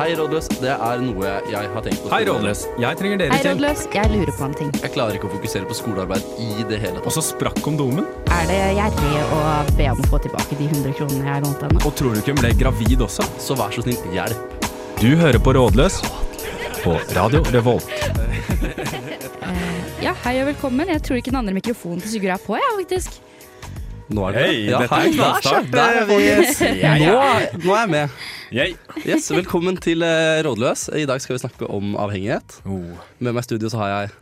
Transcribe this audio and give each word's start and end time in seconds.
Hei, 0.00 0.14
rådløs. 0.16 0.46
Det 0.62 0.70
er 0.72 1.00
noe 1.04 1.30
jeg 1.52 1.68
har 1.74 1.82
tenkt 1.84 2.00
på. 2.00 2.08
Hei, 2.08 2.22
Rådløs. 2.24 2.62
Jeg 2.80 2.96
trenger 2.96 3.18
dere 3.20 3.34
Hei, 3.34 3.40
til. 3.44 3.50
rådløs. 3.52 3.80
Jeg 3.92 4.08
lurer 4.14 4.32
på 4.38 4.46
en 4.46 4.54
ting. 4.56 4.70
Jeg 4.80 4.92
klarer 4.94 5.18
ikke 5.18 5.28
å 5.28 5.32
fokusere 5.34 5.68
på 5.68 5.76
skolearbeid 5.76 6.24
i 6.40 6.64
det 6.70 6.78
hele 6.80 6.94
tatt. 6.94 7.08
Og 7.10 7.12
så 7.18 7.24
sprakk 7.26 7.60
kondomen. 7.60 8.06
Er 8.32 8.48
det 8.48 8.56
gjerrig 8.78 9.26
å 9.36 9.42
be 9.76 9.90
om 9.92 10.00
å 10.00 10.08
få 10.14 10.22
tilbake 10.24 10.56
de 10.56 10.70
100 10.70 10.96
kronene 10.96 11.28
jeg 11.28 11.44
lånte 11.44 11.68
henne? 11.68 11.84
Og 11.84 11.92
tror 12.00 12.16
du 12.16 12.22
ikke 12.22 12.32
hun 12.32 12.40
ble 12.40 12.54
gravid 12.62 13.04
også? 13.10 13.28
Så 13.44 13.58
vær 13.60 13.76
så 13.76 13.84
snill, 13.84 14.00
hjelp. 14.16 14.56
Du 15.02 15.10
hører 15.20 15.36
på 15.44 15.52
Rådløs 15.58 16.00
på 16.80 16.96
Radio 17.20 17.44
Revolt. 17.52 17.92
Ja, 20.00 20.16
hei 20.24 20.38
og 20.40 20.48
velkommen. 20.54 20.88
Jeg 20.96 21.04
tror 21.04 21.20
ikke 21.20 21.34
den 21.34 21.42
andre 21.44 21.60
mikrofonen 21.60 22.00
til 22.00 22.16
Sigurd 22.16 22.38
er 22.38 22.46
på, 22.48 22.56
jeg, 22.56 22.72
faktisk. 22.80 23.20
Nå 24.10 24.24
er 24.26 24.32
det 24.34 24.42
Hei, 24.48 24.54
ja, 24.64 24.78
dette 24.80 24.96
er 24.96 25.04
hei, 25.04 25.10
knallstart. 25.14 25.72
Der, 25.76 26.00
er 26.00 26.08
vi. 26.08 26.20
Ja, 26.80 26.96
ja. 26.98 27.10
Nå, 27.12 27.66
nå 27.68 27.74
er 27.76 27.84
jeg 27.84 27.90
med. 27.98 28.20
Jeg. 28.50 28.74
Yes, 29.06 29.28
velkommen 29.30 29.76
til 29.78 30.02
eh, 30.02 30.40
Rådløs. 30.42 30.88
I 30.98 31.06
dag 31.06 31.22
skal 31.22 31.36
vi 31.36 31.42
snakke 31.44 31.68
om 31.70 31.94
avhengighet. 32.02 32.58
Oh. 32.66 32.98
Med 33.22 33.30
meg 33.36 33.44
i 33.44 33.46
studio 33.46 33.70
så 33.70 33.84
har 33.84 33.92
jeg 33.94 34.14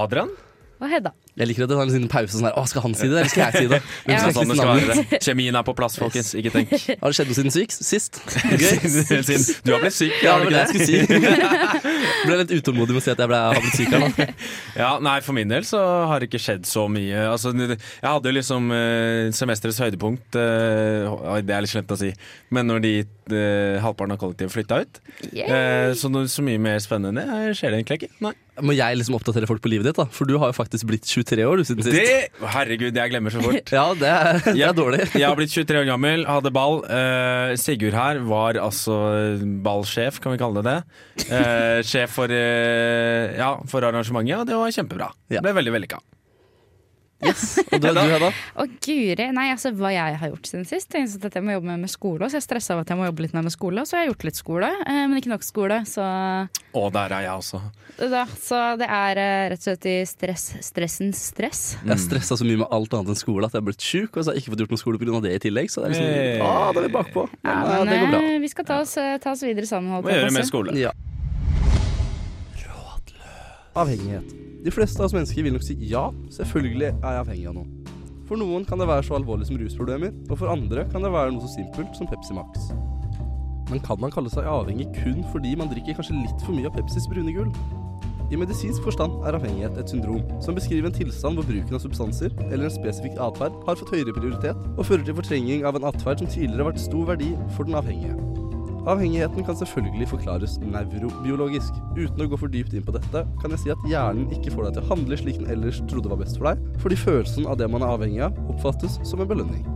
Adrian? 0.00 0.32
Og 0.80 0.88
Hedda. 0.88 1.10
Jeg 1.36 1.46
liker 1.50 1.64
at 1.66 1.70
det 1.70 1.76
er 1.76 1.80
en 1.84 1.90
liten 1.92 2.08
pause 2.10 2.32
sånn 2.32 2.46
her. 2.48 2.54
Å, 2.56 2.62
skal 2.68 2.82
han 2.86 2.94
si 2.96 3.04
det, 3.06 3.18
eller 3.20 3.28
skal 3.30 3.50
jeg 3.52 3.62
si 3.62 3.68
det? 3.70 3.78
Hvem 4.06 4.14
Ja. 4.14 4.20
skal 4.22 4.32
Sånn 4.34 4.48
det 4.50 4.56
skal 4.56 4.70
navnet? 4.70 4.88
være. 5.12 5.18
Kjemien 5.26 5.58
er 5.60 5.64
på 5.68 5.74
plass, 5.76 5.96
folkens. 6.00 6.30
Ikke 6.40 6.52
tenk. 6.54 6.72
Har 6.88 7.12
det 7.12 7.18
skjedd 7.18 7.28
noe 7.30 7.36
siden 7.38 7.52
syk 7.54 7.74
sist? 7.76 8.18
Gøy. 8.64 8.80
Siden 9.28 9.44
du 9.68 9.72
har 9.76 9.84
blitt 9.84 9.96
syk, 9.98 10.16
Ja, 10.24 10.34
har 10.38 10.42
det 10.42 10.48
du 10.48 10.56
var 10.56 10.56
det 10.56 10.80
ikke 10.80 10.88
jeg 10.88 11.04
det? 11.04 11.20
skulle 11.20 11.84
si. 11.84 12.24
ble 12.30 12.38
litt 12.40 12.54
utålmodig 12.56 12.96
med 12.96 13.02
å 13.02 13.04
si 13.06 13.12
at 13.12 13.22
jeg 13.22 13.30
ble, 13.34 13.40
har 13.44 13.60
blitt 13.60 13.76
syk 13.78 13.94
her 13.94 14.02
nå. 14.06 14.28
Ja, 14.80 14.90
nei, 15.04 15.14
For 15.28 15.36
min 15.36 15.52
del 15.52 15.68
så 15.68 15.84
har 16.10 16.18
det 16.24 16.30
ikke 16.32 16.42
skjedd 16.48 16.66
så 16.68 16.88
mye. 16.90 17.22
Altså, 17.36 17.52
Jeg 17.54 18.08
hadde 18.08 18.32
jo 18.32 18.36
liksom 18.40 18.72
eh, 18.74 19.28
semesterets 19.36 19.82
høydepunkt. 19.84 20.40
eh, 20.40 21.12
oi, 21.36 21.38
det 21.44 21.54
er 21.60 21.68
litt 21.68 21.76
slemt 21.76 21.92
å 21.94 22.00
si. 22.00 22.10
Men 22.56 22.72
når 22.72 22.82
de 22.88 22.94
halvparten 23.82 24.14
av 24.14 24.20
kollektivet 24.20 24.52
flytta 24.54 24.80
ut. 24.84 25.00
Eh, 25.32 25.92
så, 25.98 26.10
noe, 26.12 26.28
så 26.30 26.44
mye 26.44 26.60
mer 26.62 26.80
spennende 26.82 27.22
enn 27.24 27.50
det 27.50 27.58
skjer 27.58 27.74
det 27.74 27.80
egentlig 27.82 28.00
ikke. 28.02 28.12
Nei. 28.26 28.32
Må 28.60 28.74
jeg 28.76 28.98
liksom 28.98 29.16
oppdatere 29.16 29.48
folk 29.48 29.62
på 29.64 29.70
livet 29.72 29.88
ditt, 29.88 29.96
da? 29.96 30.04
For 30.12 30.28
du 30.28 30.34
har 30.40 30.50
jo 30.50 30.56
faktisk 30.56 30.84
blitt 30.90 31.06
23 31.08 31.46
år 31.48 31.60
du 31.62 31.64
siden 31.64 31.86
sist. 31.86 31.96
Det, 31.96 32.44
herregud, 32.54 32.96
jeg 32.96 33.12
glemmer 33.14 33.32
så 33.32 33.42
fort. 33.44 33.72
Ja, 33.80 33.86
det 33.96 34.10
er, 34.10 34.40
det 34.56 34.64
er 34.66 34.76
dårlig. 34.76 35.06
Jeg 35.14 35.24
har 35.26 35.38
blitt 35.38 35.54
23 35.54 35.80
år 35.80 35.88
gammel, 35.88 36.26
hadde 36.28 36.52
ball. 36.54 36.82
Eh, 36.84 37.54
Sigurd 37.60 37.96
her 37.96 38.20
var 38.28 38.60
altså 38.60 38.98
ballsjef, 39.64 40.20
kan 40.20 40.34
vi 40.36 40.40
kalle 40.42 40.64
det 40.66 40.70
det. 40.70 40.78
Eh, 41.30 41.80
sjef 41.86 42.16
for, 42.18 42.32
eh, 42.32 43.36
ja, 43.38 43.54
for 43.70 43.86
arrangementet, 43.86 44.36
og 44.42 44.48
det 44.48 44.58
var 44.58 44.74
kjempebra. 44.76 45.10
Ja. 45.32 45.44
Ble 45.44 45.56
veldig 45.56 45.78
vellykka. 45.78 46.00
Og 47.74 47.80
du, 47.80 47.88
du 47.92 48.00
Hedda? 48.00 48.30
Å 48.56 48.64
guri, 48.80 49.26
nei 49.36 49.50
altså 49.52 49.72
hva 49.76 49.90
jeg 49.92 50.16
har 50.22 50.30
gjort 50.32 50.48
siden 50.48 50.64
sist. 50.68 50.94
Jeg 50.96 51.08
at 51.20 51.36
jeg 51.36 51.44
må 51.44 51.52
jobbe 51.56 51.68
med, 51.68 51.82
med 51.84 51.92
skole, 51.92 52.28
så 52.30 52.38
jeg 52.38 52.46
stressa 52.46 52.74
av 52.76 52.82
at 52.84 52.92
jeg 52.92 52.96
må 53.00 53.04
jobbe 53.10 53.26
litt 53.26 53.34
mer 53.36 53.44
med 53.44 53.52
skole. 53.54 53.84
Så 53.84 53.96
jeg 53.98 54.06
har 54.06 54.10
gjort 54.12 54.24
litt 54.30 54.40
skole, 54.40 54.70
eh, 54.86 55.02
men 55.04 55.20
ikke 55.20 55.32
nok 55.34 55.44
skole. 55.44 55.82
Så, 55.88 56.06
Og 56.80 56.88
der 56.96 57.14
er 57.18 57.26
jeg 57.26 57.34
også. 57.42 57.60
da, 58.00 58.24
så 58.40 58.60
det 58.80 58.88
er 58.88 59.20
eh, 59.20 59.44
rett 59.52 59.60
og 59.60 59.68
slett 59.68 59.88
i 59.90 59.96
stress, 60.08 60.46
stressens 60.64 61.20
stress. 61.34 61.62
Jeg 61.84 62.04
stressa 62.06 62.40
så 62.40 62.48
mye 62.48 62.62
med 62.64 62.72
alt 62.72 62.96
annet 62.96 63.12
enn 63.12 63.20
skole 63.20 63.50
at 63.50 63.56
jeg 63.56 63.60
er 63.62 63.68
blitt 63.68 63.84
sjuk, 63.84 64.16
og 64.16 64.24
så 64.24 64.30
har 64.32 64.38
jeg 64.38 64.46
ikke 64.46 64.54
fått 64.56 64.64
gjort 64.64 64.74
noe 64.76 64.84
skole 64.84 65.02
pga. 65.02 65.20
det 65.28 65.36
i 65.36 65.44
tillegg. 65.44 65.68
Så 65.72 65.84
det 65.84 65.90
er 65.90 65.96
liksom, 65.96 66.10
Hey. 66.10 66.40
ah, 66.40 66.72
da 66.72 66.80
er 66.80 66.88
vi 66.88 66.94
bakpå. 66.96 67.28
Men, 67.44 67.52
Ja, 67.52 67.84
men 67.84 67.92
det 67.92 68.00
går 68.00 68.12
bra. 68.16 68.22
eh, 68.24 68.38
vi 68.40 68.48
skal 68.48 68.64
ta 68.72 68.80
oss, 68.80 68.96
eh, 68.96 69.18
ta 69.20 69.36
oss 69.36 69.44
videre 69.44 69.68
sammen. 69.68 69.92
Må 70.00 70.08
gjøre 70.08 70.32
mer 70.32 70.48
skole. 70.48 70.76
Ja. 70.80 70.96
Avhengighet. 73.80 74.49
De 74.60 74.72
fleste 74.74 75.00
av 75.00 75.08
oss 75.08 75.14
mennesker 75.16 75.46
vil 75.46 75.54
nok 75.54 75.64
si 75.64 75.76
ja, 75.88 76.10
selvfølgelig 76.34 76.90
er 76.90 77.14
jeg 77.14 77.22
avhengig 77.22 77.48
av 77.48 77.54
noe. 77.56 77.96
For 78.28 78.38
noen 78.38 78.66
kan 78.68 78.78
det 78.78 78.86
være 78.90 79.06
så 79.06 79.16
alvorlig 79.16 79.48
som 79.48 79.56
rusproblemer, 79.58 80.12
og 80.28 80.36
for 80.36 80.52
andre 80.52 80.84
kan 80.92 81.02
det 81.02 81.10
være 81.14 81.32
noe 81.32 81.42
så 81.46 81.54
simpelt 81.56 81.96
som 81.96 82.10
Pepsi 82.10 82.36
Max. 82.36 82.68
Men 83.70 83.80
kan 83.86 84.00
man 84.02 84.12
kalle 84.12 84.30
seg 84.32 84.48
avhengig 84.50 84.90
kun 84.98 85.22
fordi 85.32 85.54
man 85.58 85.70
drikker 85.70 85.96
kanskje 85.96 86.18
litt 86.18 86.44
for 86.44 86.54
mye 86.54 86.68
av 86.68 86.76
Pepsis 86.76 87.08
brune 87.10 87.32
gull? 87.34 87.48
I 88.30 88.38
medisinsk 88.38 88.84
forstand 88.86 89.24
er 89.26 89.34
avhengighet 89.38 89.78
et 89.80 89.90
syndrom 89.90 90.22
som 90.44 90.54
beskriver 90.54 90.86
en 90.90 90.94
tilstand 90.94 91.40
hvor 91.40 91.48
bruken 91.48 91.78
av 91.78 91.82
substanser 91.82 92.36
eller 92.50 92.68
en 92.68 92.76
spesifikk 92.76 93.16
atferd 93.18 93.56
har 93.66 93.80
fått 93.80 93.94
høyere 93.96 94.14
prioritet 94.14 94.68
og 94.76 94.84
fører 94.86 95.08
til 95.08 95.18
fortrenging 95.18 95.64
av 95.66 95.80
en 95.80 95.88
atferd 95.90 96.22
som 96.22 96.30
tidligere 96.30 96.62
har 96.62 96.70
vært 96.70 96.84
stor 96.84 97.10
verdi 97.10 97.32
for 97.56 97.66
den 97.66 97.80
avhengige. 97.80 98.39
Avhengigheten 98.88 99.44
kan 99.44 99.56
selvfølgelig 99.56 100.08
forklares 100.08 100.56
nevrobiologisk. 100.64 101.76
Uten 101.98 102.24
å 102.24 102.28
gå 102.32 102.38
for 102.40 102.52
dypt 102.52 102.72
inn 102.72 102.86
på 102.86 102.94
dette, 102.96 103.26
kan 103.42 103.52
jeg 103.52 103.60
si 103.64 103.72
at 103.74 103.84
hjernen 103.90 104.30
ikke 104.32 104.54
får 104.54 104.68
deg 104.68 104.78
til 104.78 104.86
å 104.86 104.90
handle 104.94 105.18
slik 105.20 105.40
den 105.42 105.50
ellers 105.52 105.82
trodde 105.90 106.12
var 106.12 106.22
best 106.22 106.40
for 106.40 106.48
deg, 106.48 106.62
fordi 106.80 106.98
følelsen 107.02 107.48
av 107.50 107.60
det 107.60 107.68
man 107.68 107.84
er 107.84 107.92
avhengig 107.92 108.24
av, 108.30 108.38
oppfattes 108.54 108.96
som 109.04 109.20
en 109.20 109.28
belønning. 109.28 109.66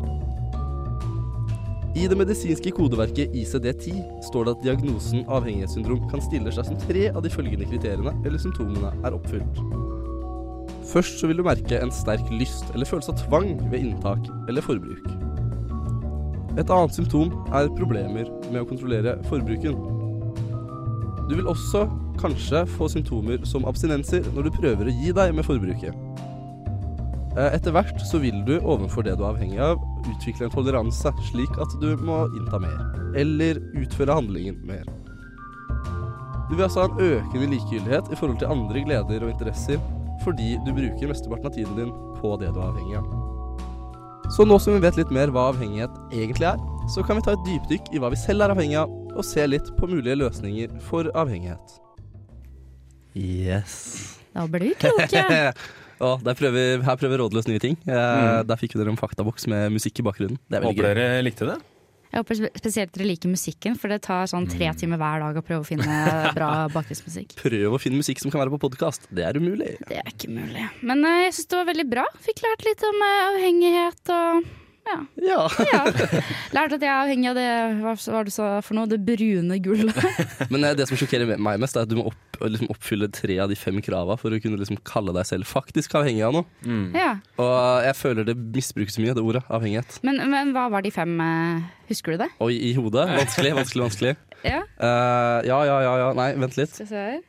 I 1.94 2.08
det 2.10 2.16
medisinske 2.18 2.72
kodeverket 2.74 3.36
ICD-10 3.38 4.00
står 4.26 4.48
det 4.48 4.54
at 4.56 4.64
diagnosen 4.64 5.28
avhengighetssyndrom 5.30 6.08
kan 6.10 6.24
stille 6.24 6.50
seg 6.56 6.66
som 6.66 6.80
tre 6.88 7.04
av 7.12 7.22
de 7.22 7.30
følgende 7.30 7.68
kriteriene 7.70 8.16
eller 8.24 8.42
symptomene 8.42 8.90
er 9.04 9.14
oppfylt. 9.14 9.60
Først 10.90 11.20
så 11.20 11.30
vil 11.30 11.38
du 11.38 11.46
merke 11.46 11.78
en 11.78 11.94
sterk 11.94 12.26
lyst 12.34 12.66
eller 12.74 12.88
følelse 12.88 13.14
av 13.14 13.22
tvang 13.28 13.54
ved 13.70 13.78
inntak 13.84 14.26
eller 14.48 14.64
forbruk. 14.64 15.23
Et 16.54 16.70
annet 16.70 16.94
symptom 16.94 17.32
er 17.50 17.70
problemer 17.74 18.28
med 18.52 18.60
å 18.62 18.68
kontrollere 18.68 19.16
forbruken. 19.26 19.74
Du 21.28 21.34
vil 21.34 21.48
også 21.50 21.86
kanskje 22.20 22.62
få 22.76 22.86
symptomer 22.92 23.42
som 23.48 23.66
abstinenser 23.66 24.26
når 24.36 24.46
du 24.46 24.58
prøver 24.60 24.90
å 24.90 24.94
gi 25.00 25.14
deg 25.16 25.34
med 25.34 25.46
forbruket. 25.46 25.96
Eh, 27.34 27.56
Etter 27.56 27.74
hvert 27.74 27.98
så 28.06 28.20
vil 28.22 28.44
du 28.46 28.54
overfor 28.60 29.02
det 29.06 29.16
du 29.18 29.24
er 29.24 29.32
avhengig 29.32 29.58
av, 29.58 29.82
utvikle 30.06 30.46
en 30.46 30.54
toleranse, 30.54 31.10
slik 31.32 31.58
at 31.58 31.74
du 31.82 31.90
må 32.06 32.20
innta 32.38 32.60
mer, 32.62 32.78
eller 33.18 33.58
utføre 33.80 34.14
handlingen 34.20 34.60
mer. 34.68 34.86
Du 36.46 36.54
vil 36.54 36.68
altså 36.68 36.84
ha 36.84 36.92
en 36.92 37.02
økende 37.02 37.50
likegyldighet 37.56 38.12
i 38.12 38.20
forhold 38.20 38.38
til 38.38 38.54
andre 38.54 38.86
gleder 38.86 39.26
og 39.26 39.34
interesser, 39.34 39.82
fordi 40.22 40.54
du 40.62 40.74
bruker 40.76 41.10
mesteparten 41.10 41.50
av 41.50 41.56
tiden 41.56 41.78
din 41.80 41.94
på 42.20 42.36
det 42.38 42.54
du 42.54 42.60
er 42.60 42.68
avhengig 42.68 43.00
av. 43.00 43.23
Så 44.32 44.44
nå 44.48 44.56
som 44.60 44.74
vi 44.74 44.80
vet 44.82 44.96
litt 44.98 45.10
mer 45.14 45.30
hva 45.34 45.50
avhengighet 45.52 45.92
egentlig 46.12 46.48
er, 46.48 46.60
så 46.90 47.04
kan 47.06 47.18
vi 47.18 47.24
ta 47.26 47.34
et 47.36 47.44
dypdykk 47.46 47.92
i 47.94 48.00
hva 48.02 48.10
vi 48.12 48.18
selv 48.20 48.44
er 48.46 48.52
avhengig 48.54 48.78
av, 48.80 48.92
og 49.14 49.24
se 49.24 49.44
litt 49.46 49.68
på 49.78 49.86
mulige 49.90 50.16
løsninger 50.18 50.72
for 50.88 51.10
avhengighet. 51.14 51.76
Yes. 53.14 54.18
Da 54.34 54.46
blir 54.50 54.70
vi 54.70 54.74
kloke. 54.80 55.24
Ja, 56.04 56.16
der 56.20 56.34
prøver, 56.36 56.80
her 56.82 56.96
prøver 56.98 57.20
Rådløs 57.22 57.46
nye 57.46 57.60
ting. 57.62 57.76
Eh, 57.86 58.40
Der 58.44 58.58
fikk 58.58 58.72
vi 58.74 58.80
dere 58.80 58.90
en 58.90 58.98
faktaboks 58.98 59.46
med 59.48 59.70
musikk 59.72 60.00
i 60.02 60.04
bakgrunnen. 60.04 60.40
Det 60.50 60.58
er 60.58 60.64
Håper 60.66 60.82
gøy. 60.82 60.88
dere 60.98 61.20
likte 61.22 61.46
det. 61.48 61.54
Jeg 62.14 62.22
håper 62.22 62.38
spesielt 62.60 62.92
dere 62.94 63.08
liker 63.10 63.26
musikken, 63.32 63.74
for 63.74 63.90
det 63.90 64.00
tar 64.06 64.28
sånn 64.30 64.46
tre 64.46 64.68
Mm. 64.70 64.76
timer 64.78 65.00
hver 65.02 65.18
dag 65.24 65.36
å 65.40 65.42
prøve 65.42 65.64
å 65.64 65.66
finne 65.66 65.84
bra 66.38 66.50
bakgrunnsmusikk. 66.70 67.34
Prøv 67.42 67.74
å 67.74 67.80
finne 67.82 67.98
musikk 67.98 68.22
som 68.22 68.30
kan 68.30 68.44
være 68.44 68.54
på 68.54 68.60
podkast. 68.68 69.08
Det 69.10 69.24
er 69.26 69.34
umulig. 69.34 69.74
Det 69.88 69.98
er 69.98 70.06
ikke 70.12 70.30
mulig. 70.30 70.62
Men 70.86 71.02
eh, 71.04 71.24
jeg 71.26 71.34
syns 71.40 71.50
det 71.50 71.58
var 71.58 71.66
veldig 71.74 71.88
bra. 71.90 72.04
Fikk 72.22 72.44
lært 72.46 72.62
litt 72.68 72.86
om 72.86 73.02
eh, 73.02 73.22
avhengighet 73.32 74.14
og 74.14 74.46
ja. 74.84 74.96
Ja. 75.24 75.38
ja. 75.72 75.80
Lært 76.54 76.74
at 76.76 76.82
jeg 76.84 76.90
er 76.90 76.98
avhengig 77.00 77.30
av 77.30 77.38
det 77.38 77.46
hva 77.80 77.94
var 77.96 78.26
det 78.26 78.32
du 78.32 78.34
sa 78.34 78.48
for 78.64 78.76
noe? 78.78 78.88
Det 78.90 78.98
brune 79.06 79.56
gullet. 79.64 79.96
Men 80.52 80.66
eh, 80.68 80.74
det 80.78 80.86
som 80.90 80.98
sjokkerer 81.00 81.34
meg 81.40 81.60
mest, 81.62 81.76
er 81.78 81.86
at 81.86 81.90
du 81.92 81.96
må 81.98 82.06
opp, 82.10 82.38
liksom 82.44 82.68
oppfylle 82.74 83.08
tre 83.14 83.38
av 83.44 83.48
de 83.52 83.56
fem 83.58 83.80
krava 83.84 84.16
for 84.20 84.34
å 84.34 84.40
kunne 84.42 84.58
liksom 84.60 84.78
kalle 84.86 85.14
deg 85.16 85.26
selv 85.28 85.48
faktisk 85.48 85.96
avhengig 86.00 86.24
av 86.26 86.36
noe. 86.36 86.48
Mm. 86.66 86.86
ja. 86.98 87.10
Og 87.40 87.86
jeg 87.88 87.96
føler 88.00 88.28
det 88.28 88.36
misbrukes 88.38 88.98
mye, 89.00 89.14
det 89.16 89.24
ordet. 89.24 89.44
Avhengighet. 89.48 89.98
men, 90.06 90.20
men 90.30 90.52
hva 90.56 90.68
var 90.72 90.84
de 90.84 90.92
fem? 90.94 91.14
eh, 91.24 91.64
Husker 91.88 92.14
du 92.16 92.22
det? 92.24 92.30
Oi, 92.44 92.54
i 92.70 92.74
hodet. 92.76 93.08
Vanskelig, 93.16 93.54
vanskelig, 93.62 93.86
vanskelig. 93.88 94.14
Ja, 94.44 94.58
Uh, 94.76 95.40
ja, 95.48 95.56
ja, 95.64 95.76
ja, 95.80 95.92
ja. 96.02 96.08
Nei, 96.18 96.34
vent 96.36 96.58
litt. 96.58 96.68
skal 96.74 96.84
vi 96.84 96.90
se 96.90 97.04
her. 97.08 97.22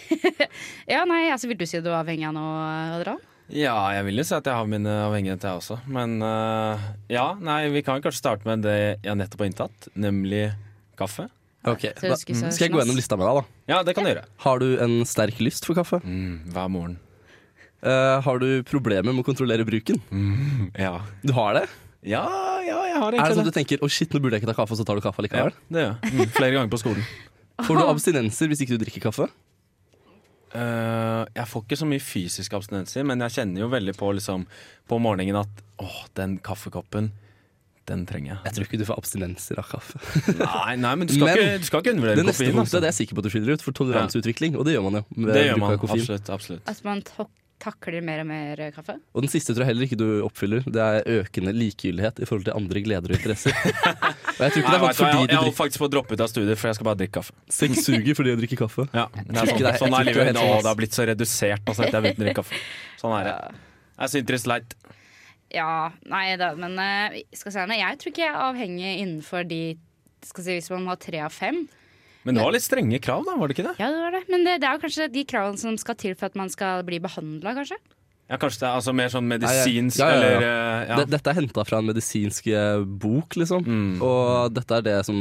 ja, 0.92 1.04
nei, 1.08 1.22
altså 1.32 1.48
Vil 1.48 1.56
du 1.56 1.64
si 1.64 1.80
du 1.80 1.88
er 1.88 1.96
avhengig 2.02 2.26
av 2.28 2.34
noe, 2.36 2.66
Adrian? 2.98 3.22
Ja, 3.50 3.74
jeg 3.96 4.06
vil 4.06 4.20
jo 4.20 4.24
si 4.26 4.34
at 4.36 4.46
jeg 4.46 4.54
har 4.54 4.68
mine 4.70 4.92
avhengigheter, 5.08 5.50
jeg 5.50 5.60
også. 5.62 5.78
Men 5.90 6.20
uh, 6.22 6.78
ja, 7.10 7.32
nei, 7.42 7.64
vi 7.74 7.82
kan 7.86 8.02
kanskje 8.02 8.22
starte 8.22 8.46
med 8.46 8.62
det 8.66 8.76
jeg 9.02 9.18
nettopp 9.18 9.42
har 9.44 9.50
inntatt, 9.50 9.88
nemlig 9.98 10.44
kaffe. 11.00 11.26
Ok, 11.68 11.82
da, 11.98 12.16
skal 12.16 12.48
jeg 12.48 12.72
gå 12.72 12.80
gjennom 12.80 12.96
lista 12.96 13.18
med 13.20 13.26
deg, 13.28 13.40
da? 13.42 13.58
Ja, 13.68 13.82
det 13.84 13.92
kan 13.96 14.06
du 14.06 14.12
gjøre. 14.12 14.24
Har 14.46 14.62
du 14.62 14.68
en 14.80 15.00
sterk 15.08 15.42
lyst 15.44 15.66
for 15.68 15.76
kaffe? 15.76 15.98
Mm, 16.06 16.52
hver 16.54 16.70
morgen. 16.72 16.96
Uh, 17.84 18.20
har 18.24 18.40
du 18.40 18.48
problemer 18.68 19.10
med 19.12 19.22
å 19.24 19.26
kontrollere 19.26 19.64
bruken? 19.68 20.00
Mm, 20.12 20.70
ja. 20.78 20.98
Du 21.24 21.34
har 21.36 21.58
det? 21.60 21.66
ja, 22.00 22.22
ja, 22.64 22.78
jeg 22.88 22.96
har 22.96 23.08
Er 23.08 23.12
det 23.12 23.18
egentlig 23.20 23.36
sånn 23.36 23.44
at 23.44 23.52
du 23.52 23.56
tenker 23.58 23.82
'å 23.84 23.88
shit, 23.92 24.08
nå 24.12 24.20
burde 24.20 24.36
jeg 24.38 24.42
ikke 24.42 24.54
ta 24.54 24.56
kaffe', 24.62 24.72
og 24.72 24.80
så 24.80 24.86
tar 24.88 24.96
du 24.96 25.02
kaffe 25.04 25.20
Ja, 25.20 25.26
likevel? 25.28 25.52
det 25.68 25.80
gjør 25.82 25.92
jeg. 26.00 26.12
Mm, 26.12 26.30
flere 26.32 26.52
ganger 26.56 26.70
på 26.72 26.80
skolen. 26.80 27.04
Får 27.60 27.76
du 27.76 27.82
abstinenser 27.92 28.48
hvis 28.48 28.62
ikke 28.64 28.78
du 28.78 28.84
drikker 28.84 29.04
kaffe? 29.10 29.28
Eh, 30.50 31.24
jeg 31.36 31.46
får 31.46 31.64
ikke 31.66 31.78
så 31.78 31.86
mye 31.86 32.02
fysiske 32.02 32.58
abstinenser, 32.58 33.04
men 33.06 33.22
jeg 33.26 33.36
kjenner 33.38 33.64
jo 33.64 33.68
veldig 33.70 33.94
på 33.98 34.12
liksom, 34.18 34.46
på 34.90 34.98
morgenen 35.02 35.38
at 35.44 35.64
åh, 35.82 35.98
den 36.18 36.38
kaffekoppen, 36.42 37.12
den 37.90 38.04
trenger 38.06 38.32
jeg. 38.34 38.40
Jeg 38.46 38.56
tror 38.56 38.66
ikke 38.68 38.80
du 38.82 38.86
får 38.86 38.98
abstinenser 39.02 39.60
av 39.62 39.70
kaffe. 39.70 40.00
Nei, 40.38 40.76
nei 40.78 40.94
men 40.98 41.10
du 41.10 41.14
skal, 41.16 41.26
Men 41.30 41.38
ikke, 41.38 41.58
du 41.62 41.68
skal 41.70 41.82
ikke 41.84 41.94
undervurdere 41.94 42.20
Det 42.20 42.26
neste 42.28 42.44
koffein. 42.44 42.56
punktet 42.58 42.66
Altså. 42.70 42.82
det 42.82 42.88
er 42.88 42.92
jeg 42.92 42.98
sikker 43.00 43.18
på 43.18 43.22
at 43.22 43.26
du 43.26 43.32
skiller 43.34 43.56
ut, 43.58 43.64
for 43.66 43.78
toleranseutvikling. 43.80 44.58
Og 44.58 44.66
det 44.68 44.76
gjør 44.76 44.84
man 44.86 45.00
jo. 45.00 45.04
Det 45.30 45.44
gjør 45.48 45.62
man. 45.62 45.78
Absolutt. 45.88 46.30
absolutt. 46.36 46.70
At 46.70 46.82
man 46.86 47.02
tok 47.06 47.30
takler 47.60 48.02
mer 48.04 48.22
og 48.22 48.26
mer 48.30 48.60
kaffe? 48.74 48.96
Og 49.14 49.24
den 49.24 49.30
siste 49.32 49.54
tror 49.54 49.64
jeg 49.66 49.70
heller 49.72 49.86
ikke 49.86 49.98
du 50.00 50.06
oppfyller. 50.26 50.64
Det 50.64 50.80
er 50.84 51.20
økende 51.20 51.52
likegyldighet 51.56 52.22
i 52.22 52.28
forhold 52.28 52.46
til 52.48 52.56
andre 52.56 52.82
gleder 52.86 53.12
og 53.12 53.18
interesser. 53.18 53.54
Og 54.40 54.46
jeg 54.46 54.52
tror 54.54 54.62
ikke 54.62 54.70
Nei, 54.70 54.72
det 54.72 54.80
er 54.80 54.84
faktisk 54.86 55.00
fordi 55.04 55.16
du 55.16 55.20
jeg, 55.20 55.40
drikker 55.44 55.56
faktisk 55.58 55.80
på 55.82 55.86
å 55.86 55.92
droppe 55.92 56.16
ut 56.16 56.22
av 56.24 56.28
studiet, 56.32 56.56
for 56.60 56.70
jeg 56.70 56.76
skal 56.78 56.86
bare 56.88 56.98
drikke 57.02 57.14
kaffe. 57.18 57.34
Sex 57.52 57.82
suger 57.84 58.16
fordi 58.16 58.32
jeg 58.32 58.40
drikker 58.40 58.60
kaffe. 58.62 58.86
Ja, 58.96 59.02
det 59.12 59.26
er 59.26 59.50
sånn, 59.50 59.58
det 59.60 59.66
er- 59.68 59.80
sånn 59.82 59.96
er 59.98 60.06
livet. 60.08 60.30
Nå, 60.38 60.44
det 60.62 60.70
har 60.70 60.78
blitt 60.78 60.96
så 60.96 61.04
redusert 61.10 61.66
nå, 61.68 61.74
etter 61.76 61.98
jeg 61.98 62.06
vil 62.06 62.16
drikke 62.22 62.38
kaffe. 62.40 62.62
Sånn 63.02 63.16
er 63.18 63.28
det. 63.28 63.34
Jeg 64.00 64.14
synes 64.14 64.30
det 64.30 64.38
er 64.40 64.48
leit. 64.54 64.78
Ja, 65.50 65.68
nei 66.06 66.24
da, 66.40 66.52
men 66.56 66.78
eh, 66.78 67.20
skal 67.36 67.52
si, 67.52 67.66
nei, 67.68 67.80
jeg 67.82 68.00
tror 68.00 68.12
ikke 68.14 68.22
jeg 68.24 68.32
er 68.32 68.42
avhengig 68.46 68.92
innenfor 69.02 69.44
de 69.50 69.62
skal 70.24 70.44
si, 70.46 70.56
Hvis 70.60 70.70
man 70.72 70.86
har 70.86 70.98
tre 71.00 71.20
av 71.26 71.32
fem. 71.34 71.64
Men 72.26 72.36
det 72.36 72.44
var 72.44 72.52
litt 72.52 72.66
strenge 72.66 72.98
krav, 73.02 73.24
da, 73.24 73.36
var 73.40 73.48
det 73.48 73.56
ikke 73.56 73.68
det? 73.70 73.76
Ja, 73.80 73.88
det 73.94 74.02
var 74.02 74.12
det. 74.18 74.20
Men 74.32 74.44
det, 74.44 74.58
det 74.60 74.68
er 74.68 74.76
jo 74.76 74.82
kanskje 74.82 75.08
de 75.12 75.24
kravene 75.28 75.60
som 75.62 75.78
skal 75.80 75.96
til 76.00 76.14
for 76.18 76.28
at 76.28 76.36
man 76.36 76.52
skal 76.52 76.84
bli 76.86 77.00
behandla, 77.02 77.54
kanskje. 77.56 77.78
Ja, 78.30 78.36
Kanskje 78.38 78.60
det 78.62 78.66
er 78.68 78.76
altså 78.78 78.92
mer 78.94 79.08
sånn 79.10 79.26
medisinsk, 79.26 79.98
ja, 79.98 80.06
ja, 80.06 80.10
ja. 80.14 80.18
eller 80.20 80.44
eh, 80.46 80.90
ja. 80.92 80.98
Dette 81.16 81.32
er 81.32 81.38
henta 81.40 81.64
fra 81.66 81.80
en 81.82 81.88
medisinsk 81.88 82.46
eh, 82.52 82.84
bok, 82.84 83.34
liksom. 83.40 83.64
Mm. 83.66 83.96
Og 84.06 84.52
dette 84.54 84.76
er 84.78 84.84
det 84.86 84.98
som 85.08 85.18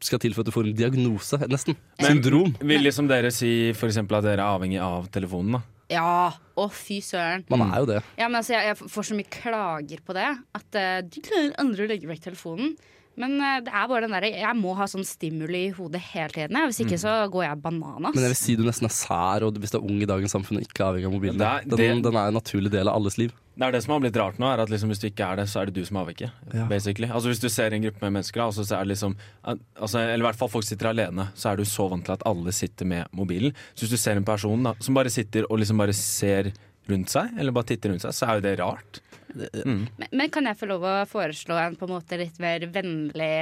skal 0.00 0.22
til 0.22 0.32
for 0.32 0.46
at 0.46 0.48
du 0.48 0.54
får 0.54 0.70
en 0.70 0.78
diagnose, 0.78 1.40
nesten. 1.50 1.76
Men- 1.98 2.14
Syndrom. 2.14 2.54
Vil 2.62 2.86
liksom 2.86 3.10
dere 3.10 3.34
si 3.34 3.74
for 3.76 3.90
eksempel 3.90 4.16
at 4.20 4.24
dere 4.30 4.40
er 4.40 4.46
avhengig 4.46 4.80
av 4.80 5.10
telefonen, 5.12 5.58
da? 5.58 5.62
Ja, 5.92 6.32
å 6.56 6.66
fy 6.72 7.00
søren. 7.04 7.44
Man 7.48 7.64
er 7.68 7.80
jo 7.80 7.88
det. 7.88 8.00
Ja, 8.20 8.28
men 8.28 8.40
altså, 8.40 8.52
jeg, 8.56 8.70
jeg 8.70 8.90
får 8.92 9.06
så 9.08 9.16
mye 9.16 9.30
klager 9.32 10.02
på 10.04 10.16
det 10.16 10.26
at 10.60 10.76
uh, 10.76 10.98
de 11.04 11.22
klarer 11.24 11.54
aldri 11.62 11.86
å 11.86 11.88
legge 11.88 12.10
vekk 12.10 12.26
telefonen. 12.26 12.74
Men 13.18 13.34
eh, 13.42 13.56
det 13.66 13.72
er 13.74 13.88
bare 13.90 14.06
den 14.06 14.14
der, 14.14 14.26
jeg 14.30 14.54
må 14.60 14.76
ha 14.78 14.86
sånn 14.86 15.02
stimuli 15.06 15.64
i 15.66 15.72
hodet 15.74 16.00
hele 16.12 16.30
tiden. 16.36 16.60
Hvis 16.68 16.78
ikke 16.84 16.98
så 17.02 17.16
går 17.34 17.44
jeg 17.48 17.60
bananas. 17.64 18.14
Men 18.14 18.22
jeg 18.28 18.32
vil 18.34 18.38
si 18.38 18.54
du 18.56 18.62
nesten 18.68 18.86
er 18.86 18.94
sær, 18.94 19.42
og 19.48 19.58
hvis 19.58 19.74
du 19.74 19.78
er 19.80 19.88
ung 19.90 19.98
i 20.04 20.06
dagens 20.08 20.36
samfunn 20.36 20.60
og 20.60 20.66
ikke 20.68 20.84
er 20.84 20.88
avhengig 20.92 21.10
av 21.10 21.16
mobilen. 21.18 21.38
Det 21.42 21.48
er- 21.50 21.66
Den, 21.68 21.76
det- 21.78 22.02
den 22.06 22.16
er 22.22 22.28
en 22.30 22.38
naturlig 22.38 22.70
del 22.70 22.86
av 22.88 22.94
alles 23.00 23.18
liv. 23.18 23.32
Det 23.58 23.66
er 23.66 23.72
det 23.74 23.82
som 23.82 23.90
har 23.96 24.00
blitt 24.04 24.16
rart 24.16 24.36
nå, 24.38 24.46
er 24.54 24.60
at 24.62 24.70
liksom 24.70 24.88
hvis 24.92 25.00
du 25.02 25.08
ikke 25.10 25.26
er 25.32 25.36
det, 25.40 25.48
så 25.50 25.60
er 25.60 25.66
det 25.66 25.74
du 25.74 25.84
som 25.84 25.96
er 25.98 26.04
avhengig. 26.06 26.30
Ja. 26.54 26.66
Basically. 26.70 27.08
Altså 27.10 27.26
Hvis 27.32 27.40
du 27.42 27.48
ser 27.50 27.74
en 27.74 27.82
gruppe 27.82 28.00
med 28.06 28.12
mennesker, 28.20 28.40
altså, 28.44 28.62
så 28.62 28.76
er 28.78 28.84
det 28.86 28.92
liksom 28.94 29.16
altså, 29.44 29.98
Eller 29.98 30.22
i 30.22 30.26
hvert 30.28 30.38
fall 30.38 30.48
folk 30.52 30.64
sitter 30.64 30.90
alene, 30.92 31.28
så 31.34 31.50
er 31.52 31.56
du 31.56 31.64
så 31.64 31.88
vant 31.90 32.04
til 32.06 32.12
at 32.14 32.22
alle 32.24 32.52
sitter 32.54 32.86
med 32.86 33.06
mobilen. 33.12 33.52
Så 33.74 33.82
hvis 33.86 33.90
du 33.90 33.96
ser 33.98 34.16
en 34.16 34.24
person 34.24 34.62
da, 34.62 34.74
som 34.78 34.94
bare 34.94 35.10
sitter 35.10 35.42
og 35.50 35.58
liksom 35.58 35.76
bare 35.82 35.92
ser 35.92 36.52
rundt 36.88 37.10
seg, 37.10 37.34
eller 37.36 37.50
bare 37.52 37.64
titter 37.72 37.90
rundt 37.90 38.00
seg, 38.06 38.14
så 38.14 38.28
er 38.30 38.38
jo 38.38 38.46
det 38.46 38.58
rart. 38.60 39.00
Mm. 39.34 39.86
Men, 39.98 40.08
men 40.10 40.30
kan 40.32 40.48
jeg 40.48 40.58
få 40.58 40.68
lov 40.70 40.86
å 40.88 40.94
foreslå 41.08 41.58
en 41.60 41.76
på 41.78 41.88
en 41.88 41.94
måte 41.96 42.18
litt 42.20 42.38
mer 42.42 42.64
vennlig 42.72 43.32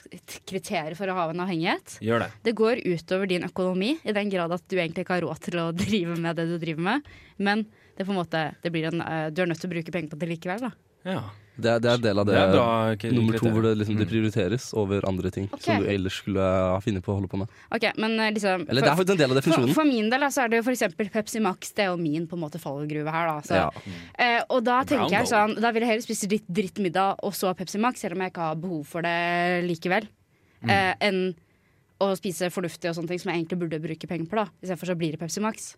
kriterier 0.00 0.48
kriterium 0.48 0.98
for 0.98 1.10
å 1.10 1.16
ha 1.18 1.26
en 1.30 1.42
avhengighet? 1.44 1.98
Gjør 2.04 2.24
det. 2.24 2.30
Det 2.46 2.54
går 2.58 2.82
utover 2.86 3.30
din 3.30 3.46
økonomi, 3.46 3.92
i 4.02 4.14
den 4.16 4.30
grad 4.32 4.54
at 4.54 4.64
du 4.70 4.78
egentlig 4.78 5.04
ikke 5.04 5.18
har 5.18 5.26
råd 5.26 5.42
til 5.46 5.60
å 5.62 5.66
drive 5.76 6.16
med 6.18 6.38
det 6.38 6.48
du 6.50 6.56
driver 6.62 6.86
med. 6.88 7.10
Men 7.38 7.66
det 7.98 8.06
måte, 8.08 8.46
det 8.62 8.72
blir 8.72 8.88
en, 8.88 9.02
eh, 9.04 9.28
du 9.30 9.42
er 9.42 9.50
nødt 9.50 9.60
til 9.60 9.70
å 9.70 9.74
bruke 9.74 9.92
penger 9.92 10.14
på 10.14 10.20
det 10.20 10.30
likevel. 10.30 10.68
da. 10.68 10.72
Ja. 11.04 11.22
Det 11.60 11.70
er, 11.70 11.78
det 11.84 11.90
er 11.90 11.94
en 11.98 12.04
del 12.04 12.18
av 12.22 12.26
det, 12.28 12.34
Det 12.34 12.46
bra 12.54 12.66
okay, 12.94 13.10
nummer 13.14 13.38
to, 13.38 13.50
hvor 13.52 13.62
det, 13.66 13.72
liksom, 13.80 13.96
det 14.00 14.06
Mm. 14.06 14.10
prioriteres 14.12 14.66
over 14.74 15.04
andre 15.08 15.30
ting 15.30 15.48
okay. 15.52 15.62
som 15.66 15.82
du 15.84 15.88
ellers 15.92 16.16
skulle 16.22 16.40
ha 16.40 16.78
funnet 16.80 17.04
på 17.04 17.12
å 17.12 17.18
holde 17.18 17.28
på 17.28 17.40
med. 17.42 17.48
Ok, 17.70 17.86
men 17.96 18.18
eh, 18.18 18.32
liksom... 18.32 18.66
Eller 18.68 18.82
det 18.82 18.90
er 18.90 18.96
faktisk 19.00 19.14
en 19.16 19.20
del 19.22 19.30
av 19.30 19.34
for, 19.36 19.40
definisjonen. 19.42 19.74
for 19.74 19.84
min 19.84 20.10
del 20.10 20.26
så 20.30 20.44
er 20.44 20.48
det 20.48 20.60
jo 20.60 20.70
eksempel 20.72 21.10
Pepsi 21.10 21.40
Max. 21.40 21.72
Det 21.72 21.84
er 21.84 21.90
jo 21.92 21.98
min 22.00 22.26
på 22.30 22.38
en 22.38 22.44
måte 22.44 22.60
fallgruve 22.62 23.10
her. 23.10 23.26
da. 23.28 23.36
Så, 23.46 23.54
Ja. 23.54 23.68
eh, 24.18 24.42
og 24.48 24.64
da 24.64 24.82
Brown 24.82 24.86
tenker 24.86 25.18
jeg 25.18 25.30
sånn, 25.32 25.60
da 25.60 25.70
vil 25.72 25.82
jeg 25.82 25.90
heller 25.92 26.06
spise 26.06 26.28
dritt, 26.30 26.48
drittmiddag 26.48 27.20
og 27.22 27.32
så 27.36 27.54
Pepsi 27.54 27.78
Max, 27.78 28.00
selv 28.00 28.16
om 28.16 28.20
jeg 28.24 28.32
ikke 28.32 28.48
har 28.48 28.56
behov 28.56 28.86
for 28.86 29.02
det 29.02 29.64
likevel. 29.68 30.08
Mm. 30.62 30.70
Eh, 30.70 30.94
enn 31.00 31.22
å 32.00 32.14
spise 32.16 32.48
fornuftig 32.52 32.88
og 32.88 32.96
sånne 32.96 33.08
ting 33.12 33.18
som 33.20 33.30
jeg 33.30 33.42
egentlig 33.42 33.58
burde 33.60 33.80
bruke 33.82 34.08
penger 34.08 34.26
på. 34.30 34.36
da. 34.36 34.46
Istedenfor 34.62 34.86
så 34.88 34.96
blir 34.96 35.12
det 35.12 35.20
Pepsi 35.20 35.40
Max. 35.44 35.76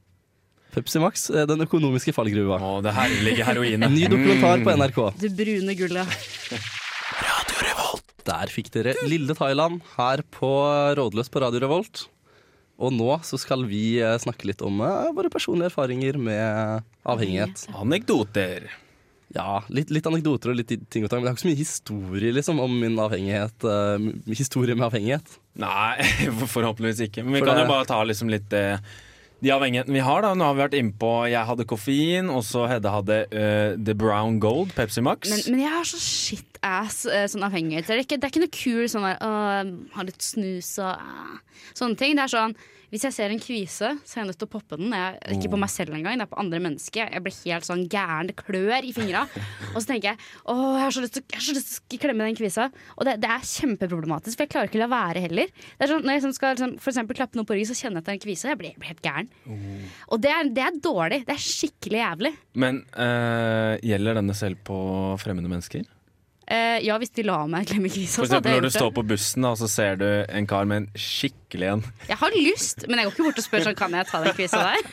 Pepsi 0.72 1.00
Max, 1.02 1.26
eh, 1.30 1.44
den 1.46 1.60
økonomiske 1.66 2.14
fallgruva. 2.16 2.56
Å, 2.64 2.78
det 2.84 2.94
herlige 2.96 3.44
heroinet. 3.44 3.92
Ny 3.92 4.06
dokumentar 4.08 4.62
på 4.64 4.72
Mm. 4.72 4.78
NRK. 4.80 5.00
Det 5.20 5.30
brune 5.36 5.74
gullet. 5.76 6.08
Der 8.22 8.46
fikk 8.54 8.68
dere 8.70 8.92
Lille 9.10 9.34
Thailand 9.34 9.80
her 9.96 10.22
på 10.30 10.48
Rådløs 10.96 11.28
på 11.32 11.40
Radio 11.42 11.60
Revolt. 11.64 12.04
Og 12.82 12.92
nå 12.94 13.08
så 13.26 13.38
skal 13.38 13.64
vi 13.68 13.98
eh, 14.00 14.14
snakke 14.22 14.46
litt 14.48 14.62
om 14.64 14.78
eh, 14.82 15.10
våre 15.14 15.28
personlige 15.30 15.68
erfaringer 15.72 16.16
med 16.18 16.86
avhengighet. 17.06 17.66
Anekdoter. 17.78 18.68
Ja, 19.34 19.60
litt, 19.72 19.90
litt 19.94 20.06
anekdoter 20.06 20.52
og 20.52 20.58
litt 20.58 20.72
ting 20.92 21.04
og 21.06 21.10
tang, 21.10 21.22
men 21.22 21.28
det 21.28 21.32
er 21.32 21.36
ikke 21.36 21.44
så 21.46 21.50
mye 21.50 21.62
historie 21.62 22.32
liksom, 22.36 22.58
om 22.62 22.74
min 22.82 22.98
avhengighet. 23.00 23.64
Uh, 23.64 24.10
historie 24.28 24.74
med 24.76 24.86
avhengighet. 24.90 25.38
Nei, 25.62 26.04
forhåpentligvis 26.54 27.00
ikke. 27.08 27.24
Men 27.24 27.38
vi 27.38 27.42
For 27.42 27.48
kan 27.52 27.60
det- 27.60 27.64
jo 27.66 27.72
bare 27.72 27.88
ta 27.90 28.00
liksom 28.08 28.30
litt 28.32 28.52
eh, 28.58 28.76
de 29.42 29.50
avhengighetene 29.50 29.96
vi 29.96 30.04
har. 30.06 30.22
da 30.22 30.32
Nå 30.38 30.46
har 30.46 30.56
vi 30.56 30.62
vært 30.62 30.76
innpå 30.78 31.12
Jeg 31.30 31.46
hadde 31.48 31.66
koffein, 31.68 32.30
og 32.30 32.44
så 32.46 32.66
Hedde 32.70 32.92
hadde 32.94 33.18
uh, 33.32 33.78
The 33.78 33.94
Brown 33.98 34.38
Gold, 34.42 34.74
Pepsi 34.76 35.02
Max. 35.04 35.30
Men, 35.30 35.42
men 35.56 35.64
jeg 35.64 35.74
har 35.74 35.88
så 35.88 36.02
shit-ass 36.02 37.00
eh, 37.10 37.26
sånn 37.30 37.46
avhengighet. 37.46 37.88
Det 37.88 37.96
er, 37.96 38.04
ikke, 38.06 38.20
det 38.20 38.28
er 38.28 38.34
ikke 38.34 38.44
noe 38.44 38.54
kul 38.54 38.84
sånn 38.92 39.08
der 39.08 39.18
uh, 39.22 39.72
ha 39.96 40.06
litt 40.06 40.22
snus 40.22 40.76
og 40.82 40.94
uh, 40.94 41.66
sånne 41.74 41.98
ting. 41.98 42.14
Det 42.18 42.28
er 42.28 42.34
sånn 42.36 42.56
hvis 42.92 43.06
jeg 43.06 43.14
ser 43.16 43.32
en 43.32 43.40
kvise, 43.40 43.88
så 44.04 44.18
er 44.18 44.20
jeg 44.20 44.28
nødt 44.28 44.38
til 44.42 44.48
å 44.50 44.52
poppe 44.52 44.76
den. 44.76 44.92
Jeg, 44.92 45.38
ikke 45.38 45.50
på 45.54 45.60
meg 45.62 45.70
selv 45.72 45.94
engang, 45.96 46.18
det 46.20 46.26
er 46.26 46.28
på 46.28 46.40
andre 46.42 46.58
mennesker. 46.60 47.08
Jeg 47.08 47.24
blir 47.24 47.36
helt 47.46 47.64
sånn 47.64 47.86
gæren. 47.88 48.28
Det 48.28 48.34
klør 48.36 48.84
i 48.84 48.90
fingra. 48.92 49.22
Og 49.72 49.78
så 49.78 49.86
tenker 49.88 50.10
jeg 50.10 50.20
å, 50.44 50.56
jeg 50.76 50.82
har 50.82 50.92
så 50.92 51.04
lyst 51.06 51.16
til, 51.16 51.24
har 51.32 51.62
å 51.96 52.00
klemme 52.02 52.26
den 52.28 52.36
kvisa. 52.36 52.66
Og 52.98 53.08
det, 53.08 53.16
det 53.22 53.30
er 53.32 53.48
kjempeproblematisk, 53.48 54.36
for 54.36 54.44
jeg 54.44 54.52
klarer 54.52 54.68
ikke 54.68 54.82
å 54.82 54.84
la 54.84 54.90
være 54.92 55.24
heller. 55.24 55.54
Det 55.56 55.86
er 55.86 55.92
sånn, 55.94 56.04
når 56.04 56.18
jeg 56.18 56.24
sånn 56.26 56.36
skal 56.36 56.54
liksom, 56.58 56.76
for 56.84 56.92
eksempel 56.92 57.20
klappe 57.22 57.40
noe 57.40 57.48
på 57.48 57.56
ryggen, 57.56 57.72
så 57.72 57.78
kjenner 57.80 58.02
jeg 58.02 58.04
at 58.04 58.10
det 58.10 58.12
er 58.12 58.20
en 58.20 58.24
kvise. 58.26 58.52
Jeg 58.52 58.60
blir, 58.60 58.74
jeg 58.74 58.82
blir 58.82 58.92
helt 58.92 59.08
gæren. 59.08 59.32
Og 60.12 60.22
det 60.26 60.36
er, 60.36 60.52
det 60.60 60.66
er 60.68 60.78
dårlig. 60.84 61.22
Det 61.30 61.36
er 61.38 61.42
skikkelig 61.48 62.02
jævlig. 62.02 62.34
Men 62.60 62.84
øh, 62.92 63.74
gjelder 63.88 64.20
denne 64.20 64.36
selv 64.36 64.60
på 64.68 64.78
fremmede 65.24 65.48
mennesker? 65.48 65.88
Eh, 66.50 66.80
ja, 66.82 66.96
hvis 66.98 67.12
de 67.14 67.22
la 67.26 67.46
meg 67.50 67.66
klemme 67.70 67.88
kvisa. 67.92 68.16
For 68.18 68.24
eksempel 68.26 68.52
når 68.56 68.62
du 68.66 68.70
står 68.74 68.90
på 68.96 69.02
bussen 69.06 69.44
og 69.46 69.54
så 69.60 69.66
ser 69.70 69.92
du 70.00 70.06
en 70.26 70.46
kar 70.50 70.64
med 70.68 70.76
en 70.82 70.88
skikkelig 70.98 71.66
en. 71.70 71.82
Jeg 72.08 72.18
har 72.18 72.30
lyst, 72.34 72.78
men 72.88 72.98
jeg 72.98 73.04
går 73.08 73.14
ikke 73.14 73.26
bort 73.28 73.40
og 73.42 73.46
spør 73.46 73.62
sånn 73.68 73.78
Kan 73.78 73.92
jeg 73.96 74.04
ta 74.10 74.16
den 74.24 74.34
kvisa 74.36 74.58
der. 74.66 74.82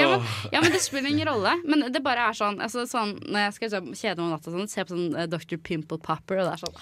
ja, 0.00 0.06
men, 0.08 0.18
ja, 0.54 0.58
men 0.62 0.70
det 0.72 0.80
spiller 0.84 1.10
ingen 1.12 1.28
rolle. 1.28 1.52
Men 1.68 1.78
det 1.92 2.00
bare 2.04 2.22
er 2.30 2.34
sånn, 2.38 2.56
altså, 2.64 2.80
sånn 2.88 3.10
Når 3.26 3.40
jeg 3.46 3.52
skal 3.58 3.68
kjede 3.92 4.16
meg 4.16 4.26
om 4.26 4.32
natta, 4.32 4.48
sånn, 4.54 4.70
ser 4.70 4.84
på 4.88 4.92
sånn 4.96 5.14
uh, 5.18 5.26
Dr. 5.30 5.58
Pimple 5.60 5.98
Popper, 6.02 6.36
og 6.42 6.46
det 6.48 6.54
er 6.56 6.60
sånn 6.64 6.76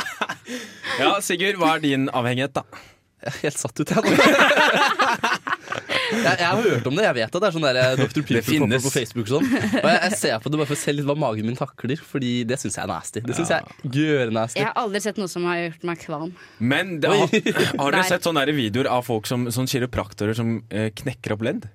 Ja, 1.00 1.10
Sigurd, 1.24 1.56
hva 1.62 1.68
er 1.76 1.80
din 1.86 2.02
avhengighet, 2.10 2.54
da? 2.58 2.62
Jeg 3.20 3.28
er 3.30 3.34
helt 3.44 3.60
satt 3.60 3.76
ut, 3.80 3.90
jeg 3.92 4.00
nå. 4.00 4.10
jeg, 6.10 6.36
jeg 6.40 6.46
har 6.46 6.62
hørt 6.66 6.88
om 6.90 6.98
det, 6.98 7.04
jeg 7.06 7.16
vet 7.20 7.26
at 7.28 7.38
det 7.42 7.48
er 7.48 7.56
sånn 7.56 7.66
der 7.66 7.78
eh, 7.80 7.94
Dr. 8.00 8.24
Pimple 8.26 8.80
på 8.84 8.92
Facebook 8.92 9.26
og 9.28 9.32
sånn. 9.36 9.48
Og 9.50 9.88
jeg, 9.88 9.98
jeg 10.04 10.18
ser 10.20 10.38
på 10.42 10.52
det 10.52 10.60
bare 10.60 10.70
for 10.70 10.78
å 10.78 10.82
se 10.82 10.94
litt 10.94 11.08
hva 11.08 11.16
magen 11.18 11.48
min 11.50 11.58
takler, 11.58 12.02
Fordi 12.12 12.32
det 12.48 12.60
syns 12.62 12.78
jeg 12.78 12.84
er 12.84 12.90
nasty. 12.90 13.24
Det 13.24 13.36
synes 13.38 13.52
jeg 13.54 13.60
er 13.64 13.92
gørr-nasty. 13.96 14.60
Jeg 14.60 14.68
har 14.70 14.80
aldri 14.82 15.02
sett 15.04 15.20
noe 15.20 15.30
som 15.30 15.46
har 15.48 15.60
gjort 15.64 15.86
meg 15.90 16.02
kvalm. 16.04 16.32
Men 16.58 16.96
det, 17.02 17.12
har, 17.12 17.36
har 17.80 17.96
dere 17.96 18.08
sett 18.14 18.26
sånne 18.26 18.46
videoer 18.56 18.90
av 18.90 19.06
folk 19.08 19.28
som 19.30 19.46
sånn 19.54 19.70
kiropraktorer 19.70 20.36
som 20.38 20.58
eh, 20.68 20.90
knekker 21.02 21.36
opp 21.36 21.46
ledd? 21.46 21.70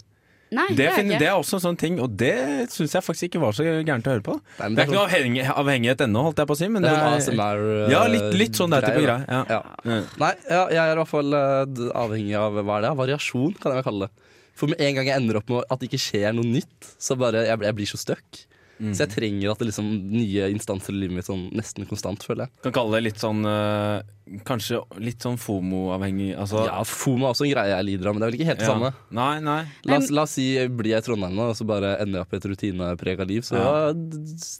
Nei, 0.54 0.68
Det, 0.70 0.78
det 0.78 0.90
finner, 0.94 1.20
det 1.20 1.28
er 1.28 1.36
også 1.40 1.58
en 1.58 1.64
sånn 1.64 1.78
ting, 1.82 1.96
og 2.00 2.14
det 2.22 2.70
syns 2.70 2.94
jeg 2.94 3.02
faktisk 3.04 3.28
ikke 3.32 3.42
var 3.42 3.56
så 3.58 3.64
gærent 3.66 4.06
å 4.06 4.12
høre 4.14 4.24
på. 4.26 4.36
Nei, 4.60 4.68
Det 4.76 4.84
er 4.84 4.86
ikke 4.86 4.96
noe 4.96 5.08
avhengig, 5.08 5.46
avhengighet 5.50 6.04
ennå, 6.06 6.22
holdt 6.28 6.42
jeg 6.44 6.50
på 6.52 6.56
å 6.56 6.60
si. 6.60 6.70
Men 6.70 6.86
Det 6.86 6.92
det 6.92 7.00
er 7.00 7.06
er, 7.08 7.24
sånn 7.26 7.42
ASMR 7.42 7.64
eh, 7.74 7.94
ja, 7.96 8.04
litt, 8.14 8.28
litt 8.44 8.60
sånn 8.60 8.76
der 8.76 8.86
type 8.86 9.02
greier, 9.02 9.26
greie. 9.26 9.42
Ja. 9.42 9.42
Ja. 9.50 9.90
Ja. 9.90 9.98
Nei, 10.22 10.32
ja, 10.46 10.62
jeg 10.78 10.82
er 10.84 10.94
i 10.94 11.00
hvert 11.02 11.12
fall 11.12 11.40
eh, 11.42 11.84
avhengig 12.06 12.38
av 12.40 12.60
hva 12.62 12.78
er 12.78 12.88
det? 12.88 12.94
variasjon, 13.02 13.58
kan 13.58 13.74
jeg 13.74 13.82
vel 13.82 13.88
kalle 13.90 14.08
det. 14.08 14.32
For 14.56 14.72
med 14.72 14.80
en 14.86 14.96
gang 15.00 15.10
jeg 15.10 15.20
ender 15.20 15.42
opp 15.42 15.50
med 15.52 15.66
at 15.74 15.82
det 15.82 15.90
ikke 15.90 16.04
skjer 16.06 16.36
noe 16.38 16.48
nytt, 16.48 16.92
så 17.02 17.18
bare 17.20 17.42
jeg, 17.50 17.60
jeg 17.66 17.76
blir 17.82 17.90
så 17.92 18.00
stuck. 18.00 18.46
Mm. 18.80 18.92
Så 18.92 19.06
jeg 19.06 19.14
trenger 19.14 19.54
at 19.54 19.62
det 19.62 19.70
liksom 19.70 19.88
nye 20.12 20.50
instanser 20.52 20.92
i 20.96 21.00
livet 21.04 21.16
mitt 21.20 21.30
sånn 21.30 21.46
nesten 21.56 21.88
konstant, 21.88 22.24
føler 22.28 22.46
jeg. 22.46 22.62
Kan 22.66 22.76
kalle 22.76 22.98
det 22.98 23.06
litt 23.08 23.22
sånn 23.24 23.46
øh, 23.48 24.04
Kanskje 24.42 24.80
litt 25.06 25.22
sånn 25.22 25.38
FOMO-avhengig. 25.38 26.32
Altså, 26.42 26.64
Ja, 26.66 26.80
FOMO 26.90 27.28
er 27.28 27.36
også 27.36 27.46
en 27.46 27.52
greie 27.54 27.76
jeg 27.76 27.86
lider 27.92 28.10
av, 28.10 28.16
men 28.16 28.24
det 28.24 28.26
er 28.26 28.32
vel 28.32 28.38
ikke 28.40 28.48
helt 28.50 28.64
det 28.64 28.66
ja. 28.66 28.72
samme. 28.74 28.90
Nei, 29.14 29.36
nei. 29.46 29.60
La 29.86 30.00
oss, 30.02 30.10
la 30.10 30.24
oss 30.26 30.34
si 30.40 30.48
jeg 30.56 30.72
blir 30.74 30.96
jeg 30.96 31.04
i 31.04 31.06
Trondheim 31.06 31.38
nå, 31.38 31.52
og 31.52 31.60
så 31.60 31.68
bare 31.70 31.92
ender 32.02 32.20
jeg 32.20 32.26
opp 32.26 32.34
i 32.34 32.40
et 32.40 32.48
rutineprega 32.50 33.28
liv. 33.30 33.46
Så 33.46 33.60
Ja. 33.60 33.94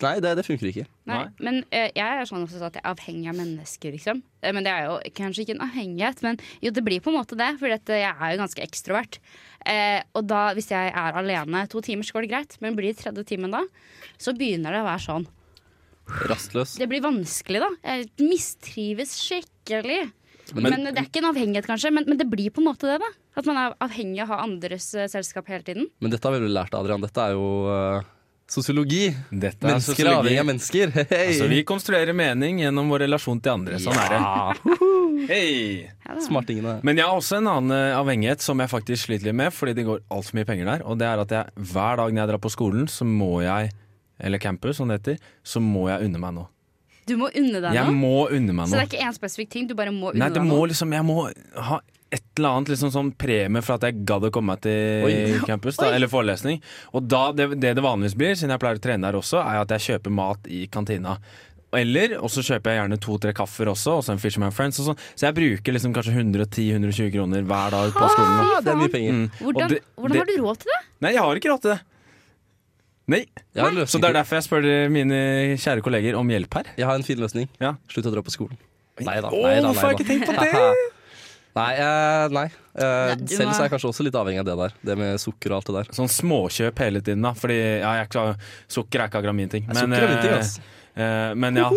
nei, 0.06 0.14
det, 0.22 0.36
det 0.38 0.46
funker 0.46 0.70
ikke. 0.70 0.86
Nei, 1.10 1.18
Nei. 1.18 1.26
men 1.48 1.60
øh, 1.66 1.90
jeg 1.98 2.06
er 2.22 2.30
sånn 2.30 2.46
også 2.46 2.62
at 2.62 2.78
jeg 2.78 2.86
er 2.86 2.94
avhengig 2.94 3.32
av 3.34 3.40
mennesker, 3.42 3.98
liksom. 3.98 4.22
Eh, 4.46 4.54
men 4.54 4.66
det 4.68 4.74
er 4.76 4.86
jo 4.86 5.00
kanskje 5.18 5.46
ikke 5.46 5.58
en 5.58 5.66
avhengighet, 5.66 6.22
men 6.26 6.40
jo, 6.62 6.70
det 6.70 6.86
blir 6.86 7.02
på 7.02 7.10
en 7.12 7.18
måte 7.18 7.38
det. 7.40 7.50
For 7.58 7.72
jeg 7.74 7.82
er 8.06 8.36
jo 8.36 8.42
ganske 8.44 8.66
ekstrovert. 8.66 9.20
Eh, 9.66 10.02
og 10.14 10.28
da, 10.30 10.54
hvis 10.54 10.70
jeg 10.70 10.92
er 10.94 11.18
alene 11.18 11.64
to 11.72 11.82
timer, 11.82 12.06
så 12.06 12.14
går 12.18 12.28
det 12.28 12.32
greit. 12.34 12.58
Men 12.62 12.76
blir 12.78 12.94
det 12.94 13.02
tredje 13.02 13.24
timen 13.32 13.52
da, 13.56 13.64
så 14.22 14.34
begynner 14.38 14.76
det 14.76 14.84
å 14.84 14.88
være 14.90 15.04
sånn. 15.08 15.26
Rastløs. 16.30 16.76
Det 16.78 16.86
blir 16.92 17.02
vanskelig, 17.02 17.64
da. 17.64 17.72
Jeg 17.84 18.12
mistrives 18.22 19.16
skikkelig. 19.26 20.12
Men, 20.54 20.64
Men- 20.70 20.84
Det 20.94 21.00
er 21.02 21.08
ikke 21.10 21.24
en 21.24 21.32
avhengighet, 21.34 21.66
kanskje, 21.66 21.92
men, 21.92 22.06
men 22.08 22.18
det 22.18 22.30
blir 22.30 22.52
på 22.54 22.62
en 22.62 22.68
måte 22.70 22.86
det. 22.86 23.00
da 23.02 23.10
At 23.36 23.46
man 23.50 23.58
er 23.58 23.74
avhengig 23.82 24.22
av 24.22 24.30
å 24.30 24.36
ha 24.36 24.44
andres 24.44 24.94
eh, 24.94 25.08
selskap 25.10 25.48
hele 25.50 25.64
tiden. 25.66 25.88
Men 26.00 26.12
dette 26.14 26.24
har 26.30 26.36
vi 26.38 26.46
vel 26.46 26.54
lært, 26.54 26.76
Adrian. 26.78 27.02
Dette 27.02 27.18
er 27.18 27.34
jo 27.34 27.48
eh, 27.74 28.04
sosiologi. 28.52 29.08
Dette 29.32 29.66
er 29.66 29.72
Mennesker 29.74 29.92
er 29.92 29.96
sosiologi. 29.96 30.18
avhengig 30.20 30.40
av 30.44 30.48
mennesker. 30.52 30.94
Hey. 31.16 31.28
Altså, 31.32 31.48
vi 31.52 31.64
konstruerer 31.68 32.14
mening 32.18 32.60
gjennom 32.64 32.90
vår 32.94 33.06
relasjon 33.08 33.40
til 33.42 33.54
andre. 33.56 33.80
Sånn 33.82 33.98
er 33.98 34.14
det. 34.14 34.20
Ja, 34.22 34.80
Hei! 35.32 35.46
Ja, 36.06 36.14
da. 36.14 36.22
Smartingene. 36.22 36.76
Men 36.86 37.00
jeg 37.00 37.08
har 37.08 37.18
også 37.18 37.40
en 37.40 37.48
annen 37.50 37.74
eh, 37.74 37.96
avhengighet 37.98 38.44
som 38.46 38.60
jeg 38.62 38.70
faktisk 38.70 39.08
sliter 39.08 39.30
litt 39.32 39.38
med, 39.40 39.54
fordi 39.56 39.74
det 39.80 39.86
går 39.88 40.04
altfor 40.14 40.38
mye 40.38 40.46
penger 40.50 40.70
der. 40.70 40.84
Og 40.86 41.00
det 41.02 41.08
er 41.10 41.24
at 41.24 41.34
jeg 41.34 41.66
hver 41.72 42.02
dag 42.02 42.14
når 42.14 42.22
jeg 42.22 42.32
drar 42.34 42.44
på 42.44 42.52
skolen, 42.54 42.86
så 42.92 43.08
må 43.10 43.32
jeg, 43.46 43.72
eller 44.22 44.44
campus 44.44 44.78
som 44.78 44.92
det 44.92 45.00
heter, 45.02 45.18
så 45.42 45.64
må 45.64 45.88
jeg 45.90 46.06
unne 46.10 46.22
meg 46.22 46.36
noe. 46.38 46.52
Du 47.06 47.14
må 47.22 47.28
unne 47.38 47.60
deg 47.62 47.76
Jeg 47.78 47.92
må 47.94 48.14
unne 48.34 48.54
meg 48.58 48.66
Så 48.66 48.80
det 48.80 48.80
er 48.82 48.88
ikke 48.90 49.04
én 49.06 49.14
spesifikk 49.14 49.50
ting, 49.54 49.66
du 49.70 49.76
bare 49.78 49.92
må 49.94 50.10
unne 50.10 50.24
Nei, 50.24 50.30
det 50.34 50.40
deg 50.40 50.48
må 50.50 50.56
noe. 50.58 50.70
liksom 50.72 50.90
Jeg 50.96 51.06
må 51.06 51.18
ha 51.68 51.78
et 52.14 52.22
eller 52.38 52.50
annet 52.60 52.70
liksom 52.70 52.92
sånn 52.94 53.10
premie 53.18 53.62
for 53.66 53.76
at 53.76 53.88
jeg 53.88 54.04
gadd 54.06 54.28
å 54.28 54.32
komme 54.32 54.54
meg 54.54 54.62
til 54.62 55.08
Oi. 55.08 55.40
campus, 55.48 55.76
da, 55.82 55.90
eller 55.96 56.08
forelesning. 56.12 56.62
Og 56.94 57.08
da, 57.10 57.32
det, 57.36 57.50
det 57.60 57.74
det 57.76 57.84
vanligvis 57.84 58.16
blir, 58.16 58.36
siden 58.38 58.54
jeg 58.54 58.62
pleier 58.62 58.78
å 58.80 58.84
trene 58.84 59.08
der 59.10 59.18
også, 59.20 59.42
er 59.42 59.64
at 59.64 59.74
jeg 59.76 59.84
kjøper 59.90 60.14
mat 60.16 60.48
i 60.48 60.68
kantina. 60.72 61.18
Eller, 61.76 62.14
og 62.24 62.30
så 62.32 62.40
kjøper 62.46 62.72
jeg 62.72 62.80
gjerne 62.80 63.00
to-tre 63.04 63.34
kaffer 63.36 63.68
også, 63.68 63.98
og 63.98 64.04
så 64.06 64.14
en 64.14 64.22
Fisherman 64.22 64.54
Friends. 64.56 64.78
Og 64.80 64.86
så. 64.88 64.94
Så 65.18 65.26
jeg 65.28 65.36
bruker 65.36 65.76
liksom 65.76 65.92
kanskje 65.98 66.14
110-120 66.22 67.10
kroner 67.18 67.44
hver 67.50 67.74
dag 67.74 67.92
på 67.98 68.08
skolen. 68.14 68.38
Ah, 68.46 68.62
det 68.64 68.72
er 68.72 68.80
mye 68.80 68.94
penger. 68.94 69.12
Mm. 69.18 69.26
Og 69.26 69.50
Hvordan, 69.50 69.74
det- 69.74 69.82
hvordan 70.00 70.22
har 70.22 70.30
du 70.30 70.36
råd 70.46 70.62
til 70.64 70.72
det? 70.72 70.80
Nei, 71.04 71.12
jeg 71.18 71.26
har 71.26 71.42
ikke 71.42 71.52
råd 71.52 71.62
til 71.66 71.74
det. 71.74 71.82
Nei, 73.12 73.20
Så 73.86 74.00
det 74.02 74.08
er 74.10 74.16
derfor 74.22 74.40
jeg 74.40 74.46
spør 74.48 74.70
mine 74.90 75.20
kjære 75.62 75.84
kolleger 75.86 76.16
om 76.18 76.28
hjelp 76.32 76.54
her. 76.58 76.72
Jeg 76.78 76.88
har 76.88 76.96
en 76.96 77.04
fin 77.06 77.20
løsning. 77.22 77.50
Ja. 77.62 77.76
Slutt 77.92 78.08
å 78.10 78.14
dra 78.16 78.24
på 78.26 78.34
skolen. 78.34 78.56
Nei 79.04 79.20
da, 79.20 79.28
hvorfor 79.30 79.76
har 79.84 79.92
jeg 79.92 80.00
ikke 80.00 80.08
tenkt 80.08 80.32
på 80.32 80.34
det? 80.46 80.94
Nei, 81.56 81.72
eh, 81.80 82.28
nei. 82.36 82.46
Eh, 82.76 82.84
Nei, 82.84 83.16
du 83.16 83.32
selv 83.32 83.48
må- 83.48 83.54
så 83.56 83.62
er 83.64 83.70
jeg 83.70 83.72
kanskje 83.72 83.90
også 83.94 84.04
litt 84.04 84.14
avhengig 84.20 84.40
av 84.44 84.46
det 84.50 84.56
der. 84.60 84.74
Det 84.84 84.98
med 85.00 85.20
sukker 85.24 85.52
og 85.54 85.58
alt 85.62 85.66
det 85.72 85.76
der. 85.78 85.94
Sånn 85.96 86.10
småkjøp 86.12 86.78
hele 86.84 87.00
tiden, 87.02 87.22
da. 87.24 87.32
Fordi 87.32 87.56
ja, 87.80 87.94
jeg 87.96 88.02
er 88.04 88.10
ikke, 88.10 88.38
sukker 88.68 89.00
er 89.00 89.08
ikke 89.08 89.22
akkurat 89.22 89.36
min 89.36 89.50
ting. 89.54 89.66
Nei, 89.70 89.74
sukker 89.80 90.04
er 90.04 90.10
min 90.12 90.22
ting, 90.26 90.34
eh, 90.34 90.40
ass. 90.40 90.60
eh, 90.96 91.34
men 91.36 91.56
ja 91.56 91.70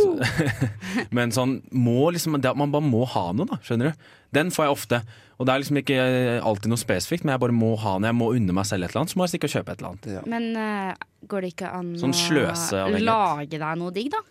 Men 1.14 1.30
sånn 1.30 1.62
må 1.72 2.10
liksom 2.14 2.34
det, 2.40 2.50
at 2.50 2.56
Man 2.58 2.72
bare 2.74 2.82
må 2.86 3.04
ha 3.06 3.32
noe, 3.32 3.46
da. 3.46 3.58
Skjønner 3.62 3.92
du? 3.92 4.04
Den 4.34 4.50
får 4.50 4.66
jeg 4.66 4.74
ofte. 4.74 5.00
Og 5.38 5.46
det 5.46 5.54
er 5.54 5.62
liksom 5.62 5.78
ikke 5.80 5.96
eh, 6.02 6.40
alltid 6.42 6.68
noe 6.72 6.80
spesifikt, 6.82 7.22
men 7.24 7.36
jeg 7.36 7.40
bare 7.46 7.54
må 7.54 7.70
ha 7.78 7.94
noe. 7.98 8.10
Jeg 8.10 8.18
må 8.18 8.32
unne 8.34 8.52
meg 8.58 8.66
selv 8.66 8.82
et 8.84 8.90
eller 8.90 9.04
annet, 9.04 9.14
så 9.14 9.20
må 9.20 9.28
jeg 9.28 9.36
stikke 9.38 9.48
og 9.48 9.54
kjøpe 9.54 9.70
et 9.76 9.78
eller 9.78 9.94
annet. 9.94 10.26
Men 10.26 10.48
eh, 10.58 10.94
går 11.30 11.46
det 11.46 11.52
ikke 11.54 11.70
an 11.78 11.94
Sånn 12.02 12.10
å 12.16 12.18
sløseavhengighet. 12.26 13.06
lage 13.06 13.62
deg 13.62 13.78
noe 13.78 13.94
digg, 13.94 14.10
da? 14.10 14.24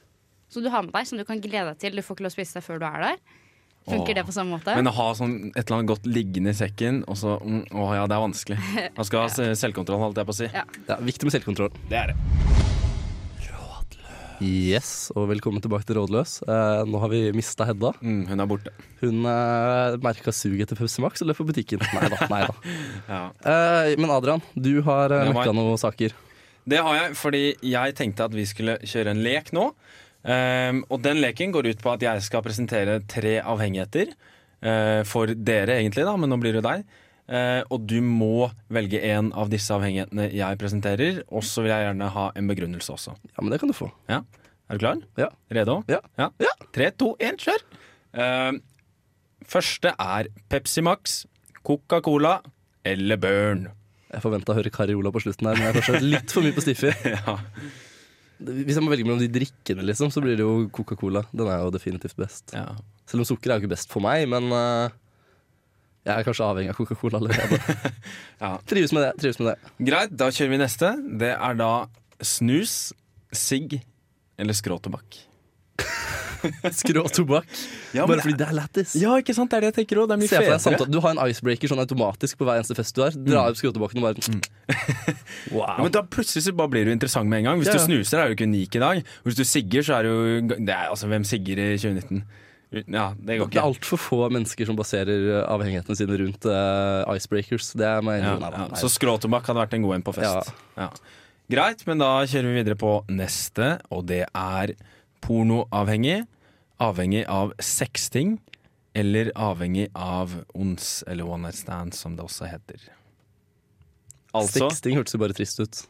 Som 0.51 0.63
du 0.63 0.69
har 0.69 0.83
med 0.83 0.91
deg, 0.91 1.07
som 1.07 1.17
du 1.17 1.23
kan 1.27 1.39
glede 1.39 1.71
deg 1.71 1.79
til. 1.79 1.95
Du 1.95 2.03
får 2.03 2.15
ikke 2.19 2.27
lov 2.27 2.35
å 2.35 2.37
spise 2.37 2.59
det 2.59 2.63
før 2.67 2.79
du 2.83 2.85
er 2.91 2.99
der. 3.07 3.17
Funker 3.87 4.17
det 4.19 4.25
på 4.27 4.33
samme 4.35 4.57
måte? 4.57 4.73
Men 4.75 4.89
å 4.91 4.95
ha 4.97 5.07
sånn 5.15 5.35
et 5.53 5.61
eller 5.63 5.77
annet 5.79 5.91
godt 5.93 6.07
liggende 6.11 6.51
i 6.51 6.57
sekken, 6.59 7.01
og 7.07 7.15
så 7.19 7.37
mm, 7.39 7.61
Å 7.71 7.87
ja, 7.95 8.05
det 8.11 8.17
er 8.17 8.23
vanskelig. 8.25 8.57
Man 8.97 9.07
skal 9.07 9.23
ha 9.25 9.29
se- 9.37 9.53
selvkontroll, 9.63 10.01
holdt 10.03 10.19
jeg 10.21 10.27
på 10.27 10.35
å 10.35 10.39
si. 10.43 10.49
Ja. 10.53 10.65
Ja, 10.89 10.99
viktig 11.07 11.29
med 11.29 11.37
selvkontroll. 11.37 11.71
Det 11.91 12.01
er 12.03 12.11
det. 12.13 12.17
Yes, 14.37 15.07
og 15.17 15.31
velkommen 15.31 15.63
tilbake 15.65 15.87
til 15.89 15.97
Rådløs. 15.97 16.35
Eh, 16.45 16.81
nå 16.85 16.99
har 17.01 17.09
vi 17.09 17.23
mista 17.33 17.65
Hedda. 17.65 17.89
Mm, 18.05 18.19
hun 18.29 18.43
er 18.43 18.49
borte. 18.51 18.73
Hun 18.99 19.23
eh, 19.25 19.95
merka 20.03 20.29
suget 20.35 20.67
etter 20.67 20.77
Pepsi 20.77 21.01
Max 21.01 21.23
og 21.25 21.31
løp 21.31 21.39
på 21.41 21.47
butikken. 21.49 21.81
Nei 21.95 22.11
da. 22.13 22.19
Nei 22.29 22.41
da. 22.45 22.53
Ja. 23.09 23.21
Eh, 23.49 23.95
men 23.97 24.13
Adrian, 24.13 24.43
du 24.53 24.75
har 24.85 25.15
eh, 25.15 25.31
møkka 25.33 25.55
noen 25.57 25.81
saker. 25.81 26.13
Det 26.69 26.83
har 26.85 26.99
jeg, 26.99 27.15
fordi 27.17 27.41
jeg 27.65 27.95
tenkte 27.97 28.27
at 28.29 28.35
vi 28.37 28.45
skulle 28.45 28.77
kjøre 28.85 29.15
en 29.15 29.23
lek 29.25 29.49
nå. 29.57 29.71
Ehm, 30.27 30.83
og 30.91 31.01
den 31.05 31.21
leken 31.23 31.53
går 31.55 31.71
ut 31.71 31.83
på 31.83 31.93
at 31.93 32.03
jeg 32.03 32.23
skal 32.25 32.43
presentere 32.45 32.99
tre 33.09 33.37
avhengigheter. 33.41 34.15
Uh, 34.57 35.03
for 35.05 35.29
dere, 35.29 35.75
egentlig, 35.77 36.01
da, 36.07 36.15
men 36.17 36.31
nå 36.33 36.39
blir 36.41 36.55
det 36.57 36.63
deg. 36.65 36.81
Uh, 37.27 37.61
og 37.69 37.83
du 37.85 37.99
må 38.01 38.47
velge 38.73 38.97
en 39.05 39.29
av 39.37 39.51
disse 39.51 39.69
avhengighetene 39.75 40.31
jeg 40.33 40.59
presenterer. 40.59 41.21
Og 41.29 41.45
så 41.45 41.63
vil 41.63 41.75
jeg 41.75 41.85
gjerne 41.85 42.09
ha 42.15 42.25
en 42.33 42.49
begrunnelse 42.49 42.95
også. 42.95 43.13
Ja, 43.29 43.37
men 43.43 43.53
det 43.53 43.61
kan 43.61 43.71
du 43.71 43.77
få. 43.77 43.91
Ja. 44.09 44.23
Er 44.67 44.79
du 44.79 44.83
klar? 44.83 45.03
Ja. 45.19 45.29
Redo? 45.53 45.79
Ja. 45.87 46.01
ja. 46.17 46.31
Tre, 46.75 46.89
to, 46.97 47.13
én, 47.23 47.37
kjør! 47.39 47.63
Uh, 48.17 48.57
første 49.47 49.93
er 49.93 50.31
Pepsi 50.49 50.83
Max, 50.83 51.21
Coca-Cola 51.61 52.39
eller 52.87 53.21
Burn. 53.21 53.67
Jeg 54.07 54.23
forventa 54.23 54.53
å 54.53 54.57
høre 54.57 54.71
Cariola 54.73 55.11
på 55.13 55.21
slutten 55.21 55.51
her, 55.51 55.59
men 55.59 55.67
jeg 55.67 55.75
er 55.75 55.77
kanskje 55.81 56.07
litt 56.07 56.33
for 56.33 56.43
mye 56.43 56.55
på 56.55 56.63
Stiffi. 56.65 56.91
ja. 57.13 57.37
Hvis 58.39 58.77
jeg 58.77 58.83
må 58.85 58.91
velge 58.91 59.07
mellom 59.07 59.21
de 59.21 59.29
drikkene, 59.33 59.85
liksom, 59.87 60.11
så 60.13 60.21
blir 60.21 60.37
det 60.37 60.45
jo 60.45 60.67
Coca-Cola. 60.73 61.23
Den 61.33 61.49
er 61.49 61.63
jo 61.63 61.73
definitivt 61.73 62.17
best. 62.19 62.53
ja. 62.53 62.69
Selv 63.07 63.23
om 63.23 63.27
sukker 63.29 63.49
er 63.53 63.57
jo 63.57 63.63
ikke 63.63 63.71
best 63.71 63.87
for 63.93 64.03
meg, 64.03 64.25
men 64.27 64.49
uh, 64.51 64.91
jeg 66.03 66.11
er 66.11 66.25
kanskje 66.27 66.43
avhengig 66.43 66.73
av 66.73 66.75
Coca-Cola 66.79 67.21
allerede. 67.21 67.59
Ja. 68.43 68.49
Trives 68.69 68.91
med 68.93 69.05
det. 69.05 69.13
trives 69.21 69.39
med 69.39 69.47
det. 69.53 69.71
Greit, 69.87 70.11
da 70.19 70.27
kjører 70.27 70.51
vi 70.53 70.59
neste. 70.61 70.91
Det 71.23 71.31
er 71.33 71.55
da 71.57 71.69
snus, 72.21 72.91
sigg 73.31 73.79
eller 74.37 74.53
skråtobakk. 74.59 75.17
Skrå 76.79 77.03
tobakk. 77.09 77.47
Ja, 77.95 78.05
Bare 78.07 78.21
fordi 78.21 78.37
det 78.37 78.45
er 78.47 78.53
lættis. 78.55 78.93
ja, 78.99 79.15
ikke 79.19 79.33
sant? 79.35 79.49
Det 79.51 79.57
er 79.57 79.65
det 79.65 79.69
jeg 79.71 79.77
tenker 79.79 80.01
òg. 80.03 80.09
Det 80.11 80.17
mye 80.21 80.29
Se 80.29 80.37
for 80.39 80.51
deg 80.53 80.61
samtale. 80.63 80.91
Du 80.93 80.99
har 81.03 81.15
en 81.15 81.21
icebreaker 81.31 81.71
sånn 81.71 81.81
automatisk 81.81 82.37
på 82.39 82.47
hver 82.47 82.59
eneste 82.61 82.77
fest 82.77 82.95
du 82.97 83.01
har. 83.03 83.15
Dra 83.17 83.45
opp 83.49 83.57
skråtobakken 83.59 84.01
og 84.01 84.07
bare 84.07 84.21
mm. 84.21 84.41
Wow. 85.55 85.77
men 85.85 85.93
da 85.95 86.03
plutselig 86.03 86.45
så 86.47 86.53
bare 86.57 86.71
blir 86.73 86.87
du 86.89 86.91
interessant 86.93 87.29
med 87.29 87.41
en 87.41 87.49
gang. 87.51 87.61
Hvis 87.61 87.71
Ja, 87.71 87.77
du 87.79 87.85
snuser, 87.87 88.21
er 88.21 88.29
du 88.29 88.37
ikke 88.37 88.49
unik 88.49 88.77
i 88.77 88.83
dag. 88.83 89.01
Hvis 89.25 89.39
du 89.39 89.43
sigger, 89.47 89.85
så 89.87 89.97
er 89.99 90.07
du 90.09 90.53
det 90.57 90.73
er, 90.73 90.89
Altså, 90.91 91.09
hvem 91.11 91.25
sigger 91.27 91.61
i 91.63 91.69
2019? 91.79 92.21
Ja, 92.91 93.13
det 93.15 93.37
går 93.39 93.47
Det 93.47 93.55
er 93.55 93.61
ikke. 93.61 93.61
altfor 93.63 93.97
få 94.03 94.17
mennesker 94.35 94.67
som 94.67 94.75
baserer 94.75 95.07
eh, 95.39 95.43
avhengighetene 95.47 95.95
sine 95.95 96.17
rundt 96.19 96.43
uh, 96.51 97.07
icebreakers. 97.15 97.69
Det 97.79 97.85
er 97.87 98.01
Ja, 98.01 98.03
nei, 98.03 98.17
nei, 98.19 98.49
ja. 98.51 98.67
Så 98.75 98.89
skråtobakk 98.91 99.47
hadde 99.47 99.61
vært 99.63 99.77
en 99.77 99.85
god 99.87 99.95
en 99.95 100.03
på 100.03 100.13
fest. 100.19 100.51
Ja. 100.75 100.89
Greit, 101.47 101.85
men 101.87 102.03
da 102.03 102.09
kjører 102.27 102.49
vi 102.51 102.57
videre 102.59 102.75
på 102.75 102.91
neste, 103.07 103.77
og 103.89 104.03
det 104.11 104.25
er 104.27 104.75
pornoavhengig. 105.25 106.25
Avhengig 106.83 107.23
av 107.31 107.53
sexting. 107.63 108.37
Eller 108.97 109.29
avhengig 109.37 109.87
av 109.93 110.31
ons, 110.57 111.03
eller 111.07 111.27
one 111.29 111.43
night 111.47 111.55
stand, 111.59 111.93
som 111.93 112.15
det 112.17 112.23
også 112.25 112.47
heter. 112.49 112.81
Altså 114.37 114.63
Sexting 114.67 114.97
hørtes 114.97 115.13
jo 115.15 115.19
bare 115.21 115.35
trist 115.37 115.59
ut. 115.61 115.83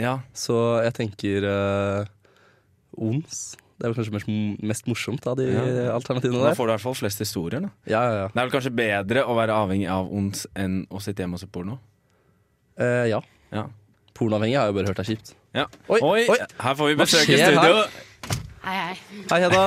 Ja, 0.00 0.18
Så 0.34 0.56
jeg 0.84 0.92
tenker 0.96 1.44
uh, 1.46 2.04
ons. 2.98 3.54
Det 3.78 3.86
er 3.88 3.90
vel 3.92 3.96
kanskje 3.98 4.14
mest, 4.14 4.28
mest 4.62 4.86
morsomt 4.90 5.24
av 5.26 5.36
de 5.38 5.48
Ja. 5.50 5.62
alternativene 5.96 6.44
Da 6.46 6.52
får 6.54 6.66
du 6.66 6.70
i 6.70 6.74
hvert 6.76 6.84
fall 6.84 6.94
flest 6.98 7.18
historier. 7.24 7.64
Da. 7.64 7.70
Ja, 7.90 8.02
ja, 8.04 8.12
ja. 8.22 8.26
Det 8.28 8.38
er 8.40 8.46
vel 8.48 8.54
kanskje 8.54 8.74
bedre 8.78 9.24
å 9.26 9.34
være 9.38 9.56
avhengig 9.56 9.88
av 9.90 10.10
ons 10.14 10.44
enn 10.54 10.82
å 10.94 11.00
sitte 11.02 11.24
hjemme 11.24 11.38
og 11.38 11.42
se 11.42 11.48
porno? 11.50 11.78
Uh, 12.78 13.04
ja. 13.10 13.20
Ja. 13.54 13.66
Pornoavhengig 14.14 14.58
har 14.58 14.68
jeg 14.68 14.74
jo 14.74 14.78
bare 14.80 14.92
hørt 14.92 15.02
er 15.02 15.08
kjipt. 15.10 15.34
ja. 15.54 15.66
Oi, 15.88 16.00
Oi, 16.00 16.20
oi. 16.30 16.38
her 16.60 16.74
får 16.78 16.92
vi 16.92 16.98
besøk 17.02 17.28
i 17.28 17.38
studio. 17.40 17.60
studio. 17.60 17.84
Hei, 18.64 18.76
hei. 18.80 19.24
Hei, 19.30 19.40
Hedda. 19.44 19.64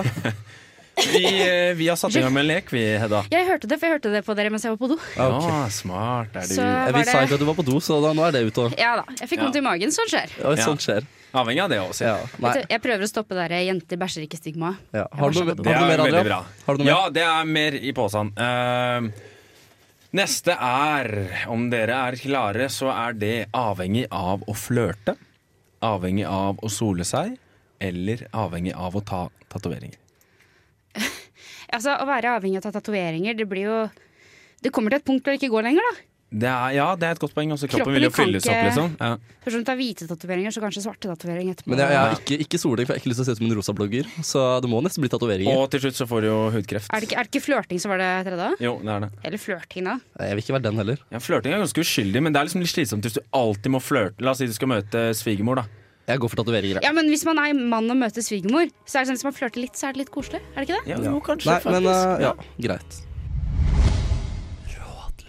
Vi, 0.97 1.21
eh, 1.45 1.73
vi 1.77 1.87
har 1.91 1.95
satt 2.01 2.15
i 2.17 2.21
gang 2.23 2.33
med 2.33 2.41
en 2.41 2.47
lek, 2.49 2.71
vi, 2.73 2.81
Hedda. 2.97 3.19
Jeg 3.29 3.45
hørte 3.45 3.67
det, 3.69 3.77
for 3.77 3.85
jeg 3.85 3.97
hørte 3.99 4.11
det 4.15 4.23
på 4.25 4.33
dere 4.37 4.49
mens 4.49 4.63
jeg 4.65 4.73
var 4.73 4.79
på 4.81 4.87
do. 4.89 4.97
Ja, 5.13 5.27
ok. 5.37 5.51
Smart 5.75 6.33
er 6.39 6.47
du. 6.49 6.55
Så- 6.55 6.63
Eh, 6.65 6.91
Vi 6.95 7.03
sa 7.05 7.21
ikke 7.21 7.33
at 7.37 7.39
du 7.39 7.45
var 7.45 7.53
på 7.59 7.65
do, 7.67 7.77
så 7.79 7.99
da, 8.01 8.13
nå 8.17 8.25
er 8.27 8.31
det 8.33 8.41
ute. 8.49 8.65
Ja 8.79 8.95
da. 8.97 9.03
Jeg 9.19 9.29
fikk 9.29 9.43
Ja. 9.45 9.51
i 9.53 9.61
magen. 9.61 9.89
Sånn 9.93 10.09
skjer. 10.09 10.33
Ja. 10.41 10.55
sånt 10.65 10.81
skjer. 10.81 11.05
Avhengig 11.35 11.61
av 11.61 11.69
det 11.69 11.77
også. 11.83 12.01
Ja. 12.01 12.17
Jeg, 12.53 12.65
Jeg 12.69 12.81
prøver 12.81 13.03
å 13.03 13.07
stoppe 13.11 13.35
det 13.35 13.49
der 13.49 13.55
'jenter 13.67 13.97
bæsjer 13.97 14.25
ikke'-stigmaet. 14.27 14.77
ja. 14.93 15.05
Jeg 15.05 15.19
Har. 15.19 15.29
Det 15.29 15.37
har 15.37 15.53
du 15.55 15.69
er 15.69 15.77
noe 15.77 15.87
mer, 15.87 15.99
Adrian? 16.07 16.25
bra. 16.25 16.45
Har 16.65 16.77
du 16.77 16.83
noe 16.83 16.85
mer? 16.85 16.93
Ja, 17.03 17.09
det 17.09 17.23
er 17.23 17.45
mer 17.45 17.71
i 17.75 17.91
posen. 17.93 18.31
Uh, 18.37 19.11
neste 20.13 20.57
er, 20.59 21.45
om 21.47 21.69
dere 21.69 21.93
er 21.93 22.11
klare, 22.15 22.69
så 22.69 22.89
er 22.91 23.13
det 23.13 23.45
avhengig 23.53 24.07
av 24.11 24.41
å 24.47 24.55
flørte. 24.55 25.15
Avhengig 25.83 26.25
av 26.25 26.57
å 26.57 26.69
sole 26.71 27.03
seg. 27.03 27.37
Eller 27.79 28.25
avhengig 28.33 28.73
av 28.75 28.95
å 28.97 29.03
ta 29.05 29.27
tatoveringer. 29.53 29.99
Altså, 31.67 31.91
Å 31.99 32.05
være 32.07 32.31
avhengig 32.37 32.61
av 32.61 32.63
å 32.63 32.67
ta 32.69 32.77
tatoveringer, 32.79 33.35
det 33.35 33.43
blir 33.43 33.65
jo 33.67 33.79
Det 34.63 34.71
kommer 34.71 34.93
til 34.93 35.01
et 35.01 35.05
punkt 35.05 35.25
hvor 35.25 35.35
det 35.35 35.41
ikke 35.41 35.51
går 35.51 35.65
lenger, 35.67 35.83
da. 35.83 36.03
Det 36.27 36.47
er, 36.47 36.71
ja, 36.75 36.85
det 36.99 37.07
er 37.07 37.15
et 37.15 37.21
godt 37.23 37.31
poeng. 37.31 37.53
Også 37.55 37.69
kroppen, 37.69 37.85
Kroppen 37.85 37.95
vil 37.95 38.03
jo 38.03 38.11
fylles 38.11 38.47
opp, 38.51 38.63
liksom. 38.67 38.95
Ja. 38.99 39.37
Først 39.45 39.55
om 39.55 39.61
du 39.63 39.67
tar 39.69 39.77
hvite 39.79 40.07
tatoveringer, 40.09 40.51
så 40.51 40.63
kanskje 40.63 40.83
svarte 40.83 41.07
tatoveringer 41.07 41.55
etterpå. 41.55 41.71
Men 41.71 41.79
jeg, 41.79 41.93
jeg 41.95 42.17
ikke, 42.17 42.37
ikke 42.43 42.59
soling, 42.59 42.87
for 42.87 42.91
jeg 42.91 42.99
har 42.99 43.03
ikke 43.03 43.11
lyst 43.13 43.21
til 43.21 43.23
å 43.23 43.27
se 43.29 43.35
ut 43.37 43.39
som 43.39 43.47
en 43.47 43.55
rosa 43.55 43.75
blogger. 43.77 44.09
Så 44.27 44.43
det 44.65 44.71
må 44.73 44.81
nesten 44.83 45.05
bli 45.05 45.11
tatoveringer. 45.13 45.55
Og 45.61 45.71
til 45.71 45.85
slutt 45.85 46.01
så 46.01 46.09
får 46.09 46.25
du 46.25 46.27
jo 46.27 46.35
hudkreft. 46.57 46.91
Er 46.91 46.99
det, 46.99 47.07
ikke, 47.07 47.15
er 47.21 47.29
det 47.29 47.31
ikke 47.31 47.43
flørting 47.45 47.79
som 47.79 47.93
var 47.93 48.03
det 48.03 48.09
tredje? 48.27 48.49
Jo, 48.65 48.73
det 48.83 48.93
er 48.97 49.05
det. 49.05 49.11
Eller 49.29 49.43
flørting, 49.45 49.87
da. 49.87 49.95
Jeg 50.27 50.35
vil 50.35 50.43
ikke 50.43 50.57
være 50.57 50.67
den 50.67 50.83
heller. 50.83 51.05
Ja, 51.15 51.23
Flørting 51.23 51.55
er 51.55 51.63
ganske 51.63 51.87
uskyldig, 51.87 52.25
men 52.27 52.35
det 52.35 52.41
er 52.41 52.49
liksom 52.51 52.65
litt 52.65 52.73
slitsomt 52.75 53.07
hvis 53.07 53.15
du 53.15 53.23
alltid 53.39 53.75
må 53.77 53.83
flørte. 53.83 54.19
La 54.27 54.35
oss 54.35 54.43
si 54.43 54.51
du 54.51 54.55
skal 54.57 54.73
møte 54.75 55.07
svigermor, 55.15 55.63
da. 55.63 55.86
Jeg 56.07 56.21
går 56.23 56.31
for 56.31 56.39
tatoveringer. 56.39 56.79
Ja, 56.85 56.93
men 56.95 57.09
hvis 57.11 57.25
man 57.27 57.39
er 57.41 57.57
mann 57.57 57.91
og 57.91 57.97
møter 57.99 58.23
svigermor, 58.23 58.69
så 58.87 58.99
er 58.99 59.03
det 59.03 59.09
sånn 59.09 59.17
hvis 59.19 59.27
man 59.27 59.35
flørter 59.35 59.59
litt, 59.59 59.75
så 59.75 59.89
er 59.89 59.97
det 59.97 60.05
litt 60.05 60.11
koselig. 60.13 60.39
Er 60.53 60.63
det 60.63 60.69
ikke 60.69 60.77
det? 60.77 60.93
Ja, 60.93 60.99
jo, 61.03 61.17
kanskje, 61.25 61.49
Nei, 61.51 61.57
men 61.65 61.89
faktisk. 61.89 62.07
eh, 62.07 62.23
ja, 62.23 62.31
greit. 62.67 63.03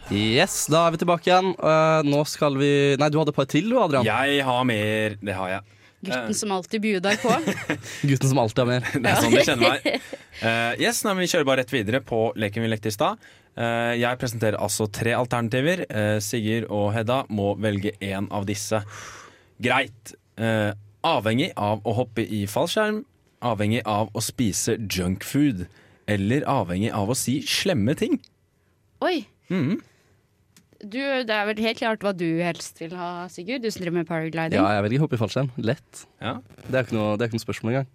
Yes, 0.08 0.54
da 0.72 0.86
er 0.86 0.94
vi 0.94 1.00
tilbake 1.02 1.28
igjen. 1.28 1.50
Uh, 1.60 2.00
nå 2.06 2.22
skal 2.30 2.54
vi 2.56 2.70
Nei, 2.96 3.10
du 3.12 3.18
hadde 3.20 3.34
et 3.34 3.36
par 3.36 3.48
til, 3.50 3.66
du, 3.68 3.74
Adrian. 3.82 4.06
Jeg 4.06 4.38
har 4.46 4.62
mer. 4.70 5.18
Det 5.20 5.34
har 5.36 5.50
jeg. 5.52 5.74
Gutten 6.08 6.38
som 6.38 6.54
alltid 6.54 6.80
bjuder 6.86 7.18
på. 7.20 7.34
Gutten 8.08 8.30
som 8.30 8.40
alltid 8.40 8.62
har 8.62 8.70
mer. 8.70 8.86
Det 8.94 9.10
er 9.10 9.18
sånn 9.18 9.34
de 9.34 9.42
kjenner 9.44 9.74
meg. 9.74 10.06
Uh, 10.38 10.72
yes, 10.84 11.02
nei, 11.04 11.12
men 11.12 11.26
Vi 11.26 11.32
kjører 11.34 11.48
bare 11.50 11.64
rett 11.64 11.74
videre 11.74 12.00
på 12.06 12.22
leken 12.38 12.64
vi 12.64 12.70
lekte 12.70 12.92
i 12.92 12.94
stad. 12.94 13.26
Uh, 13.58 13.92
jeg 13.98 14.22
presenterer 14.22 14.56
altså 14.62 14.86
tre 14.94 15.12
alternativer. 15.18 15.84
Uh, 15.90 16.16
Sigurd 16.24 16.70
og 16.70 16.92
Hedda 16.94 17.24
må 17.34 17.50
velge 17.60 17.92
én 17.98 18.30
av 18.30 18.46
disse. 18.48 18.80
Greit. 19.60 20.14
Eh, 20.38 20.72
avhengig 21.06 21.50
av 21.58 21.82
å 21.86 21.94
hoppe 21.98 22.22
i 22.24 22.44
fallskjerm. 22.50 23.02
Avhengig 23.44 23.82
av 23.86 24.10
å 24.14 24.22
spise 24.22 24.76
junkfood. 24.78 25.66
Eller 26.08 26.46
avhengig 26.48 26.90
av 26.94 27.10
å 27.10 27.16
si 27.18 27.40
slemme 27.46 27.94
ting. 27.98 28.18
Oi. 29.04 29.26
Mhm. 29.50 29.78
Du, 30.78 31.00
det 31.26 31.34
er 31.34 31.46
vel 31.48 31.58
helt 31.58 31.80
klart 31.80 32.04
hva 32.06 32.12
du 32.14 32.38
helst 32.38 32.76
vil 32.78 32.92
ha, 32.94 33.26
Sigurd. 33.32 33.64
Du 33.64 33.70
som 33.74 33.82
driver 33.82 33.96
med 33.96 34.06
paragliding. 34.06 34.60
Ja, 34.60 34.76
jeg 34.76 34.84
velger 34.86 35.02
hoppe 35.02 35.18
i 35.18 35.18
fallskjerm. 35.18 35.48
Lett. 35.58 36.04
Ja. 36.22 36.36
Det 36.68 36.70
er 36.70 36.86
ikke 36.86 36.94
noe, 36.94 37.16
det 37.18 37.24
er 37.26 37.32
ikke 37.32 37.40
noe 37.40 37.46
spørsmål 37.46 37.72
engang. 37.72 37.88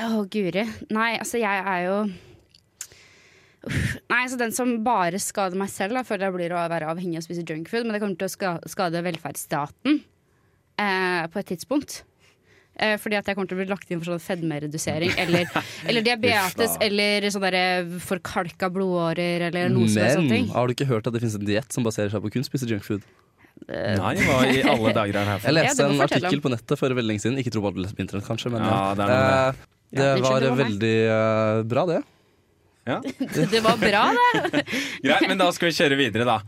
Å, 0.00 0.22
guri. 0.32 0.64
Nei, 0.96 1.10
altså, 1.20 1.38
jeg 1.42 1.66
er 1.74 1.82
jo 1.84 1.98
Uff. 3.64 3.92
Nei, 4.12 4.18
altså 4.18 4.36
Den 4.40 4.52
som 4.52 4.72
bare 4.84 5.20
skader 5.22 5.56
meg 5.56 5.70
selv, 5.72 5.96
da, 5.96 6.02
føler 6.04 6.28
jeg 6.28 6.36
blir 6.36 6.52
å 6.56 6.64
være 6.72 6.88
avhengig 6.90 7.20
av 7.20 7.22
å 7.22 7.26
spise 7.28 7.44
junkfood. 7.48 7.86
Men 7.86 7.96
det 7.96 8.00
kommer 8.02 8.18
til 8.20 8.28
å 8.28 8.56
skade 8.68 9.04
velferdsstaten 9.04 10.02
eh, 10.80 11.24
på 11.32 11.40
et 11.42 11.48
tidspunkt. 11.52 12.02
Eh, 12.74 12.96
fordi 12.98 13.14
at 13.20 13.28
jeg 13.30 13.36
kommer 13.38 13.50
til 13.50 13.54
å 13.54 13.60
bli 13.62 13.68
lagt 13.70 13.90
inn 13.94 14.00
for 14.02 14.10
sånn 14.10 14.22
fedmeredusering 14.22 15.12
eller, 15.22 15.46
eller 15.88 16.02
diabetes 16.06 16.74
eller 16.82 17.28
sånn 17.30 17.44
derre 17.46 17.66
forkalka 18.02 18.70
blodårer 18.74 19.46
eller 19.50 19.70
noe 19.70 19.86
sånt. 19.92 20.26
Men 20.30 20.50
har 20.50 20.66
du 20.66 20.74
ikke 20.74 20.88
hørt 20.90 21.06
at 21.06 21.14
det 21.14 21.22
finnes 21.22 21.38
en 21.38 21.46
diett 21.46 21.70
som 21.74 21.86
baserer 21.86 22.10
seg 22.10 22.24
på 22.24 22.32
kun 22.34 22.46
spise 22.46 22.66
junkfood? 22.70 23.04
Nei, 23.68 24.16
hva 24.26 24.40
i 24.50 24.64
alle 24.72 24.90
dager 24.96 25.14
er 25.14 25.22
det 25.22 25.28
her 25.28 25.38
Jeg 25.38 25.44
for? 25.46 25.56
leste 25.56 25.84
det 25.86 25.94
en 25.94 26.04
artikkel 26.08 26.42
på 26.42 26.50
nettet 26.52 26.80
for 26.80 26.96
veldig 26.98 27.12
lenge 27.12 27.22
siden. 27.22 27.38
Ikke 27.40 27.54
tro 27.54 27.62
på 27.62 27.70
alt 27.70 27.78
du 27.78 27.84
leser 27.84 27.96
på 28.00 28.04
internett, 28.04 28.26
kanskje, 28.26 28.50
men 28.52 28.66
Ja, 28.66 28.80
det 28.98 29.06
eh, 29.14 29.62
det 29.94 30.08
Ja, 30.10 30.18
var 30.26 30.42
det 30.42 30.50
veldig 30.58 30.94
uh, 31.06 31.62
bra, 31.70 31.86
det. 31.86 32.00
Ja. 32.84 32.98
Det 33.54 33.60
var 33.64 33.78
bra, 33.80 34.02
det. 34.12 34.64
Greit, 35.00 35.28
men 35.30 35.38
da 35.40 35.46
skal 35.56 35.70
vi 35.70 35.76
kjøre 35.78 35.96
videre, 35.96 36.26
da. 36.28 36.40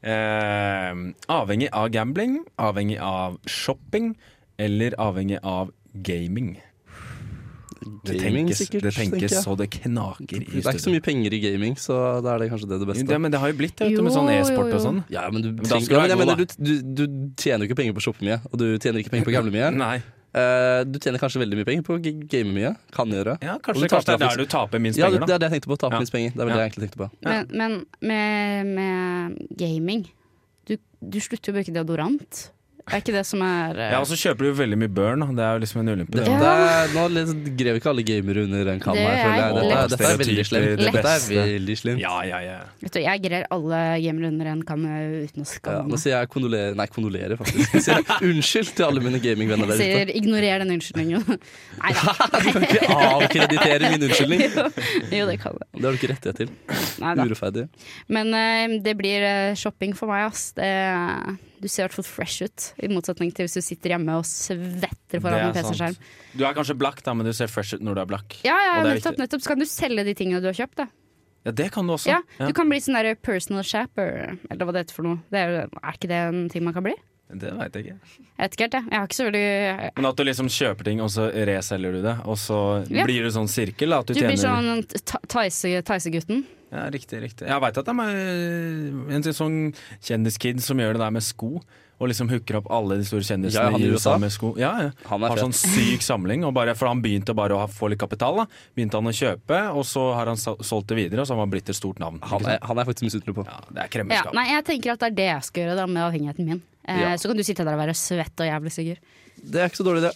Eh, 0.00 1.04
avhengig 1.28 1.68
av 1.76 1.90
gambling, 1.92 2.40
avhengig 2.56 2.98
av 3.04 3.36
shopping 3.46 4.14
eller 4.60 4.96
avhengig 5.00 5.38
av 5.42 5.72
gaming. 5.92 6.54
Det 7.80 8.14
Gaming, 8.20 8.46
tenkes, 8.48 8.58
sikkert, 8.60 8.82
det 8.84 8.92
tenkes 8.92 9.34
så 9.44 9.54
det 9.56 9.66
knaker 9.72 10.42
i 10.42 10.44
Det 10.44 10.60
er 10.60 10.74
ikke 10.76 10.84
så 10.84 10.92
mye 10.92 11.04
penger 11.04 11.32
i 11.32 11.40
gaming, 11.40 11.76
så 11.80 11.96
da 12.20 12.34
er 12.34 12.42
det 12.44 12.48
kanskje 12.52 12.68
det 12.68 12.78
det 12.82 12.88
beste. 12.90 13.06
Ja, 13.08 13.18
men 13.20 13.32
det 13.32 13.40
har 13.40 13.52
jo 13.52 13.56
blitt 13.56 13.80
det, 13.80 13.88
med 13.96 14.12
sånn 14.12 14.28
e-sport 14.34 14.72
og 14.76 14.82
sånn. 14.84 15.02
Ja, 15.12 15.26
men 15.32 15.44
du, 15.44 15.50
Men 15.56 15.68
ja, 15.68 16.02
jeg 16.12 16.20
mener, 16.20 16.40
du, 16.44 16.56
du, 16.60 16.72
du 17.00 17.04
tjener 17.40 17.64
jo 17.64 17.70
ikke 17.70 17.78
penger 17.80 17.96
på 17.96 18.02
å 18.02 18.06
shoppe 18.10 18.26
mye, 18.26 18.40
og 18.50 18.60
du 18.60 18.66
tjener 18.76 19.00
ikke 19.00 19.14
penger 19.14 19.28
på 19.28 19.32
å 19.32 19.36
gamble 19.38 19.54
mye. 19.56 19.70
Nei. 19.84 19.96
Eh, 20.30 20.84
du 20.86 20.98
tjener 21.02 21.18
kanskje 21.18 21.40
veldig 21.42 21.56
mye 21.58 21.66
penger 21.66 21.82
på 21.82 21.96
å 21.96 22.02
game 22.30 22.52
mye. 22.54 22.76
Kan 22.94 23.10
gjøre. 23.10 23.34
Ja, 23.42 23.56
kanskje, 23.58 23.88
kanskje 23.90 24.12
det 24.12 24.14
er 24.14 24.28
der 24.28 24.36
du 24.44 24.46
taper 24.46 24.78
minst 24.78 24.98
Ja, 25.00 25.08
det, 25.10 25.18
penger, 25.18 25.26
det 25.26 25.34
er 25.34 25.38
det 25.42 25.48
jeg 25.50 25.54
tenkte 25.58 25.70
på. 25.72 25.78
Tape 25.82 25.94
Ja. 25.96 25.98
minst 26.04 26.12
penger. 26.14 26.30
Det 26.30 26.38
var 26.38 26.46
Ja. 26.46 26.54
det 26.54 26.60
jeg 26.60 26.70
egentlig 26.70 26.84
tenkte 26.86 27.00
på. 27.02 27.10
Men, 27.24 27.48
men 27.50 27.86
med, 28.00 28.66
med 28.66 29.58
gaming 29.58 30.06
du, 30.66 30.76
du 31.02 31.18
slutter 31.18 31.50
jo 31.50 31.54
å 31.54 31.58
bruke 31.58 31.74
deodorant. 31.74 32.50
Er 32.90 33.00
ikke 33.02 33.12
det 33.14 33.22
som 33.28 33.42
er 33.46 33.78
eh, 33.78 33.90
Ja, 33.94 34.00
og 34.02 34.06
så 34.10 34.16
kjøper 34.18 34.42
du 34.42 34.48
jo 34.50 34.54
veldig 34.58 34.78
mye 34.82 34.90
burn, 34.90 35.22
da. 35.22 35.26
Det 35.38 35.44
er 35.46 35.52
jo 35.56 35.62
liksom 35.64 35.80
en 35.82 35.90
ulempe. 35.94 36.16
Det, 36.18 36.24
det. 36.26 36.32
Ja. 36.42 36.54
er, 36.82 36.94
nå 36.96 37.04
liksom 37.14 37.40
grev 37.60 37.78
ikke 37.78 37.90
alle 37.92 38.04
gamere 38.08 38.44
under 38.48 38.70
en 38.74 38.80
kam 38.82 38.98
Det 38.98 39.04
her, 39.04 39.14
er 39.14 39.20
føler 39.20 39.40
jeg. 39.40 39.54
Dette, 39.54 39.68
lett. 39.70 39.76
er- 39.80 39.90
dette 39.94 40.08
er 40.10 40.20
veldig 40.22 40.46
slemt. 40.50 40.66
Det 40.70 40.78
Dette 40.80 40.98
er 40.98 41.06
beste. 41.06 41.44
veldig 41.50 41.76
slemt. 41.82 42.02
Ja, 42.02 42.14
ja, 42.26 42.40
ja. 42.46 42.56
Vet 42.82 42.92
du, 42.96 43.00
Jeg 43.04 43.22
greier 43.26 43.46
alle 43.56 43.80
gamere 44.04 44.30
under 44.34 44.50
en 44.52 44.62
kam 44.66 44.84
eh, 44.86 45.26
uten 45.28 45.44
å 45.44 45.46
Ja, 45.46 45.50
skamme 45.52 45.84
nå 45.86 45.94
meg. 45.94 46.02
sier 46.02 46.16
jeg 46.18 46.30
kondolerer 46.34 46.74
Nei, 46.80 46.86
kondolerer, 46.96 47.36
faktisk. 47.40 47.74
Jeg 47.78 47.86
sier 47.86 48.26
unnskyld 48.30 48.74
til 48.80 48.88
alle 48.88 49.04
mine 49.06 49.20
gamingvenner 49.22 49.70
der 49.70 49.78
ute. 49.78 49.86
Sier 49.86 50.12
ignorer 50.20 50.64
den 50.64 50.74
unnskyldningen. 50.76 51.24
Nei 51.84 51.92
da. 51.94 52.16
Du 52.40 52.50
kan 52.50 52.66
ikke 52.66 52.88
avkreditere 52.96 53.92
min 53.94 54.08
unnskyldning. 54.08 54.44
Jo, 55.20 55.26
det 55.28 55.38
kan 55.42 55.54
jeg. 55.58 55.68
Det 55.78 55.84
har 55.86 55.94
du 55.94 55.98
ikke 56.00 56.10
rettighet 56.14 56.42
til. 56.42 56.50
Nei 57.02 57.14
da. 57.18 57.24
Urettferdig. 57.28 57.68
Men 58.12 58.34
eh, 58.34 58.78
det 58.84 58.96
blir 58.98 59.24
eh, 59.26 59.54
shopping 59.58 59.94
for 59.98 60.10
meg, 60.10 60.26
ass. 60.30 60.50
Det, 60.56 60.68
du 61.60 61.68
ser 61.68 61.82
i 61.82 61.86
hvert 61.88 61.96
fall 61.98 62.06
fresh 62.08 62.42
ut, 62.46 62.66
i 62.82 62.88
motsetning 62.88 63.32
til 63.36 63.44
hvis 63.46 63.58
du 63.58 63.60
sitter 63.64 63.92
hjemme 63.94 64.14
og 64.16 64.24
svetter 64.24 65.20
foran 65.20 65.40
en 65.40 65.50
er 65.50 65.58
PC-skjerm. 65.58 65.96
Du 66.38 66.44
er 66.48 66.54
kanskje 66.56 66.76
blakk, 66.80 67.02
da, 67.04 67.12
men 67.14 67.26
du 67.28 67.32
ser 67.36 67.50
fresh 67.52 67.74
ut 67.76 67.84
når 67.84 67.94
du 67.98 68.00
er 68.00 68.10
blakk. 68.14 68.38
Ja, 68.46 68.56
ja, 68.66 68.78
nettopp, 68.86 69.18
nettopp. 69.20 69.42
Så 69.44 69.52
kan 69.52 69.60
du 69.60 69.66
selge 69.68 70.04
de 70.08 70.14
tingene 70.16 70.40
du 70.40 70.48
har 70.48 70.56
kjøpt, 70.56 70.76
da. 70.80 70.88
Ja, 71.44 71.52
det 71.56 71.70
kan 71.72 71.86
du 71.88 71.94
også. 71.96 72.10
Ja, 72.12 72.20
Du 72.46 72.52
kan 72.52 72.68
bli 72.68 72.76
sånn 72.84 72.96
der 72.98 73.14
personal 73.16 73.64
shapper, 73.64 74.36
eller 74.50 74.64
hva 74.68 74.72
det 74.76 74.82
heter 74.86 74.94
for 74.98 75.08
noe. 75.08 75.22
Det 75.32 75.40
er, 75.40 75.68
er 75.72 75.96
ikke 75.96 76.08
det 76.10 76.18
en 76.28 76.42
ting 76.52 76.64
man 76.66 76.76
kan 76.76 76.84
bli? 76.84 76.96
Det 77.30 77.52
veit 77.54 77.76
jeg 77.78 77.84
ikke. 77.86 77.98
Jeg 78.18 78.40
vet 78.42 78.54
ikke 78.56 78.64
helt, 78.66 78.72
jeg. 78.74 78.84
Jeg 78.90 78.98
har 78.98 79.06
ikke 79.06 79.16
så 79.20 79.24
veldig 79.28 79.92
Men 80.00 80.06
at 80.10 80.16
du 80.18 80.24
liksom 80.26 80.48
kjøper 80.50 80.88
ting, 80.88 81.00
og 81.00 81.10
så 81.14 81.28
reselger 81.30 81.92
du 81.94 82.00
det, 82.02 82.16
og 82.26 82.36
så 82.42 82.58
Ja. 82.90 83.04
blir 83.06 83.22
det 83.22 83.30
sånn 83.36 83.48
sirkel. 83.48 83.94
At 83.94 84.06
du, 84.10 84.14
Du 84.14 84.20
blir 84.20 84.34
tjener 84.36 84.82
sånn 84.82 85.04
ta- 85.06 85.20
Theise- 85.28 85.82
Theise-gutten. 85.86 86.42
Ja, 86.70 86.86
riktig, 86.94 87.18
riktig. 87.22 87.46
Jeg 87.50 87.62
veit 87.64 87.78
at 87.80 87.86
det 87.88 87.94
er 87.98 89.14
en 89.16 89.24
sånn 89.34 89.60
kjendiskid 90.06 90.60
som 90.62 90.78
gjør 90.78 90.94
det 90.94 91.02
der 91.02 91.14
med 91.16 91.24
sko. 91.26 91.56
Og 92.00 92.08
liksom 92.08 92.30
hooker 92.32 92.56
opp 92.56 92.68
alle 92.72 92.96
de 92.96 93.04
store 93.04 93.20
kjendisene 93.26 93.60
Ja, 93.60 93.72
han 93.74 93.82
i 93.84 93.88
USA 93.92 94.14
med 94.16 94.32
sko. 94.32 94.54
Ja, 94.56 94.70
ja. 94.86 94.92
Han 95.10 95.20
er 95.26 95.34
Har 95.34 95.40
sånn 95.42 95.52
syk 95.52 96.00
samling, 96.00 96.46
og 96.48 96.54
bare, 96.56 96.72
for 96.78 96.88
han 96.88 97.02
begynte 97.04 97.34
bare 97.36 97.58
å 97.58 97.66
få 97.68 97.90
litt 97.92 98.00
kapital. 98.00 98.38
da 98.40 98.46
Begynte 98.72 98.96
han 98.96 99.10
å 99.10 99.12
kjøpe, 99.12 99.58
og 99.76 99.84
så 99.84 100.06
har 100.16 100.30
han 100.32 100.40
solgt 100.40 100.88
det 100.88 100.96
videre, 100.96 101.20
og 101.20 101.28
så 101.28 101.36
har 101.36 101.42
han 101.44 101.52
blitt 101.52 101.68
et 101.68 101.76
stort 101.76 102.00
navn. 102.00 102.16
Han 102.30 102.46
er, 102.48 102.56
han 102.64 102.80
er 102.80 102.88
faktisk 102.88 103.04
misunnelig 103.10 103.36
på. 103.36 103.44
Ja, 103.44 103.60
det 103.68 103.84
er 103.84 104.06
Ja, 104.16 104.22
nei, 104.32 104.46
jeg 104.48 104.64
tenker 104.70 104.94
at 104.94 105.02
det 105.04 105.10
er 105.10 105.16
det 105.18 105.28
jeg 105.28 105.48
skal 105.50 105.66
gjøre 105.66 105.76
da 105.76 105.86
med 105.90 106.02
avhengigheten 106.06 106.48
min. 106.48 106.62
Eh, 106.88 107.00
Ja. 107.02 107.16
Så 107.20 107.28
kan 107.28 107.36
du 107.36 107.44
sitte 107.44 107.66
der 107.68 107.76
og 107.76 107.82
være 107.84 107.92
svett 107.92 108.40
og 108.40 108.48
jævlig 108.48 108.72
sikker. 108.72 108.96
Det 109.44 109.60
er 109.60 109.68
ikke 109.68 109.82
så 109.82 109.84
dårlig, 109.84 110.08
det. 110.08 110.14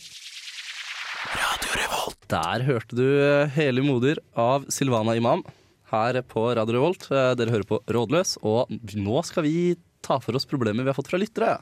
Der 2.33 2.65
hørte 2.65 2.97
du 2.97 3.05
Hele 3.55 3.83
moder 3.85 4.17
av 4.35 4.65
Silvana 4.73 5.15
Imam 5.17 5.45
her 5.95 6.19
på 6.27 6.47
Radio 6.59 6.77
Revolt. 6.79 7.07
Eh, 7.11 7.33
Dere 7.39 7.55
hører 7.55 7.69
på 7.69 7.79
Rådløs, 7.95 8.37
og 8.43 8.73
nå 8.99 9.23
skal 9.27 9.47
vi 9.47 9.55
ta 10.05 10.19
for 10.21 10.37
oss 10.37 10.47
problemer 10.49 10.85
vi 10.85 10.91
har 10.93 10.99
fått 10.99 11.11
fra 11.13 11.21
lyttere. 11.21 11.55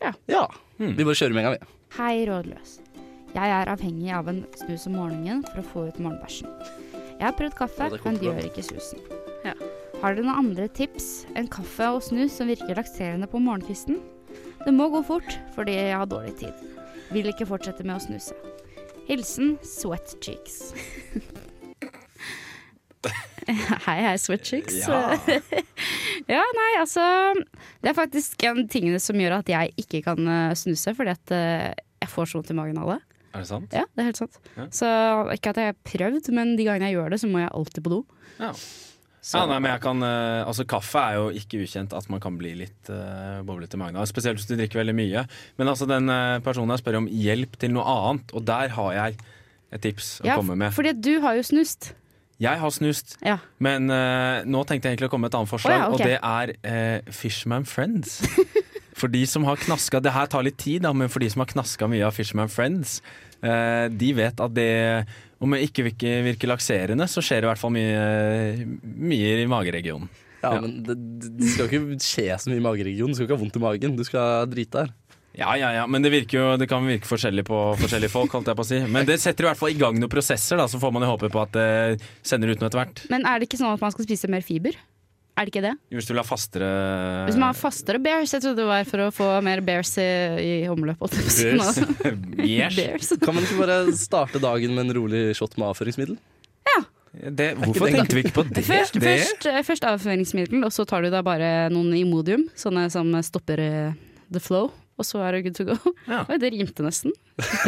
Ja. 0.00 0.12
ja. 0.30 0.44
Hmm. 0.78 0.94
Vi 0.96 1.04
bare 1.04 1.18
kjører 1.18 1.36
med 1.36 1.44
en 1.44 1.50
gang, 1.50 1.58
vi. 1.60 1.76
Hei, 1.98 2.14
rådløs. 2.28 2.78
Jeg 3.34 3.52
er 3.54 3.68
avhengig 3.70 4.10
av 4.16 4.30
en 4.32 4.40
snus 4.58 4.86
om 4.90 4.96
morgenen 4.98 5.42
for 5.50 5.60
å 5.60 5.66
få 5.72 5.82
ut 5.90 5.98
morgenbæsjen. 6.02 6.48
Jeg 7.20 7.26
har 7.26 7.36
prøvd 7.36 7.58
kaffe, 7.58 7.90
Ja, 7.90 7.98
men 8.06 8.16
det 8.16 8.24
bra. 8.24 8.32
gjør 8.32 8.48
ikke 8.48 8.64
susen. 8.64 9.02
Har 10.00 10.14
dere 10.16 10.24
noen 10.24 10.46
andre 10.46 10.64
tips 10.72 11.26
enn 11.36 11.50
kaffe 11.52 11.90
og 11.92 12.00
snus 12.02 12.32
som 12.40 12.48
virker 12.48 12.72
lakserende 12.78 13.28
på 13.28 13.36
morgenkvisten? 13.44 13.98
Det 14.64 14.72
må 14.72 14.86
gå 14.92 15.02
fort, 15.04 15.36
fordi 15.54 15.74
jeg 15.76 15.92
har 16.00 16.08
dårlig 16.08 16.32
tid. 16.40 16.56
Vil 17.12 17.28
ikke 17.28 17.46
fortsette 17.50 17.84
med 17.84 17.98
å 17.98 18.04
snuse. 18.06 18.32
Hilsen 19.10 19.58
Sweat 19.66 20.16
Cheeks. 20.24 20.72
hei, 23.86 23.98
hei, 24.06 24.16
sweatchicks. 24.20 24.82
Ja. 24.86 25.16
Ja, 26.28 26.42
nei, 26.54 26.72
altså 26.78 27.02
Det 27.80 27.90
er 27.90 27.96
faktisk 27.96 28.42
en 28.44 28.60
av 28.60 28.66
tingene 28.70 28.98
som 29.02 29.18
gjør 29.18 29.38
at 29.40 29.48
jeg 29.50 29.72
ikke 29.80 30.02
kan 30.04 30.28
eh, 30.28 30.52
snuse, 30.58 30.92
fordi 30.94 31.14
at 31.14 31.32
eh, 31.34 31.70
jeg 32.02 32.10
får 32.12 32.28
så 32.28 32.38
vondt 32.38 32.52
i 32.52 32.58
magen 32.58 32.78
av 32.82 32.92
det. 32.92 32.98
Er 33.30 33.42
det 33.42 33.48
sant? 33.48 33.74
Ja, 33.74 33.86
det 33.88 34.02
er 34.02 34.08
helt 34.10 34.20
sant. 34.20 34.38
Ja. 34.56 34.66
Så 34.74 34.90
ikke 35.34 35.54
at 35.54 35.60
jeg 35.60 35.72
har 35.72 35.80
prøvd, 35.86 36.30
men 36.36 36.54
de 36.58 36.66
gangene 36.66 36.90
jeg 36.90 36.98
gjør 36.98 37.14
det, 37.14 37.20
så 37.22 37.30
må 37.30 37.42
jeg 37.42 37.50
alltid 37.56 37.86
på 37.86 37.92
do. 37.94 38.00
Ja. 38.38 38.52
Ja, 39.20 39.42
nei, 39.44 39.58
men 39.60 39.68
jeg 39.68 39.82
kan, 39.84 40.04
eh, 40.06 40.42
altså 40.48 40.64
Kaffe 40.68 41.00
er 41.02 41.18
jo 41.18 41.26
ikke 41.36 41.60
ukjent 41.64 41.92
at 41.96 42.06
man 42.12 42.22
kan 42.24 42.38
bli 42.40 42.54
litt 42.62 42.88
uh, 42.88 43.42
boblete 43.44 43.76
i 43.76 43.80
magen. 43.82 44.00
Spesielt 44.08 44.40
hvis 44.40 44.48
du 44.48 44.54
drikker 44.56 44.80
veldig 44.80 44.96
mye. 44.96 45.26
Men 45.60 45.72
altså 45.72 45.88
den 45.88 46.08
personen 46.44 46.72
her 46.72 46.80
spør 46.80 47.02
om 47.02 47.10
hjelp 47.10 47.58
til 47.60 47.74
noe 47.76 47.84
annet, 47.84 48.32
og 48.32 48.46
der 48.48 48.72
har 48.76 48.94
jeg 48.96 49.18
et 49.70 49.84
tips 49.84 50.18
å 50.24 50.40
komme 50.40 50.56
med. 50.58 50.72
fordi 50.74 50.94
du 50.96 51.14
har 51.24 51.36
jo 51.38 51.44
snust. 51.46 51.92
Jeg 52.40 52.60
har 52.62 52.72
snust, 52.72 53.18
Ja. 53.26 53.38
men 53.60 53.90
uh, 53.92 54.40
nå 54.48 54.62
tenkte 54.64 54.88
jeg 54.88 54.96
egentlig 54.96 55.10
å 55.10 55.12
komme 55.12 55.28
med 55.28 55.34
et 55.34 55.38
annet 55.40 55.50
forslag, 55.52 55.74
oh, 55.76 55.80
ja, 55.80 55.88
okay. 55.92 56.00
og 56.00 56.08
det 56.08 56.70
er 56.70 57.00
uh, 57.04 57.12
Fishman 57.12 57.66
Friends. 57.68 58.20
For 59.00 59.08
de 59.08 59.22
som 59.24 59.46
har 59.48 59.56
knaska 59.56 59.96
Det 60.04 60.12
her 60.12 60.26
tar 60.28 60.42
litt 60.44 60.58
tid, 60.60 60.82
da, 60.84 60.90
men 60.92 61.08
for 61.08 61.22
de 61.22 61.28
som 61.32 61.40
har 61.40 61.48
knaska 61.48 61.86
mye 61.88 62.02
av 62.04 62.12
Fishman 62.12 62.50
Friends, 62.52 62.98
uh, 63.40 63.86
de 63.88 64.10
vet 64.18 64.40
at 64.44 64.52
det 64.56 64.70
om 65.40 65.54
det 65.56 65.62
ikke 65.64 65.86
virker, 65.86 66.18
virker 66.26 66.50
lakserende, 66.50 67.06
så 67.08 67.22
skjer 67.24 67.40
det 67.40 67.48
i 67.48 67.48
hvert 67.48 67.60
fall 67.62 67.72
mye, 67.72 68.66
mye 68.84 69.30
i 69.40 69.46
mageregionen. 69.48 70.10
Ja, 70.42 70.54
Ja. 70.54 70.60
men 70.60 70.82
det, 70.84 70.96
det 71.38 71.48
skal 71.54 71.68
ikke 71.68 71.96
skje 72.00 72.26
så 72.40 72.50
mye 72.52 72.60
i 72.60 72.64
mageregionen. 72.64 73.12
Du 73.12 73.16
skal 73.18 73.26
ikke 73.28 73.36
ha 73.38 73.42
vondt 73.44 73.56
i 73.56 73.62
magen. 73.64 73.96
Du 73.96 74.04
skal 74.04 74.46
drite 74.52 74.82
der. 74.84 74.92
Ja, 75.40 75.54
ja, 75.56 75.70
ja, 75.72 75.86
men 75.88 76.04
det, 76.04 76.12
virker 76.12 76.36
jo, 76.36 76.46
det 76.60 76.68
kan 76.68 76.84
virke 76.84 77.08
forskjellig 77.08 77.46
på 77.48 77.58
forskjellige 77.80 78.12
folk, 78.12 78.34
holdt 78.36 78.50
jeg 78.52 78.58
på 78.58 78.66
å 78.66 78.68
si. 78.68 78.80
Men 78.92 79.08
det 79.08 79.16
setter 79.22 79.46
i 79.46 79.50
hvert 79.50 79.60
fall 79.60 79.72
i 79.72 79.78
gang 79.80 79.96
noen 79.96 80.12
prosesser, 80.12 80.60
da, 80.60 80.66
så 80.68 80.80
får 80.82 80.92
man 80.92 81.06
jo 81.06 81.14
håpe 81.14 81.30
på 81.32 81.40
at 81.40 81.54
det 81.56 81.68
sender 82.26 82.52
ut 82.52 82.60
noe 82.60 82.68
etter 82.68 82.82
hvert. 82.82 83.04
Men 83.12 83.24
er 83.28 83.40
det 83.40 83.48
ikke 83.48 83.60
sånn 83.62 83.72
at 83.72 83.84
man 83.84 83.94
skal 83.94 84.04
spise 84.04 84.28
mer 84.32 84.44
fiber? 84.44 84.76
Er 85.40 85.48
det 85.48 85.54
ikke 85.54 85.62
det? 85.64 85.72
Hvis 85.96 86.08
du 86.08 86.12
vil 86.12 86.20
ha 86.20 86.26
fastere 86.26 86.66
Hvis 87.24 87.38
man 87.38 87.48
har 87.48 87.56
fastere 87.56 88.00
bears, 88.02 88.34
jeg 88.34 88.44
trodde 88.44 88.60
det 88.60 88.66
var 88.68 88.84
for 88.90 89.06
å 89.06 89.12
få 89.14 89.28
mer 89.46 89.62
bears 89.64 89.94
i, 90.02 90.10
i 90.44 90.52
omløp. 90.68 91.00
Yes. 92.40 92.76
Bears. 92.76 93.12
Kan 93.22 93.36
man 93.36 93.46
ikke 93.46 93.62
bare 93.62 93.94
starte 93.96 94.40
dagen 94.42 94.74
med 94.74 94.88
en 94.88 94.96
rolig 94.96 95.22
shot 95.38 95.56
med 95.56 95.70
avføringsmiddel? 95.70 96.18
Det, 97.10 97.54
hvorfor 97.58 97.90
tenkte 97.90 98.14
vi 98.14 98.22
ikke 98.22 98.36
på 98.36 98.44
det? 98.46 98.62
Først, 98.62 98.94
det? 98.94 99.02
først, 99.02 99.46
eh, 99.50 99.62
først 99.66 99.86
avføringsmiddel, 99.88 100.62
og 100.66 100.70
så 100.72 100.84
tar 100.86 101.02
du 101.02 101.10
da 101.10 101.24
bare 101.26 101.68
noen 101.72 101.90
Imodium, 101.98 102.44
sånne 102.58 102.86
som 102.92 103.10
stopper 103.26 103.62
eh, 103.64 103.96
the 104.30 104.42
flow. 104.42 104.70
Og 105.00 105.06
så 105.08 105.22
er 105.24 105.38
det 105.38 105.42
good 105.48 105.56
to 105.56 105.64
go. 105.70 105.94
Ja. 106.04 106.22
Oi, 106.30 106.36
det 106.42 106.52
rimte 106.52 106.84
nesten. 106.84 107.14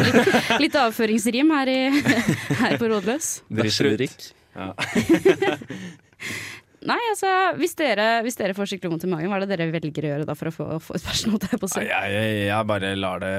Litt, 0.05 0.33
litt 0.61 0.77
avføringsrim 0.77 1.49
her, 1.55 1.71
i, 1.73 1.79
her 2.61 2.77
på 2.77 2.91
Rådløs. 2.91 3.31
Driter 3.49 3.89
ut. 3.93 4.05
Bæsjerikk. 4.05 4.31
Ja. 4.53 4.69
Nei, 6.89 6.97
altså, 7.11 7.29
hvis 7.59 7.75
dere, 7.79 8.07
hvis 8.25 8.35
dere 8.39 8.55
får 8.57 8.71
skikkelig 8.73 8.91
vondt 8.93 9.05
i 9.07 9.11
magen, 9.11 9.29
hva 9.31 9.37
er 9.39 9.45
det 9.45 9.51
dere 9.57 9.69
velger 9.73 10.03
å 10.07 10.11
gjøre 10.13 10.25
da 10.29 10.35
for 10.35 10.49
å 10.49 10.53
få, 10.55 10.67
få 10.83 10.97
ut 10.97 11.05
bæsjen? 11.07 11.37
jeg 11.39 11.87
Jeg, 11.87 12.11
jeg, 12.15 12.33
jeg 12.49 12.67
bare 12.67 12.93
lar 12.99 13.21
det 13.23 13.33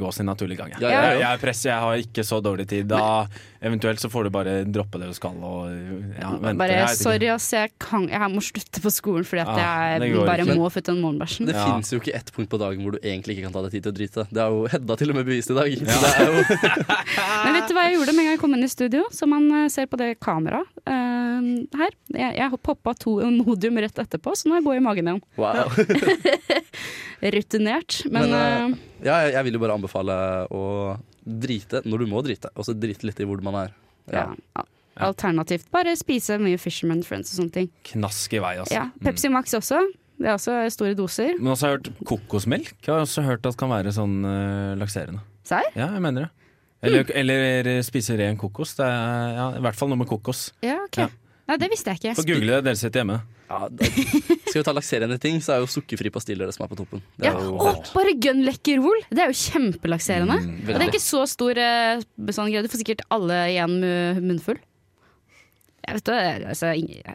gå 0.00 0.10
sin 0.12 0.26
naturlige 0.28 0.60
gang. 0.62 0.74
Jeg, 0.76 0.82
Ja, 0.84 0.90
ja, 0.90 0.98
ja. 1.00 1.06
jeg, 1.14 1.20
jeg 1.24 1.30
er 1.38 1.42
presset, 1.44 1.70
jeg 1.72 1.80
har 1.86 2.04
ikke 2.04 2.24
så 2.26 2.40
dårlig 2.44 2.68
tid. 2.70 2.88
Da 2.90 3.26
Eventuelt 3.60 4.00
så 4.00 4.08
får 4.08 4.24
du 4.24 4.30
bare 4.32 4.52
droppe 4.64 4.96
det 4.96 5.10
du 5.10 5.12
skal 5.12 5.34
og 5.44 5.68
ja, 6.16 6.30
vente. 6.40 6.54
Bare 6.62 6.76
Jeg 6.78 6.96
sorry, 6.96 7.26
ass, 7.28 7.50
jeg, 7.52 7.74
kan, 7.82 8.06
jeg 8.08 8.30
må 8.32 8.40
slutte 8.40 8.80
på 8.80 8.92
skolen 8.94 9.26
fordi 9.28 9.42
at 9.44 9.50
Ah, 9.50 9.98
jeg 10.00 10.14
bare 10.24 10.46
ikke. 10.46 10.54
må 10.56 10.70
få 10.72 10.80
ut 10.80 10.88
den 10.88 11.00
morgenbæsjen. 11.04 11.50
Det 11.50 11.56
Ja. 11.58 11.66
fins 11.68 11.90
jo 11.92 11.98
ikke 12.00 12.14
ett 12.16 12.32
punkt 12.32 12.48
på 12.48 12.56
dagen 12.62 12.80
hvor 12.86 12.96
du 12.96 13.00
egentlig 13.04 13.36
ikke 13.36 13.44
kan 13.50 13.52
ta 13.58 13.60
deg 13.66 13.74
tid 13.76 13.84
til 13.84 13.92
å 13.92 13.96
drite. 13.98 14.24
Det 14.32 14.40
er 14.40 14.48
jo 14.54 14.62
Hedda 14.72 14.96
til 14.96 15.12
og 15.12 15.18
med 15.20 15.28
bevist 15.28 15.52
i 15.52 15.58
dag. 15.58 15.68
Ja. 15.76 15.98
det 16.00 16.12
er 16.14 16.30
jo 16.30 16.40
Men 17.44 17.58
vet 17.58 17.68
du 17.68 17.74
hva 17.76 17.84
jeg 17.88 17.98
gjorde 17.98 18.14
med 18.16 18.22
en 18.24 18.28
gang 18.30 18.34
jeg 18.38 18.42
kom 18.46 18.56
inn 18.56 18.64
i 18.64 18.70
studio? 18.72 19.04
Som 19.12 19.34
man 19.34 19.50
eh, 19.60 19.68
ser 19.72 19.90
på 19.92 20.00
det 20.00 20.08
kameraet 20.24 20.64
eh, 20.88 21.09
her. 21.76 21.94
Jeg, 22.14 22.36
jeg 22.38 22.60
poppa 22.66 22.94
to 22.98 23.18
Imodium 23.24 23.78
rett 23.82 24.00
etterpå, 24.02 24.34
så 24.38 24.50
nå 24.50 24.58
er 24.58 24.64
jeg 24.66 24.82
i 24.82 24.86
magen 24.86 25.10
igjen. 25.10 25.22
wow. 25.40 25.70
Rutinert. 27.36 28.00
Men, 28.08 28.30
Men, 28.30 28.34
eh, 28.34 28.64
eh, 28.64 29.06
Ja, 29.06 29.20
jeg, 29.28 29.44
vil 29.46 29.58
jo 29.58 29.62
bare 29.62 29.76
anbefale 29.76 30.18
å 30.50 30.64
drite 31.20 31.82
når 31.84 32.04
du 32.04 32.10
må 32.10 32.22
drite, 32.24 32.52
og 32.56 32.66
så 32.66 32.74
drite 32.76 33.08
litt 33.08 33.20
i 33.20 33.28
hvor 33.28 33.42
man 33.44 33.64
er. 33.66 33.74
ja. 34.12 34.28
Ja. 35.00 35.06
Alternativt 35.06 35.70
bare 35.72 35.94
spise 35.96 36.36
mye 36.42 36.58
Fisherman 36.60 37.00
Friends 37.06 37.30
og 37.32 37.38
sånne 37.38 37.54
ting. 37.54 37.68
Knask 37.92 38.34
i 38.36 38.40
vei, 38.42 38.50
altså. 38.60 38.74
Ja, 38.74 38.88
Pepsi 39.00 39.30
Max 39.32 39.54
også. 39.56 39.78
Det 40.20 40.28
er 40.28 40.34
også 40.34 40.56
store 40.74 40.96
doser. 40.98 41.38
Men 41.38 41.54
også 41.54 41.66
har 41.66 41.72
jeg 41.72 41.78
hørt 41.78 42.02
kokosmelk. 42.10 42.74
Jeg 42.84 42.92
har 42.92 43.06
også 43.06 43.24
hørt 43.24 43.46
at 43.48 43.56
kan 43.56 43.72
være 43.72 43.94
sånn 43.96 44.18
uh, 44.26 44.74
lakserende. 44.76 45.22
Serr? 45.48 45.70
Ja, 45.72 45.86
jeg 45.94 46.02
mener 46.04 46.26
det. 46.26 46.30
Eller, 46.84 47.08
eller 47.16 47.70
spise 47.84 48.16
ren 48.20 48.36
kokos. 48.40 48.74
Det 48.76 48.84
er, 48.84 49.32
ja, 49.36 49.46
I 49.56 49.64
hvert 49.64 49.76
fall 49.78 49.90
noe 49.92 50.00
med 50.00 50.08
kokos. 50.10 50.50
Ja, 50.64 50.78
ok. 50.84 51.00
Ja. 51.06 51.08
Nei, 51.50 51.56
det 51.58 51.68
visste 51.72 51.90
jeg 51.90 51.98
ikke. 52.00 52.12
Få 52.20 52.24
google 52.28 52.56
det, 52.60 52.64
dere 52.68 52.78
sitter 52.78 53.02
hjemme. 53.02 53.16
Ja, 53.50 53.66
da, 53.74 53.86
skal 53.90 54.60
vi 54.60 54.62
ta 54.68 54.74
lakserende 54.76 55.16
ting, 55.18 55.40
så 55.42 55.56
er 55.56 55.64
jo 55.64 55.68
sukkerfri 55.72 56.12
pastiller 56.14 56.46
det 56.46 56.54
som 56.54 56.62
er 56.62 56.70
på 56.70 56.78
toppen. 56.78 57.02
Det 57.18 57.26
Ja. 57.26 57.32
er 57.34 57.48
jo 57.48 57.56
Å, 57.58 57.72
bare 57.96 58.12
gønn 58.22 58.44
lekkerol! 58.46 59.00
Det 59.10 59.24
er 59.24 59.32
jo 59.32 59.38
kjempelakserende. 59.40 60.36
Mm, 60.44 60.52
og 60.68 60.70
det 60.76 60.80
er 60.84 60.92
ikke 60.92 61.02
så 61.02 61.24
stor 61.26 61.58
eh, 61.58 62.04
sånn 62.30 62.52
greie. 62.52 62.62
Du 62.62 62.70
får 62.70 62.84
sikkert 62.84 63.02
alle 63.10 63.40
igjen 63.50 63.74
med 63.82 64.22
munnfull. 64.22 64.60
Jeg 65.90 65.98
vet 65.98 66.06
det, 66.06 66.18
altså, 66.52 66.68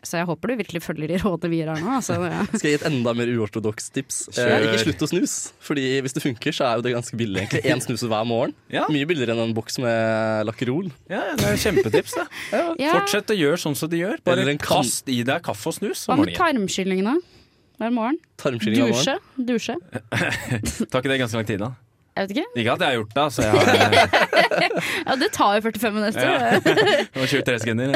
så 0.03 0.17
jeg 0.19 0.27
håper 0.27 0.51
du 0.51 0.55
virkelig 0.59 0.81
følger 0.83 1.11
de 1.13 1.19
rådene 1.21 1.51
vi 1.53 1.59
gir 1.61 1.69
her 1.71 1.79
nå. 1.79 1.93
Altså, 1.97 2.17
ja. 2.27 2.41
Skal 2.59 2.67
jeg 2.67 2.73
gi 2.73 2.79
et 2.81 2.87
enda 2.89 3.13
mer 3.15 3.31
uortodoks 3.31 3.87
tips? 3.95 4.17
Eh, 4.33 4.39
Kjør. 4.41 4.65
ikke 4.67 4.81
slutt 4.83 5.05
å 5.05 5.09
snus. 5.13 5.35
Fordi 5.63 5.85
hvis 6.03 6.17
det 6.17 6.23
funker, 6.25 6.57
så 6.57 6.67
er 6.67 6.81
jo 6.81 6.85
det 6.85 6.95
ganske 6.97 7.19
billig. 7.19 7.45
egentlig 7.45 7.63
Én 7.71 7.83
snus 7.85 8.03
hver 8.03 8.27
morgen. 8.27 8.55
Ja. 8.73 8.83
Mye 8.91 9.07
billigere 9.07 9.37
enn 9.37 9.45
en 9.47 9.55
boks 9.55 9.79
med 9.83 10.49
Lakkerol. 10.49 10.91
Ja, 11.11 11.23
det 11.39 11.53
er 11.53 11.61
kjempetips, 11.63 12.17
det. 12.19 12.27
Ja. 12.85 12.91
Fortsett 12.97 13.31
å 13.31 13.37
gjøre 13.37 13.57
sånn 13.61 13.75
som 13.79 13.89
de 13.91 14.01
gjør. 14.01 14.19
Bare 14.27 14.43
en 14.51 14.59
kast 14.61 15.07
i 15.11 15.21
deg 15.25 15.43
kaffe 15.45 15.71
og 15.71 15.77
snus 15.77 16.03
Hva 16.09 16.17
med 16.17 16.25
morgen? 16.25 16.35
Hver 17.79 17.91
morgen. 17.91 18.19
Dusje? 18.91 19.15
Dusje? 19.35 19.75
Tar 20.91 21.01
ikke 21.01 21.11
det 21.11 21.19
ganske 21.23 21.39
lang 21.39 21.47
tid, 21.47 21.63
da? 21.63 21.73
Jeg 22.15 22.29
vet 22.29 22.31
ikke. 22.37 22.43
Ikke 22.61 22.73
at 22.77 22.79
jeg 22.79 22.87
har 22.87 22.95
gjort 22.95 23.09
det, 23.11 23.23
altså. 23.25 23.41
Jeg 23.43 23.51
har, 23.51 23.63
Ja, 25.09 25.15
det 25.19 25.27
tar 25.35 25.55
jo 25.57 25.61
45 25.65 25.91
minutter. 25.91 26.23
Ja. 26.23 26.59
det 26.63 27.19
var 27.19 27.27
23 27.27 27.55
sekunder. 27.59 27.87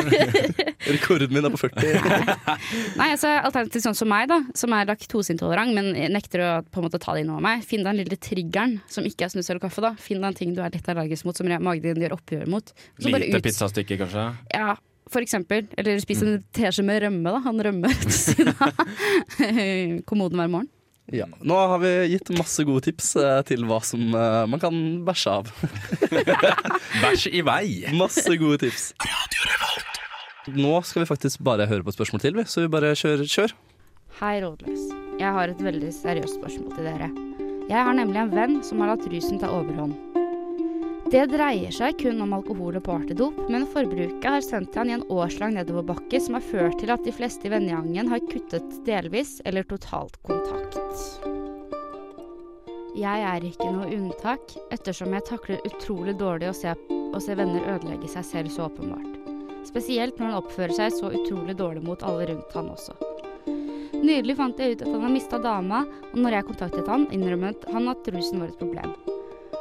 Rekorden 0.90 1.32
min 1.38 1.48
er 1.48 1.54
på 1.54 1.60
40. 1.62 1.94
Nei, 3.00 3.08
altså 3.14 3.32
Alternativt 3.48 3.86
sånn 3.86 3.96
som 3.96 4.10
meg, 4.12 4.28
da 4.32 4.42
som 4.60 4.74
er 4.76 4.90
laktoseintolerant, 4.90 5.72
men 5.78 5.94
nekter 6.12 6.44
å 6.44 6.50
på 6.68 6.82
en 6.82 6.88
måte 6.90 7.00
ta 7.00 7.16
det 7.16 7.24
inn 7.24 7.32
over 7.32 7.46
meg. 7.48 7.64
Finn 7.68 7.80
deg 7.86 7.94
den 7.94 8.02
lille 8.04 8.20
triggeren 8.20 8.76
som 8.92 9.08
ikke 9.08 9.28
er 9.30 9.32
snus 9.34 9.48
eller 9.54 9.64
kaffe. 9.64 9.84
da 9.86 9.94
Finn 10.00 10.20
deg 10.20 10.34
en 10.34 10.40
ting 10.42 10.52
du 10.58 10.60
er 10.66 10.74
litt 10.76 10.90
allergisk 10.92 11.28
mot, 11.30 11.40
som 11.40 11.48
magen 11.48 11.86
din 11.88 12.04
gjør 12.04 12.18
oppgjør 12.20 12.48
mot. 12.52 12.74
Så 13.00 13.08
bare 13.14 13.24
Lite 13.24 13.40
ut- 13.40 13.48
pizzastykke, 13.48 14.00
kanskje. 14.04 14.26
Ja, 14.56 14.76
for 15.10 15.24
eksempel. 15.26 15.64
Eller 15.80 16.00
spis 16.04 16.26
en 16.28 16.42
teskje 16.54 16.84
med 16.86 17.02
rømme. 17.06 17.24
da 17.32 17.40
Han 17.48 17.64
rømmer 17.70 17.96
ved 18.04 18.12
siden 18.14 18.52
av 18.52 18.84
kommoden 20.12 20.38
hver 20.44 20.52
morgen. 20.52 20.70
Ja. 21.16 21.26
Nå 21.42 21.56
har 21.58 21.80
vi 21.82 21.92
gitt 22.12 22.30
masse 22.38 22.64
gode 22.68 22.84
tips 22.86 23.16
eh, 23.18 23.40
til 23.50 23.66
hva 23.70 23.80
som 23.86 24.02
eh, 24.14 24.44
man 24.50 24.62
kan 24.62 24.76
bæsje 25.08 25.40
av. 25.40 25.50
Bæsj 27.04 27.30
i 27.34 27.42
vei! 27.46 27.66
Masse 27.98 28.36
gode 28.38 28.62
tips. 28.66 28.92
Nå 30.54 30.76
skal 30.86 31.04
vi 31.04 31.10
faktisk 31.10 31.42
bare 31.46 31.68
høre 31.70 31.86
på 31.86 31.94
et 31.94 31.98
spørsmål 31.98 32.24
til, 32.24 32.38
vi. 32.38 32.46
så 32.50 32.66
vi 32.66 32.72
bare 32.72 32.94
kjør. 32.98 33.26
kjør. 33.26 33.56
Hei, 34.20 34.36
rådløs. 34.44 34.90
Jeg 35.20 35.34
har 35.36 35.52
et 35.52 35.64
veldig 35.64 35.92
seriøst 35.94 36.40
spørsmål 36.40 36.78
til 36.78 36.90
dere. 36.90 37.10
Jeg 37.70 37.86
har 37.86 37.94
nemlig 37.98 38.24
en 38.24 38.32
venn 38.34 38.62
som 38.66 38.82
har 38.82 38.96
latt 38.96 39.10
rusen 39.12 39.42
ta 39.42 39.52
overhånd. 39.54 40.09
Det 41.10 41.24
dreier 41.32 41.74
seg 41.74 41.96
kun 41.98 42.20
om 42.22 42.36
alkohol 42.38 42.76
og 42.78 42.84
partydop, 42.86 43.38
men 43.50 43.64
forbruket 43.72 44.28
har 44.30 44.44
sendt 44.46 44.76
han 44.78 44.92
i 44.92 44.94
en 44.94 45.06
årslang 45.10 45.56
nedoverbakke 45.56 46.20
som 46.22 46.38
har 46.38 46.46
ført 46.46 46.78
til 46.84 46.94
at 46.94 47.02
de 47.02 47.14
fleste 47.16 47.50
i 47.50 47.52
vennegjengen 47.54 48.12
har 48.12 48.22
kuttet 48.30 48.76
delvis 48.86 49.40
eller 49.50 49.66
totalt 49.66 50.20
kontakt. 50.30 50.78
Jeg 52.94 53.26
er 53.32 53.50
ikke 53.50 53.72
noe 53.74 53.90
unntak, 53.90 54.54
ettersom 54.70 55.18
jeg 55.18 55.26
takler 55.32 55.66
utrolig 55.66 56.14
dårlig 56.22 56.52
å 56.52 56.56
se, 56.62 56.78
å 56.78 57.26
se 57.26 57.42
venner 57.42 57.66
ødelegge 57.74 58.14
seg 58.14 58.30
selv 58.30 58.54
så 58.54 58.70
åpenbart. 58.70 59.18
Spesielt 59.66 60.22
når 60.22 60.30
han 60.30 60.42
oppfører 60.44 60.78
seg 60.78 60.94
så 60.94 61.10
utrolig 61.10 61.58
dårlig 61.58 61.88
mot 61.90 62.06
alle 62.06 62.30
rundt 62.30 62.54
han 62.54 62.70
også. 62.78 62.94
Nydelig 63.98 64.38
fant 64.38 64.62
jeg 64.62 64.78
ut 64.78 64.86
at 64.86 64.94
han 64.94 65.08
har 65.10 65.18
mista 65.18 65.42
dama, 65.42 65.88
og 66.14 66.20
når 66.22 66.38
jeg 66.38 66.52
kontaktet 66.54 66.98
han, 66.98 67.10
innrømmet 67.10 67.66
han 67.74 67.90
at 67.90 68.14
rusen 68.14 68.46
var 68.46 68.54
et 68.54 68.62
problem. 68.62 69.09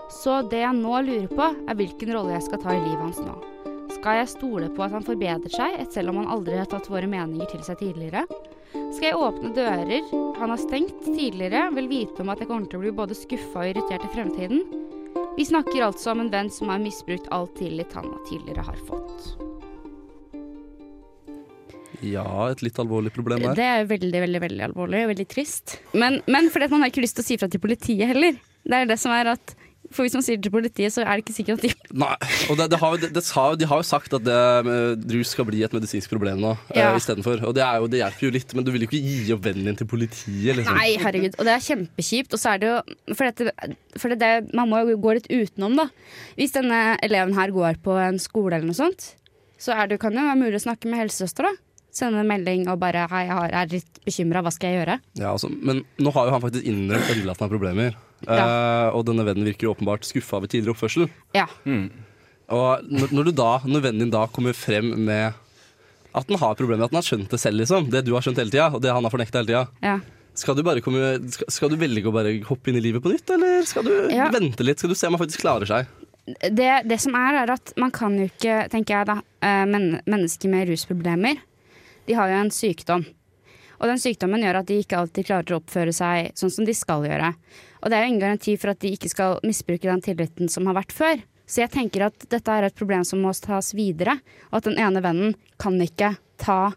Så 0.09 0.41
det 0.49 0.63
jeg 0.63 0.77
nå 0.79 1.01
lurer 1.05 1.29
på, 1.31 1.47
er 1.69 1.79
hvilken 1.79 2.13
rolle 2.17 2.35
jeg 2.37 2.47
skal 2.49 2.63
ta 2.63 2.75
i 2.75 2.81
livet 2.81 3.03
hans 3.05 3.21
nå. 3.21 3.37
Skal 3.99 4.21
jeg 4.21 4.31
stole 4.31 4.69
på 4.73 4.85
at 4.85 4.95
han 4.95 5.05
forbedrer 5.05 5.53
seg, 5.53 5.75
et 5.81 5.93
selv 5.93 6.13
om 6.13 6.23
han 6.23 6.31
aldri 6.33 6.57
har 6.61 6.69
tatt 6.71 6.89
våre 6.91 7.09
meninger 7.11 7.49
til 7.51 7.65
seg 7.67 7.81
tidligere? 7.81 8.25
Skal 8.95 9.11
jeg 9.11 9.19
åpne 9.21 9.53
dører 9.57 10.07
han 10.39 10.53
har 10.53 10.61
stengt 10.61 11.03
tidligere, 11.05 11.69
vil 11.77 11.91
vite 11.91 12.23
om 12.23 12.33
at 12.33 12.41
jeg 12.41 12.51
kommer 12.51 12.69
til 12.71 12.81
å 12.81 12.85
bli 12.85 12.95
både 12.95 13.17
skuffa 13.17 13.65
og 13.65 13.73
irritert 13.73 14.07
i 14.07 14.13
fremtiden? 14.13 14.65
Vi 15.39 15.47
snakker 15.47 15.85
altså 15.87 16.13
om 16.15 16.25
en 16.25 16.33
venn 16.33 16.49
som 16.53 16.71
har 16.73 16.81
misbrukt 16.83 17.29
all 17.35 17.47
tillit 17.59 17.93
han 17.97 18.09
tidligere 18.29 18.65
har 18.67 18.81
fått. 18.89 19.29
Ja, 22.05 22.25
et 22.47 22.63
litt 22.63 22.79
alvorlig 22.79 23.11
problem 23.15 23.43
der. 23.43 23.57
Det 23.59 23.67
er 23.67 23.89
veldig, 23.91 24.21
veldig 24.25 24.43
veldig 24.45 24.65
alvorlig 24.69 25.05
og 25.05 25.13
veldig 25.13 25.27
trist. 25.31 25.79
Men, 25.99 26.21
men 26.31 26.51
fordi 26.55 26.69
at 26.69 26.75
man 26.75 26.85
har 26.85 26.93
ikke 26.93 27.03
lyst 27.03 27.19
til 27.19 27.27
å 27.27 27.29
si 27.29 27.39
fra 27.41 27.51
til 27.51 27.63
politiet 27.63 28.13
heller. 28.13 28.39
Det 28.69 28.83
er 28.83 28.91
det 28.91 28.99
som 29.03 29.15
er 29.15 29.33
at 29.35 29.55
For 29.95 30.05
hvis 30.05 30.15
man 30.19 30.25
sier 30.25 30.37
det 30.37 30.45
til 30.45 30.53
politiet, 30.53 30.93
så 30.93 31.01
er 31.05 31.17
det 31.17 31.25
ikke 31.25 31.37
sikkert 31.37 31.63
at 31.63 31.65
de 31.65 31.97
Nei, 32.03 32.11
og 32.53 32.59
det, 32.61 32.67
det 32.75 32.79
har, 32.83 32.97
det, 33.01 33.23
De 33.63 33.69
har 33.71 33.81
jo 33.81 33.87
sagt 33.89 34.13
at 34.19 34.25
det, 34.27 34.39
rus 35.15 35.31
skal 35.33 35.47
bli 35.49 35.63
et 35.65 35.73
medisinsk 35.73 36.13
problem 36.13 36.43
nå 36.43 36.55
Ja. 36.77 36.91
uh, 36.93 36.99
istedenfor. 37.01 37.41
Og 37.49 37.55
det, 37.57 37.65
er 37.65 37.81
jo, 37.81 37.89
det 37.89 38.03
hjelper 38.03 38.27
jo 38.29 38.33
litt, 38.35 38.55
men 38.57 38.67
du 38.67 38.73
vil 38.75 38.85
jo 38.85 38.89
ikke 38.91 39.01
gi 39.01 39.33
opp 39.33 39.45
vennen 39.47 39.71
din 39.71 39.79
til 39.81 39.89
politiet. 39.89 40.59
Liksom. 40.59 40.77
Nei, 40.77 40.91
herregud. 41.01 41.39
Og 41.39 41.49
det 41.49 41.55
er 41.55 41.65
kjempekjipt. 41.65 42.35
Og 42.37 42.43
så 42.43 42.55
er 42.55 42.63
det 42.63 42.69
jo 42.73 42.77
For, 43.15 43.25
dette, 43.31 43.77
for 43.97 44.13
det, 44.21 44.33
man 44.57 44.69
må 44.71 44.83
jo 44.85 44.99
gå 45.01 45.17
litt 45.17 45.31
utenom, 45.33 45.79
da. 45.81 45.89
Hvis 46.37 46.53
denne 46.57 46.99
eleven 47.05 47.33
her 47.39 47.55
går 47.55 47.81
på 47.85 47.97
en 48.03 48.21
skole 48.23 48.59
eller 48.59 48.69
noe 48.69 48.77
sånt, 48.77 49.15
så 49.59 49.73
er 49.75 49.89
det, 49.91 49.99
kan 50.03 50.13
det 50.15 50.21
jo 50.21 50.29
være 50.29 50.43
mulig 50.43 50.61
å 50.61 50.67
snakke 50.69 50.91
med 50.91 51.01
helsesøster, 51.03 51.49
da. 51.49 51.55
Sende 51.99 52.21
en 52.21 52.29
melding 52.29 52.69
og 52.69 52.77
bare 52.79 53.07
'hei, 53.11 53.25
jeg 53.27 53.55
er 53.59 53.73
litt 53.73 54.03
bekymra, 54.05 54.43
hva 54.45 54.53
skal 54.53 54.71
jeg 54.71 54.83
gjøre'? 54.85 54.99
Ja, 55.19 55.33
altså, 55.33 55.49
men 55.51 55.81
nå 55.99 56.13
har 56.15 56.29
jo 56.29 56.35
han 56.37 56.45
faktisk 56.45 56.69
innrømt 56.69 57.09
endelig 57.11 57.33
at 57.33 57.41
han 57.41 57.49
har 57.49 57.57
problemer. 57.57 57.97
Eh, 58.27 58.89
og 58.97 59.05
denne 59.07 59.27
vennen 59.27 59.47
virker 59.47 59.71
åpenbart 59.71 60.07
skuffa 60.09 60.41
over 60.41 60.51
tidligere 60.51 60.75
oppførsel. 60.75 61.07
Ja. 61.37 61.47
Og 62.49 62.89
når, 62.89 63.13
når, 63.15 63.29
du 63.29 63.33
da, 63.39 63.51
når 63.69 63.85
vennen 63.85 64.07
din 64.07 64.15
da 64.15 64.25
kommer 64.33 64.57
frem 64.57 64.95
med 65.07 65.37
at 66.17 66.27
den 66.27 66.41
har 66.41 66.57
problemer, 66.59 66.89
at 66.89 66.95
den 66.95 66.99
har 66.99 67.07
skjønt 67.07 67.31
det 67.31 67.39
selv, 67.39 67.61
liksom, 67.61 67.91
det 67.93 68.03
du 68.09 68.15
har 68.17 68.25
skjønt 68.25 68.41
hele 68.41 68.51
tida, 68.51 68.71
og 68.75 68.83
det 68.83 68.91
han 68.95 69.05
har 69.05 69.13
fornekta 69.13 69.43
hele 69.43 69.51
tida, 69.53 69.65
ja. 69.85 69.99
skal 70.39 70.57
du, 70.57 70.65
komme, 70.83 71.13
skal, 71.31 71.53
skal 71.53 71.71
du 71.71 71.77
velge 71.79 72.09
å 72.09 72.15
bare 72.17 72.33
hoppe 72.49 72.73
inn 72.73 72.81
i 72.81 72.85
livet 72.89 73.05
på 73.05 73.13
nytt, 73.13 73.31
eller 73.37 73.63
skal 73.69 73.87
du 73.87 73.95
Ja. 74.17 74.31
vente 74.35 74.67
litt? 74.67 74.81
Skal 74.81 74.91
du 74.91 74.99
se 74.99 75.07
om 75.07 75.15
han 75.19 75.23
faktisk 75.23 75.45
klarer 75.45 75.69
seg? 75.69 75.93
det, 76.29 76.71
det 76.89 76.99
som 77.01 77.15
er, 77.17 77.43
er 77.43 77.53
at 77.55 77.73
man 77.81 77.93
kan 77.95 78.17
jo 78.19 78.27
ikke, 78.29 78.67
tenker 78.73 78.99
jeg 78.99 79.09
da, 79.09 79.19
eh, 79.45 79.65
men, 79.69 80.01
mennesker 80.09 80.51
med 80.53 80.69
rusproblemer, 80.69 81.41
de 82.09 82.17
har 82.17 82.33
jo 82.33 82.41
en 82.43 82.53
sykdom. 82.53 83.07
Og 83.79 83.87
den 83.91 84.01
sykdommen 84.03 84.43
gjør 84.43 84.61
at 84.61 84.67
de 84.71 84.81
ikke 84.83 84.99
alltid 84.99 85.27
klarer 85.29 85.55
å 85.55 85.61
oppføre 85.61 85.93
seg 85.95 86.33
sånn 86.39 86.51
som 86.51 86.67
de 86.67 86.75
skal 86.75 87.05
gjøre. 87.07 87.33
Og 87.83 87.91
det 87.91 87.97
er 87.99 88.03
jo 88.05 88.11
ingen 88.13 88.25
garanti 88.25 88.57
for 88.59 88.73
at 88.75 88.81
de 88.83 88.91
ikke 88.97 89.11
skal 89.13 89.39
misbruke 89.47 89.87
den 89.87 90.03
tilliten 90.03 90.51
som 90.51 90.67
har 90.67 90.75
vært 90.81 90.93
før. 90.97 91.21
Så 91.49 91.63
jeg 91.63 91.71
tenker 91.73 92.09
at 92.09 92.27
dette 92.29 92.53
er 92.53 92.67
et 92.67 92.77
problem 92.77 93.05
som 93.09 93.23
må 93.25 93.31
tas 93.41 93.71
videre, 93.79 94.19
og 94.51 94.59
at 94.61 94.67
den 94.69 94.81
ene 94.83 95.01
vennen 95.05 95.37
kan 95.63 95.79
ikke 95.81 96.17
ta 96.43 96.73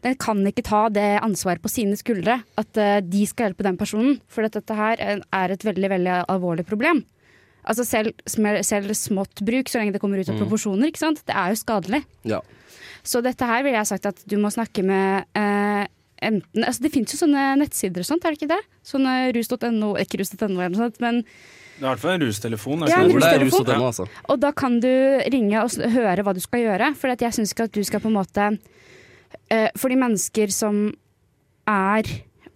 den 0.00 0.14
kan 0.16 0.38
ikke 0.48 0.62
ta 0.64 0.86
det 0.88 1.18
ansvaret 1.20 1.60
på 1.60 1.68
sine 1.68 1.92
skuldre, 2.00 2.38
at 2.56 2.78
eh, 2.80 3.02
de 3.04 3.26
skal 3.28 3.50
hjelpe 3.50 3.66
den 3.66 3.76
personen. 3.76 4.14
For 4.32 4.46
dette 4.48 4.72
her 4.72 4.96
er- 4.96 5.20
er 5.28 5.52
et 5.52 5.60
veldig 5.66 5.90
veldig 5.92 6.14
alvorlig 6.32 6.64
problem. 6.64 7.02
Altså 7.68 7.84
selv, 7.84 8.14
selv 8.64 8.94
smått 8.96 9.42
bruk, 9.44 9.68
så 9.68 9.76
lenge 9.82 9.92
det 9.92 10.00
kommer 10.00 10.16
ut 10.22 10.30
av 10.32 10.38
proporsjoner, 10.40 10.88
ikke 10.88 11.02
sant? 11.02 11.20
det 11.28 11.36
er 11.36 11.52
jo 11.52 11.60
skadelig. 11.60 12.00
Ja. 12.24 12.40
Så 13.04 13.20
dette 13.20 13.44
her 13.44 13.60
ville 13.62 13.76
jeg 13.76 13.90
sagt 13.92 14.06
at 14.08 14.24
du 14.24 14.38
må 14.40 14.48
snakke 14.48 14.80
med 14.82 15.26
eh, 15.36 15.84
enten 16.22 16.64
altså 16.66 16.82
Det 16.84 16.92
finnes 16.92 17.12
jo 17.14 17.18
sånne 17.22 17.44
nettsider 17.60 18.00
og 18.04 18.08
sånt, 18.10 18.24
er 18.24 18.34
det 18.34 18.40
ikke 18.42 18.50
det? 18.54 18.60
Sånne 18.86 19.14
rus.no, 19.36 19.94
ikke 20.02 20.20
rus.no 20.20 20.48
eller 20.50 20.68
noe 20.74 20.82
sånt, 20.84 21.00
men 21.00 21.22
Det 21.24 21.80
er 21.80 21.86
i 21.86 21.90
hvert 21.94 22.02
fall 22.02 22.16
en 22.18 22.26
rustelefon. 22.28 22.86
Ja, 22.88 22.98
en 23.00 23.10
Hvor 23.10 23.20
det 23.24 23.28
er 23.30 23.40
rustelefon. 23.44 23.66
rus 23.66 23.76
og 23.80 23.86
altså. 23.88 24.08
Og 24.28 24.40
da 24.40 24.50
kan 24.52 24.80
du 24.84 24.90
ringe 25.32 25.62
og 25.64 25.70
høre 25.94 26.22
hva 26.26 26.34
du 26.36 26.40
skal 26.44 26.60
gjøre. 26.66 26.90
For 27.00 27.08
jeg 27.16 27.32
syns 27.32 27.54
ikke 27.54 27.64
at 27.70 27.72
du 27.72 27.82
skal 27.88 28.00
på 28.04 28.10
en 28.12 28.18
måte 28.20 28.50
For 29.78 29.88
de 29.88 29.96
mennesker 29.96 30.50
som 30.52 30.90
er 31.70 32.02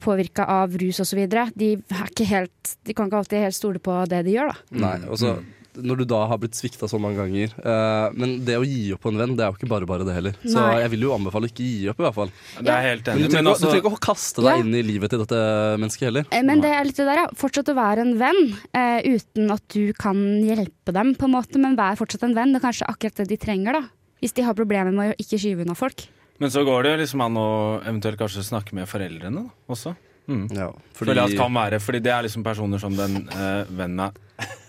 påvirka 0.04 0.44
av 0.50 0.74
rus 0.76 0.98
osv., 1.00 1.22
de, 1.56 1.70
er 1.72 2.08
ikke 2.10 2.26
helt- 2.28 2.74
de 2.84 2.92
kan 2.92 3.08
ikke 3.08 3.16
alltid 3.22 3.40
helt 3.46 3.54
stole 3.56 3.78
på 3.80 3.94
det 4.10 4.24
de 4.26 4.34
gjør. 4.36 4.52
da. 4.52 4.56
Nei, 4.84 4.98
og 5.08 5.16
så 5.16 5.38
når 5.76 6.00
du 6.00 6.04
da 6.10 6.20
har 6.30 6.38
blitt 6.38 6.54
svikta 6.58 6.86
så 6.90 6.98
mange 7.02 7.18
ganger 7.18 7.52
uh, 7.64 8.12
Men 8.14 8.44
det 8.46 8.56
å 8.60 8.64
gi 8.66 8.92
opp 8.94 9.02
på 9.04 9.10
en 9.12 9.18
venn, 9.18 9.34
det 9.36 9.44
er 9.44 9.50
jo 9.52 9.58
ikke 9.58 9.68
bare 9.70 9.88
bare 9.88 10.06
det 10.06 10.14
heller. 10.16 10.36
Så 10.44 10.62
jeg 10.80 10.90
vil 10.94 11.06
jo 11.06 11.12
anbefale 11.16 11.48
å 11.48 11.50
ikke 11.50 11.66
gi 11.66 11.88
opp, 11.90 11.98
i 12.00 12.04
hvert 12.06 12.16
fall. 12.18 12.30
Det 12.60 12.70
er 12.70 12.78
jeg 12.82 12.90
helt 12.92 13.06
Men 13.10 13.18
du 13.18 13.24
trenger, 13.24 13.24
Men 13.24 13.24
ikke- 13.24 13.28
du 13.28 13.34
trenger 13.34 13.52
altså, 13.54 13.80
ikke 13.82 13.94
å 13.94 14.00
kaste 14.06 14.44
deg 14.44 14.50
Ja. 14.52 14.62
inn 14.62 14.74
i 14.74 14.82
livet 14.86 15.10
til 15.10 15.18
dette 15.24 15.40
mennesket 15.82 16.06
heller. 16.08 16.24
Eh, 16.30 16.42
Men 16.42 16.60
det 16.60 16.70
er 16.70 16.84
litt 16.84 16.96
det 16.96 17.06
der, 17.10 17.22
ja. 17.24 17.26
Fortsett 17.34 17.68
å 17.72 17.74
være 17.74 17.98
en 18.06 18.14
venn 18.18 18.42
uh, 18.74 19.00
uten 19.02 19.50
at 19.50 19.68
du 19.68 19.92
kan 19.92 20.16
hjelpe 20.44 20.92
dem, 20.92 21.14
på 21.14 21.24
en 21.26 21.34
måte. 21.34 21.58
Men 21.58 21.76
vær 21.76 21.96
fortsatt 21.98 22.22
en 22.28 22.34
venn. 22.34 22.52
Det 22.54 22.62
er 22.62 22.68
kanskje 22.70 22.88
akkurat 22.88 23.14
det 23.22 23.28
de 23.28 23.36
trenger, 23.36 23.72
da. 23.80 23.84
Hvis 24.22 24.32
de 24.34 24.42
har 24.42 24.54
problemer 24.54 24.92
med 24.92 25.14
å 25.14 25.16
ikke 25.20 25.38
skyve 25.38 25.66
unna 25.66 25.74
folk. 25.74 26.06
men 26.40 26.50
så 26.50 26.64
går 26.66 26.82
det 26.82 26.98
liksom 27.04 27.20
an 27.22 27.36
å 27.38 27.82
eventuelt 27.86 28.18
kanskje 28.18 28.42
snakke 28.42 28.72
med 28.74 28.88
foreldrene 28.90 29.44
da, 29.44 29.50
også. 29.70 29.94
Mm. 30.26 30.48
Ja, 30.56 30.70
Fordi, 30.96 31.18
at 31.20 31.36
kan 31.36 31.52
være, 31.52 31.78
fordi 31.80 32.00
det 32.02 32.10
er 32.10 32.22
liksom 32.24 32.42
personer 32.42 32.80
som 32.80 32.94
den 32.96 33.28
uh, 33.28 33.64
vennen 33.68 34.10
ser 34.40 34.63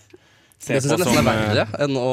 det 0.66 0.82
syns 0.82 0.92
jeg 0.96 1.02
nesten 1.04 1.20
er 1.20 1.26
eh, 1.30 1.48
verre 1.52 1.66
enn 1.86 1.98
å 2.00 2.10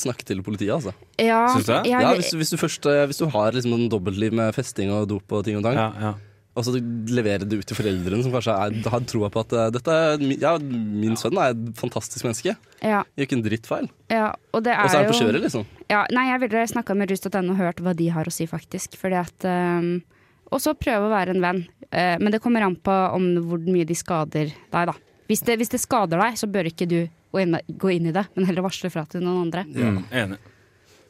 snakke 0.00 0.26
til 0.28 0.42
politiet, 0.44 0.74
altså. 0.74 0.92
Ja, 1.22 1.46
Syns 1.54 1.68
du 1.68 1.72
det? 1.72 1.82
Ja, 1.88 2.12
hvis, 2.18 2.32
hvis 2.36 2.50
du 2.52 2.58
først 2.60 2.84
eh, 2.90 3.04
Hvis 3.08 3.22
du 3.22 3.28
har 3.32 3.54
liksom 3.56 3.72
en 3.76 3.86
dobbeltliv 3.92 4.34
med 4.36 4.52
festing 4.56 4.90
og 4.92 5.06
dop 5.08 5.32
og 5.32 5.44
ting 5.46 5.56
og 5.56 5.64
tang, 5.64 5.78
ja, 5.78 5.86
ja. 6.02 6.10
og 6.56 6.66
så 6.66 6.74
leverer 6.76 7.46
det 7.48 7.60
ut 7.62 7.68
til 7.70 7.78
foreldrene 7.78 8.26
som 8.26 8.34
kanskje 8.34 8.56
er, 8.66 8.76
har 8.92 9.06
troa 9.08 9.30
på 9.32 9.44
at 9.46 9.54
eh, 9.56 9.70
dette 9.78 9.96
er, 10.02 10.26
ja, 10.42 10.56
min 10.60 11.16
sønn 11.20 11.40
er 11.40 11.54
et 11.54 11.70
fantastisk 11.78 12.26
menneske. 12.28 12.56
ja, 12.82 13.00
Gjør 13.16 13.28
ikke 13.30 13.38
en 13.38 13.46
drittfeil. 13.46 13.88
ja, 14.12 14.28
og 14.52 14.66
det 14.66 14.74
er, 14.74 14.82
Og 14.82 14.92
så 14.92 15.00
er 15.00 15.06
han 15.06 15.14
på 15.14 15.22
kjøret, 15.22 15.40
liksom. 15.46 15.64
Ja, 15.88 16.02
nei, 16.12 16.26
jeg 16.32 16.42
ville 16.44 16.66
snakka 16.74 16.98
med 16.98 17.14
rus.no 17.14 17.46
og 17.54 17.56
hørt 17.62 17.80
hva 17.80 17.96
de 17.96 18.10
har 18.12 18.28
å 18.28 18.34
si, 18.34 18.48
faktisk. 18.50 18.98
Fordi 18.98 19.20
at 19.22 19.46
um, 19.46 20.00
Og 20.50 20.60
så 20.60 20.74
prøve 20.74 21.06
å 21.06 21.12
være 21.12 21.36
en 21.36 21.44
venn. 21.44 21.60
Uh, 21.86 22.16
men 22.18 22.34
det 22.34 22.42
kommer 22.42 22.66
an 22.66 22.74
på 22.76 22.94
om 23.14 23.28
hvor 23.46 23.62
mye 23.70 23.86
de 23.86 23.94
skader 23.96 24.50
deg, 24.50 24.90
da. 24.90 24.96
Hvis 25.30 25.42
det, 25.46 25.56
hvis 25.58 25.70
det 25.72 25.80
skader 25.82 26.18
deg, 26.22 26.36
så 26.38 26.46
bør 26.50 26.68
ikke 26.70 26.86
du 26.90 27.00
gå 27.36 27.42
inn, 27.44 27.56
gå 27.76 27.92
inn 27.92 28.08
i 28.08 28.14
det, 28.16 28.26
men 28.34 28.48
heller 28.48 28.64
varsle 28.64 28.90
fra 28.92 29.04
til 29.12 29.24
noen 29.24 29.46
andre. 29.46 29.66
Ja, 29.76 29.92
enig. 30.24 30.38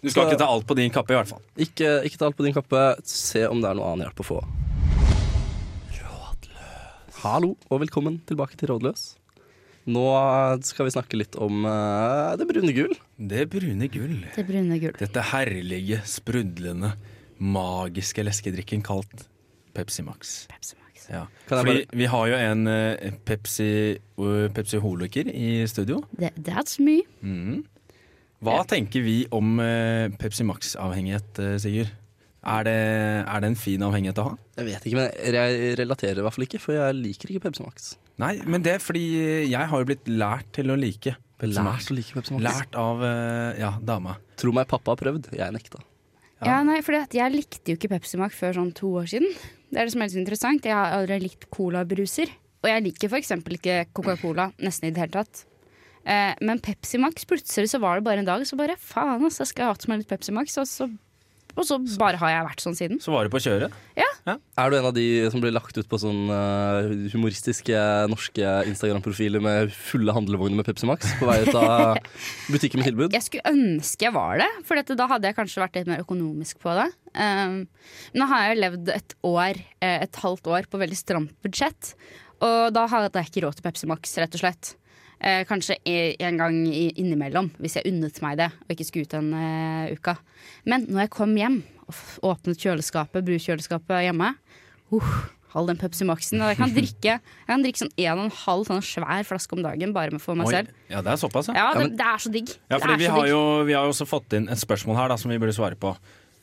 Du 0.02 0.10
skal 0.10 0.26
Så- 0.26 0.30
ikke 0.30 0.38
ta 0.38 0.46
alt 0.52 0.66
på 0.66 0.76
din 0.76 0.90
kappe, 0.90 1.10
i 1.14 1.16
hvert 1.16 1.28
fall. 1.30 1.42
Ikke, 1.56 2.02
ikke 2.04 2.18
ta 2.18 2.26
alt 2.26 2.36
på 2.36 2.44
din 2.44 2.54
kappe. 2.54 2.80
Se 3.02 3.46
om 3.48 3.60
det 3.60 3.70
er 3.70 3.74
noe 3.78 3.86
annen 3.92 4.06
hjelp 4.06 4.20
å 4.22 4.26
få. 4.26 4.40
Rådløs. 5.96 7.22
Hallo, 7.22 7.56
og 7.70 7.80
velkommen 7.80 8.20
tilbake 8.28 8.56
til 8.60 8.68
Rådløs. 8.70 9.16
Nå 9.86 10.04
skal 10.66 10.86
vi 10.88 10.94
snakke 10.94 11.18
litt 11.18 11.36
om 11.38 11.64
uh, 11.64 12.34
det 12.36 12.46
brune 12.48 12.72
gull. 12.74 12.94
Det 13.16 13.48
brune 13.50 13.86
gull. 13.88 14.16
Det 14.34 14.46
brune 14.46 14.78
gull. 14.82 14.96
Dette 14.98 15.22
herlige, 15.32 16.00
sprudlende, 16.04 16.94
magiske 17.38 18.24
leskedrikken 18.26 18.82
kalt 18.82 19.28
Pepsi 19.74 20.02
Max. 20.02 20.46
Pepsi 20.50 20.74
Max. 20.74 20.85
Ja. 21.10 21.24
Kan 21.46 21.60
jeg 21.60 21.66
Fordi 21.66 21.98
vi 22.00 22.06
har 22.10 22.26
jo 22.32 22.38
en 22.40 22.66
eh, 22.72 23.12
Pepsi, 23.28 23.68
uh, 24.18 24.46
Pepsi 24.54 24.80
Holoker 24.82 25.28
i 25.30 25.50
studio. 25.70 26.00
That- 26.18 26.38
That's 26.42 26.80
me. 26.82 27.02
Mm. 27.22 27.64
Hva 28.44 28.58
tenker 28.68 29.02
vi 29.04 29.20
om 29.32 29.58
eh, 29.62 30.08
Pepsi 30.20 30.44
Max-avhengighet, 30.44 31.38
eh, 31.42 31.54
Sigurd? 31.62 31.92
Er 32.46 32.62
det, 32.62 32.74
er 33.26 33.40
det 33.42 33.48
en 33.50 33.56
fin 33.58 33.82
avhengighet 33.82 34.18
å 34.22 34.26
ha? 34.28 34.34
Jeg 34.60 34.66
vet 34.68 34.84
ikke, 34.86 34.98
men 35.00 35.34
jeg 35.34 35.78
relaterer 35.80 36.20
i 36.20 36.26
hvert 36.26 36.36
fall 36.36 36.44
ikke, 36.46 36.60
for 36.62 36.76
jeg 36.76 36.94
liker 37.00 37.32
ikke 37.32 37.42
Pepsi 37.48 37.64
Max. 37.64 37.88
Nei, 38.22 38.36
men 38.46 38.62
det 38.62 38.76
er 38.76 38.82
fordi 38.84 39.02
jeg 39.50 39.66
har 39.72 39.82
jo 39.82 39.88
blitt 39.88 40.06
lært 40.08 40.52
til 40.54 40.70
å 40.70 40.76
like 40.78 41.16
Pepsi 41.40 41.64
Max. 41.66 41.88
Lært 41.88 41.90
å 41.90 41.96
like 41.98 42.14
Pepsi 42.20 42.36
Max. 42.36 42.44
Lært 42.46 42.78
av 42.78 43.02
eh, 43.08 43.58
ja, 43.64 43.72
dama. 43.82 44.14
Tro 44.38 44.52
meg, 44.54 44.68
pappa 44.70 44.94
har 44.94 45.00
prøvd. 45.00 45.32
Jeg 45.34 45.56
nekta. 45.56 45.82
Ja. 46.42 46.48
Ja, 46.50 46.56
nei, 46.68 46.80
for 46.84 46.92
Jeg 46.92 47.32
likte 47.32 47.72
jo 47.72 47.78
ikke 47.78 47.94
Pepsi 47.94 48.18
Max 48.20 48.36
før 48.36 48.58
sånn 48.58 48.72
to 48.76 48.90
år 49.00 49.08
siden. 49.08 49.30
Det 49.70 49.80
er 49.80 49.88
det 49.88 49.94
som 49.94 50.02
er 50.04 50.10
litt 50.10 50.20
interessant. 50.20 50.66
Jeg 50.68 50.76
har 50.76 50.92
aldri 50.98 51.20
likt 51.24 51.48
colabruser. 51.54 52.32
Og 52.64 52.68
jeg 52.70 52.84
liker 52.84 53.12
f.eks. 53.12 53.32
ikke 53.56 53.76
Coca-Cola 53.96 54.50
nesten 54.58 54.88
i 54.88 54.92
det 54.92 55.04
hele 55.04 55.14
tatt. 55.16 55.44
Eh, 56.06 56.34
men 56.44 56.60
Pepsi 56.62 57.00
Max, 57.02 57.24
plutselig 57.28 57.70
så 57.72 57.80
var 57.82 57.98
det 57.98 58.06
bare 58.06 58.22
en 58.22 58.28
dag, 58.28 58.44
så 58.46 58.58
bare 58.58 58.76
faen, 58.78 59.24
ass, 59.26 59.40
jeg 59.42 59.50
skal 59.50 59.68
ha 59.70 59.74
hatt 59.74 59.86
meg 59.90 60.02
litt 60.02 60.10
Pepsi 60.10 60.34
Max. 60.34 60.54
Og 60.60 60.68
så, 60.70 60.88
og 61.56 61.66
så 61.66 61.80
bare 61.98 62.20
har 62.20 62.34
jeg 62.34 62.46
vært 62.50 62.64
sånn 62.66 62.78
siden. 62.78 63.00
Så 63.02 63.14
var 63.14 63.26
du 63.26 63.32
på 63.32 63.42
kjøret. 63.42 63.74
Er 64.26 64.72
du 64.72 64.76
en 64.78 64.88
av 64.88 64.94
de 64.96 65.06
som 65.30 65.42
blir 65.42 65.54
lagt 65.54 65.76
ut 65.78 65.86
på 65.86 65.98
sånn 66.02 66.26
eh, 66.34 66.88
humoristiske 67.12 67.78
norske 68.10 68.54
Instagram-profiler 68.72 69.42
med 69.42 69.70
fulle 69.70 70.14
handlevogner 70.16 70.58
med 70.58 70.66
Pepsi 70.66 70.88
Max 70.88 71.12
på 71.20 71.28
vei 71.28 71.38
ut 71.46 71.54
av 71.54 72.00
butikken 72.52 72.82
med 72.82 72.90
tilbud? 72.90 73.14
Jeg 73.14 73.26
skulle 73.26 73.54
ønske 73.54 74.08
jeg 74.08 74.14
var 74.16 74.42
det, 74.42 74.48
for 74.66 74.82
da 74.98 75.08
hadde 75.12 75.30
jeg 75.30 75.38
kanskje 75.38 75.62
vært 75.62 75.78
litt 75.78 75.90
mer 75.90 76.02
økonomisk 76.02 76.58
på 76.62 76.74
det. 76.78 76.88
Um, 77.14 77.60
nå 78.18 78.26
har 78.32 78.48
jeg 78.48 78.60
levd 78.64 78.90
et 78.96 79.16
år, 79.26 79.62
eh, 79.78 80.00
et 80.08 80.22
halvt 80.24 80.50
år 80.50 80.70
på 80.72 80.82
veldig 80.82 80.98
stramt 80.98 81.36
budsjett. 81.46 81.94
Og 82.42 82.74
da 82.74 82.84
hadde 82.90 83.22
jeg 83.22 83.30
ikke 83.30 83.46
råd 83.46 83.60
til 83.60 83.68
Pepsi 83.68 83.88
Max, 83.90 84.18
rett 84.18 84.34
og 84.34 84.42
slett. 84.42 84.74
Eh, 85.16 85.46
kanskje 85.48 85.78
en 85.86 86.36
gang 86.36 86.56
innimellom, 86.68 87.48
hvis 87.62 87.78
jeg 87.78 87.88
unnet 87.88 88.18
meg 88.20 88.36
det 88.36 88.50
og 88.52 88.74
ikke 88.74 88.84
skulle 88.84 89.08
ut 89.08 89.16
en 89.16 89.30
eh, 89.32 89.94
uka. 89.96 90.18
Men 90.68 90.84
når 90.90 91.06
jeg 91.06 91.12
kom 91.14 91.32
hjem 91.38 91.62
åpnet 92.26 92.60
kjøleskapet, 92.60 93.24
brukjøleskapet 93.24 94.04
hjemme 94.08 94.34
uh, 94.92 95.16
Hold 95.54 95.70
den 95.70 95.78
Pepsi 95.80 96.04
Maxen. 96.04 96.42
Jeg 96.42 96.58
kan 96.58 96.72
drikke, 96.74 97.14
jeg 97.16 97.48
kan 97.48 97.62
drikke 97.64 97.80
sånn 97.80 97.92
en 97.94 98.18
og 98.18 98.24
en 98.26 98.34
halv 98.42 98.66
sånn 98.68 98.82
svær 98.84 99.24
flaske 99.24 99.56
om 99.56 99.62
dagen 99.64 99.94
bare 99.96 100.12
med 100.12 100.20
for 100.20 100.36
meg 100.36 100.50
Oi. 100.50 100.52
selv. 100.58 100.74
Ja, 100.90 101.00
det 101.06 101.14
er 101.14 101.20
såpass, 101.22 101.48
ja. 101.48 101.56
Ja, 101.56 101.70
det, 101.78 101.86
det 101.96 102.08
er 102.10 102.20
så 102.20 102.32
digg. 102.34 102.52
Ja, 102.68 102.80
fordi 102.82 102.98
vi 103.00 103.08
har, 103.08 103.22
digg. 103.22 103.32
jo, 103.32 103.42
vi 103.64 103.76
har 103.78 103.86
jo 103.88 103.94
også 103.94 104.08
fått 104.10 104.36
inn 104.36 104.50
et 104.52 104.60
spørsmål 104.60 104.98
her 105.00 105.14
da, 105.14 105.16
som 105.22 105.32
vi 105.32 105.38
burde 105.40 105.56
svare 105.56 105.78
på. 105.80 105.94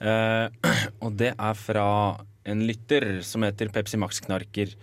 Eh, 0.02 0.74
og 1.06 1.14
det 1.20 1.36
er 1.36 1.60
fra 1.60 1.86
en 2.46 2.64
lytter 2.68 3.22
som 3.26 3.44
heter 3.46 3.72
Pepsi 3.74 4.00
Max-knarker. 4.00 4.74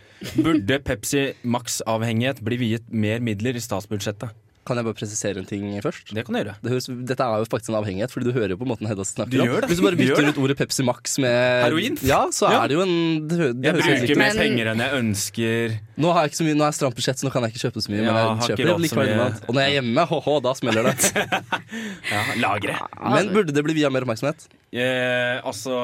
Burde 0.40 0.80
Pepsi 0.84 1.30
Max-avhengighet 1.42 2.40
bli 2.44 2.60
viet 2.60 2.88
mer 2.92 3.20
midler 3.24 3.58
i 3.58 3.64
statsbudsjettet? 3.64 4.32
Kan 4.68 4.76
jeg 4.76 4.84
bare 4.84 4.94
presisere 4.98 5.40
en 5.40 5.46
ting 5.48 5.62
først? 5.82 6.10
Det 6.12 6.22
kan 6.26 6.34
du 6.36 6.38
gjøre. 6.42 6.52
Det 6.60 6.70
høres, 6.74 6.86
dette 7.08 7.24
er 7.24 7.40
jo 7.40 7.46
faktisk 7.48 7.70
en 7.72 7.78
avhengighet, 7.78 8.12
Fordi 8.12 8.26
du 8.28 8.34
hører 8.36 8.52
jo 8.52 8.58
på 8.60 8.66
måten 8.68 8.86
Hedda 8.90 9.06
snakker 9.08 9.32
Du 9.32 9.40
om. 9.40 9.64
Hvis 9.70 9.80
du 9.80 9.84
bare 9.86 9.96
bytter 9.96 10.28
ut 10.28 10.40
ordet 10.42 10.56
Pepsi 10.58 10.84
Max 10.84 11.16
med 11.22 11.64
Heroin? 11.64 11.96
Ja, 12.04 12.18
så 12.28 12.50
Ja. 12.52 12.58
er 12.64 12.68
det 12.68 12.76
jo 12.76 12.82
en 12.84 13.26
Det, 13.26 13.38
det 13.56 13.64
Jeg 13.64 13.74
bruker 13.80 14.20
mer 14.20 14.36
penger 14.36 14.70
enn 14.74 14.82
jeg 14.84 14.92
ønsker. 15.00 15.78
Nå 15.96 16.12
har 16.12 16.22
jeg 16.26 16.30
ikke 16.32 16.40
så 16.42 16.44
mye 16.44 16.58
Nå 16.60 16.64
er 16.66 16.70
jeg 16.70 16.78
stramt 16.80 16.96
budsjett, 17.00 17.18
så 17.22 17.24
nå 17.26 17.32
kan 17.32 17.42
jeg 17.48 17.54
ikke 17.54 17.62
kjøpe 17.64 17.80
så 17.86 17.90
mye. 17.94 18.02
Ja, 18.04 18.12
men 18.12 18.20
jeg 18.20 18.58
kjøper 18.58 18.82
likevel. 18.84 19.10
Og 19.48 19.54
når 19.56 19.60
jeg 19.64 19.70
er 19.70 19.76
hjemme, 19.80 20.06
hå-hå, 20.12 20.34
da 20.44 20.52
smeller 20.60 20.82
det. 20.90 20.96
Ja, 22.10 22.20
lagre. 22.42 22.76
Men 23.00 23.30
burde 23.32 23.52
det 23.54 23.62
bli 23.64 23.74
via 23.80 23.88
mer 23.92 24.02
oppmerksomhet? 24.04 24.48
Eh, 24.72 25.40
altså 25.46 25.76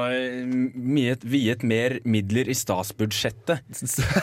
viet, 0.74 1.24
viet 1.26 1.62
mer 1.66 1.98
midler 2.04 2.48
i 2.50 2.54
statsbudsjettet. 2.54 3.62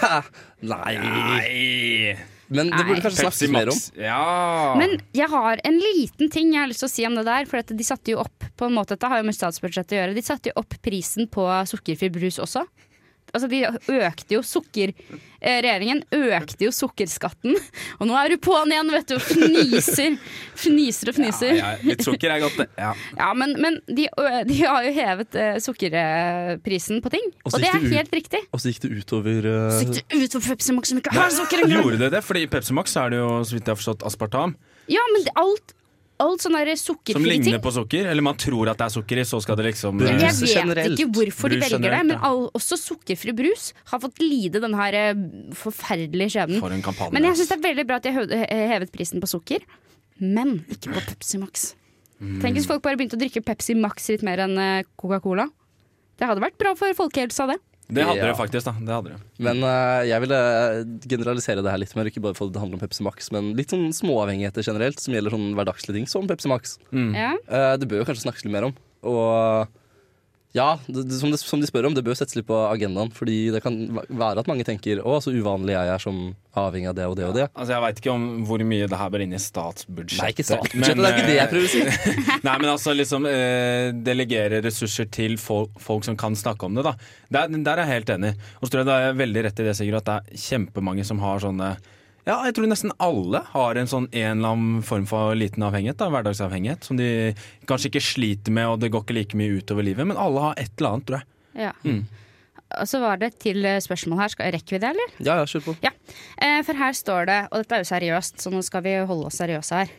Nei. 0.74 0.94
Nei! 1.00 2.16
Men 2.48 2.70
det 2.70 2.84
burde 2.84 3.00
Nei. 3.00 3.04
kanskje 3.06 3.24
snakkes 3.24 3.52
mer 3.54 3.72
om. 3.72 3.80
Ja. 4.00 4.74
Men 4.80 4.98
jeg 5.16 5.30
har 5.32 5.62
en 5.64 5.78
liten 5.80 6.32
ting 6.34 6.52
jeg 6.54 6.62
har 6.62 6.72
lyst 6.72 6.84
til 6.84 6.90
å 6.90 6.94
si 6.94 7.06
om 7.08 7.16
det 7.18 7.26
der. 7.28 7.48
For 7.50 7.64
at 7.64 7.72
de 7.72 7.88
satte 7.88 8.14
jo 8.14 8.20
opp 8.24 8.48
på 8.60 8.68
en 8.68 8.76
måte, 8.76 8.98
Dette 8.98 9.10
har 9.10 9.22
jo 9.22 9.28
med 9.30 9.38
statsbudsjettet 9.38 9.96
å 9.96 10.02
gjøre. 10.02 10.18
De 10.18 10.26
satte 10.26 10.52
jo 10.52 10.58
opp 10.62 10.76
prisen 10.84 11.30
på 11.32 11.48
sukkerfri 11.72 12.12
brus 12.14 12.42
også. 12.44 12.66
Altså 13.34 13.50
De 13.50 13.64
økte 14.00 14.36
jo 14.38 14.44
sukker... 14.46 14.94
Eh, 15.44 15.58
regjeringen 15.60 16.00
økte 16.16 16.70
jo 16.70 16.72
sukkerskatten. 16.72 17.58
Og 18.00 18.08
nå 18.08 18.16
er 18.16 18.32
du 18.32 18.38
på'n 18.40 18.72
igjen, 18.72 18.92
vet 18.94 19.10
du. 19.10 19.18
og 19.18 19.26
Fniser. 19.26 20.16
Fniser 20.56 21.12
og 21.12 21.18
fniser. 21.18 21.58
ja, 21.58 21.74
ja, 21.74 21.82
litt 21.84 22.06
sukker 22.06 22.32
er 22.32 22.44
godt, 22.46 22.62
det. 22.62 22.70
Ja. 22.80 22.94
Ja, 23.24 23.32
men, 23.36 23.56
men 23.60 23.82
de, 23.88 24.08
de 24.48 24.60
har 24.62 24.86
jo 24.88 24.94
hevet 24.96 25.36
eh, 25.40 25.58
sukkerprisen 25.64 27.04
på 27.04 27.12
ting. 27.12 27.28
Og 27.44 27.58
det 27.60 27.68
er 27.74 27.88
helt 27.92 28.16
riktig. 28.16 28.44
Og 28.56 28.64
så 28.64 28.72
gikk 28.72 28.86
det 28.86 29.02
utover 29.02 29.50
uh, 29.50 29.68
Så 29.74 29.84
gikk 29.90 30.00
det 30.00 30.24
utover 30.24 30.48
Pepsi 30.54 30.76
Max 30.78 30.94
som 30.94 31.02
ikke 31.02 31.14
har 31.18 31.34
sukker 31.36 31.66
engang. 31.66 31.84
Gjorde 31.84 32.02
det 32.06 32.12
det? 32.16 32.24
Fordi 32.24 32.46
i 32.48 32.50
Pepsi 32.56 32.76
Max 32.78 32.96
er 33.00 33.12
det 33.14 33.20
jo, 33.20 33.30
så 33.44 33.58
vidt 33.58 33.68
jeg 33.68 33.74
har 33.74 33.82
forstått, 33.82 34.06
aspartam. 34.08 34.56
Ja, 34.92 35.04
men 35.16 35.28
alt, 35.40 35.76
alt 36.22 36.44
sånn 36.44 36.54
Som 36.54 36.80
sukkerfrie 36.82 37.18
ting 37.18 37.44
ligner 37.46 37.62
på 37.64 37.72
sukker. 37.74 38.08
Eller 38.10 38.26
man 38.26 38.38
tror 38.40 38.70
at 38.72 38.80
det 38.80 38.86
er 38.86 38.94
sukker 38.94 39.22
i, 39.22 39.26
så 39.28 39.40
skal 39.44 39.58
det 39.60 39.66
liksom 39.72 39.98
Brus. 40.02 40.10
Jeg 40.12 40.20
vet 40.22 40.54
generelt. 40.54 40.94
ikke 40.98 41.10
hvorfor 41.18 41.54
de 41.54 41.60
velger 41.62 41.80
velger 41.80 41.96
det, 41.98 42.02
men 42.12 42.26
all, 42.30 42.46
også 42.54 42.78
sukkerfri 42.80 43.34
brus 43.38 43.72
har 43.92 44.02
fått 44.04 44.22
lide 44.24 44.62
den 44.64 44.78
her 44.78 44.98
eh, 45.00 45.24
forferdelige 45.58 46.36
skjebnen. 46.36 46.62
For. 46.62 47.10
Men 47.16 47.30
jeg 47.30 47.40
syns 47.40 47.54
det 47.54 47.58
er 47.58 47.66
veldig 47.70 47.88
bra 47.90 48.00
at 48.02 48.08
de 48.08 48.14
har 48.16 48.36
hevet 48.74 48.94
prisen 48.94 49.24
på 49.24 49.32
sukker, 49.32 49.66
men 50.22 50.62
ikke 50.72 50.94
på 50.94 51.06
Pepsi 51.10 51.42
Max. 51.42 51.72
Mm. 52.22 52.40
Tenk 52.44 52.60
hvis 52.60 52.70
folk 52.70 52.84
bare 52.86 53.00
begynte 53.00 53.18
å 53.18 53.22
drikke 53.24 53.44
Pepsi 53.44 53.76
Max 53.76 54.08
litt 54.14 54.24
mer 54.26 54.46
enn 54.46 54.56
eh, 54.62 54.88
Coca-Cola. 55.00 55.50
Det 56.20 56.30
hadde 56.30 56.44
vært 56.44 56.60
bra 56.62 56.76
for 56.78 56.94
folkehelsa, 56.96 57.50
det. 57.50 57.60
Det 57.90 58.04
hadde 58.06 58.18
Ja. 58.18 58.26
dere 58.30 58.36
faktisk, 58.40 58.66
da. 58.66 58.74
Det 58.80 58.94
hadde 58.96 59.10
dere. 59.12 59.22
Men 59.44 59.64
uh, 59.64 60.02
jeg 60.08 60.22
ville 60.24 60.40
generalisere 61.10 61.62
det 61.66 61.72
her 61.74 61.78
litt 61.82 61.96
mer. 61.98 62.08
Ikke 62.10 62.22
bare 62.24 62.38
få 62.38 62.48
det 62.52 62.62
handler 62.62 62.80
om 62.80 62.84
Pepsi 62.84 63.04
Max, 63.04 63.30
men 63.36 63.54
litt 63.58 63.74
sånn 63.74 63.90
småavhengigheter 63.94 64.64
generelt, 64.64 65.00
som 65.04 65.14
gjelder 65.14 65.36
sånn 65.36 65.54
hverdagslige 65.58 65.98
ting, 66.00 66.08
som 66.08 66.28
Pepsi 66.30 66.48
Max. 66.48 66.78
Mm. 66.96 67.12
Ja. 67.14 67.32
Uh, 67.52 67.76
det 67.78 67.90
bør 67.92 68.02
jo 68.02 68.08
kanskje 68.10 68.26
snakkes 68.30 68.46
litt 68.48 68.54
mer 68.56 68.70
om. 68.70 68.76
Og 69.04 69.68
Ja, 70.54 70.78
det, 70.86 71.08
som, 71.18 71.32
de, 71.34 71.38
som 71.42 71.62
de 71.62 71.66
spør 71.66 71.88
om, 71.90 71.96
det 71.98 72.04
bør 72.06 72.14
settes 72.18 72.36
litt 72.38 72.46
på 72.46 72.58
agendaen. 72.68 73.10
Fordi 73.14 73.38
det 73.56 73.64
kan 73.66 73.78
være 74.06 74.44
at 74.44 74.50
mange 74.50 74.66
tenker 74.68 75.02
å, 75.02 75.16
så 75.24 75.34
uvanlig 75.34 75.74
jeg 75.74 75.90
er 75.96 76.04
som 76.04 76.20
avhengig 76.62 76.92
av 76.92 76.98
det 77.00 77.08
og 77.10 77.16
det 77.18 77.26
og 77.26 77.34
det. 77.40 77.48
Altså, 77.58 77.74
Jeg 77.74 77.84
veit 77.88 78.02
ikke 78.04 78.14
om 78.14 78.28
hvor 78.46 78.62
mye 78.70 78.90
det 78.92 79.00
her 79.00 79.10
bør 79.16 79.24
inn 79.26 79.34
i 79.34 79.42
statsbudsjettet. 79.42 80.22
Nei, 80.22 80.30
ikke 80.36 80.46
statsbudsjettet, 80.46 81.02
det 81.02 81.10
er 81.10 81.18
ikke 81.18 81.32
det 81.32 81.40
jeg 81.40 81.52
prøver 81.56 81.66
å 81.66 81.74
si. 81.74 81.82
Nei, 82.48 82.56
men 82.62 82.70
altså 82.76 82.94
liksom 82.94 83.26
eh, 83.32 83.88
delegere 84.06 84.62
ressurser 84.68 85.10
til 85.18 85.40
folk, 85.42 85.74
folk 85.82 86.06
som 86.06 86.20
kan 86.22 86.38
snakke 86.38 86.70
om 86.70 86.78
det, 86.78 86.86
da. 86.86 86.94
Der, 87.34 87.50
der 87.58 87.74
er 87.74 87.88
jeg 87.88 87.96
helt 87.98 88.14
enig. 88.20 88.36
Og 88.60 88.68
så 88.68 88.76
tror 88.76 88.84
jeg 88.84 88.92
det 88.92 89.00
er 89.00 89.20
veldig 89.24 89.46
rett 89.48 89.64
i 89.64 89.68
det, 89.72 89.76
Sigurd, 89.80 90.04
at 90.04 90.12
det 90.12 90.20
er 90.22 90.46
kjempemange 90.46 91.10
som 91.10 91.24
har 91.26 91.42
sånne 91.42 91.74
ja, 92.24 92.38
jeg 92.48 92.56
tror 92.56 92.70
nesten 92.72 92.94
alle 93.04 93.44
har 93.52 93.80
en 93.80 93.90
sånn 93.90 94.08
en 94.12 94.38
eller 94.38 94.56
annen 94.56 94.84
form 94.88 95.06
for 95.10 95.36
liten 95.36 95.66
avhengighet, 95.66 96.00
da, 96.00 96.10
hverdagsavhengighet, 96.14 96.88
som 96.88 97.00
de 97.00 97.34
kanskje 97.70 97.92
ikke 97.92 98.04
sliter 98.04 98.56
med, 98.56 98.70
og 98.72 98.84
det 98.84 98.94
går 98.94 99.04
ikke 99.04 99.18
like 99.18 99.40
mye 99.40 99.60
utover 99.60 99.86
livet, 99.86 100.08
men 100.08 100.20
alle 100.20 100.46
har 100.48 100.62
et 100.62 100.72
eller 100.78 100.96
annet, 100.96 101.08
tror 101.10 101.20
jeg. 101.20 101.30
Ja. 101.66 101.74
Mm. 101.84 102.04
Og 102.82 102.90
så 102.90 103.00
var 103.04 103.20
det 103.22 103.36
til 103.44 103.66
eh, 103.70 103.82
spørsmål 103.84 104.24
her. 104.24 104.32
Skal, 104.34 104.54
rekker 104.56 104.78
vi 104.78 104.82
det, 104.82 104.94
eller? 104.96 105.16
Ja, 105.20 105.36
ja, 105.38 105.46
kjør 105.50 105.66
på. 105.68 105.76
Ja. 105.84 105.92
Eh, 106.42 106.60
for 106.66 106.80
her 106.80 106.96
står 106.98 107.28
det, 107.30 107.40
og 107.52 107.62
dette 107.62 107.78
er 107.78 107.84
jo 107.84 107.90
seriøst, 107.92 108.40
så 108.42 108.54
nå 108.54 108.64
skal 108.66 108.86
vi 108.88 108.96
holde 109.04 109.30
oss 109.30 109.38
seriøse 109.42 109.82
her. 109.84 109.94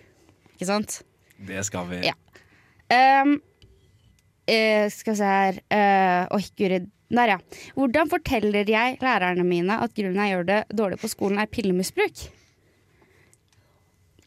Ikke 0.57 0.71
sant? 0.71 1.03
Det 1.45 1.63
skal 1.69 1.87
vi. 1.91 2.01
Ja. 2.09 2.17
Um, 3.25 3.39
eh, 4.51 4.87
skal 4.93 5.15
vi 5.15 5.21
se 5.21 5.31
her 5.31 5.61
eh, 5.73 6.35
Oi, 6.35 6.43
guri. 6.59 6.81
Der, 7.15 7.35
ja. 7.35 7.39
Hvordan 7.77 8.11
forteller 8.11 8.67
jeg 8.67 8.99
lærerne 9.03 9.45
mine 9.47 9.77
at 9.85 9.93
grunnen 9.95 10.19
jeg 10.25 10.35
gjør 10.35 10.47
det 10.49 10.61
dårlig 10.75 10.99
på 11.03 11.11
skolen, 11.13 11.39
er 11.39 11.51
pillemisbruk? 11.53 12.25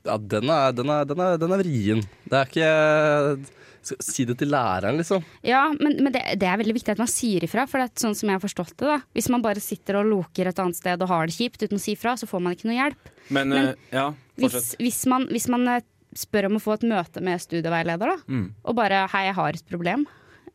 Ja, 0.08 0.16
den 0.18 0.48
er, 0.54 0.72
den 0.72 0.92
er, 0.94 1.08
den 1.10 1.20
er, 1.20 1.40
den 1.42 1.52
er 1.52 1.64
vrien. 1.64 2.04
Det 2.30 2.38
er 2.38 2.52
ikke 2.52 3.56
skal 3.88 4.04
Si 4.04 4.26
det 4.28 4.38
til 4.42 4.50
læreren, 4.52 4.98
liksom. 5.00 5.24
Ja, 5.46 5.68
men, 5.80 5.98
men 6.04 6.14
det, 6.16 6.22
det 6.42 6.48
er 6.50 6.60
veldig 6.60 6.76
viktig 6.78 6.94
at 6.96 7.02
man 7.02 7.10
sier 7.12 7.44
ifra. 7.48 7.68
For 7.70 7.80
det 7.80 7.88
er 7.90 8.04
sånn 8.04 8.18
som 8.18 8.32
jeg 8.32 8.40
har 8.40 8.44
forstått 8.44 8.74
det 8.80 8.90
da 8.90 8.98
Hvis 9.16 9.30
man 9.34 9.44
bare 9.46 9.64
sitter 9.64 10.02
og 10.02 10.10
loker 10.10 10.50
et 10.50 10.62
annet 10.64 10.80
sted 10.80 11.04
og 11.04 11.12
har 11.12 11.30
det 11.30 11.38
kjipt 11.38 11.64
uten 11.64 11.80
å 11.80 11.84
si 11.84 11.96
ifra, 11.96 12.18
så 12.20 12.30
får 12.30 12.44
man 12.44 12.58
ikke 12.58 12.70
noe 12.72 12.80
hjelp. 12.80 13.14
Men, 13.30 13.54
Men 13.54 13.70
eh, 13.72 13.86
ja, 13.96 14.10
Hvis, 14.36 14.52
fortsett. 14.58 14.82
hvis, 14.84 15.00
man, 15.12 15.28
hvis 15.32 15.48
man 15.54 15.68
eh, 15.72 15.86
spør 16.18 16.50
om 16.50 16.58
å 16.58 16.64
få 16.64 16.74
et 16.78 16.86
møte 16.90 17.22
med 17.24 17.40
studieveileder, 17.44 18.14
da, 18.16 18.18
Mm. 18.28 18.48
og 18.66 18.76
bare 18.76 19.08
'hei, 19.08 19.26
jeg 19.30 19.36
har 19.36 19.50
et 19.50 19.68
problem', 19.70 20.06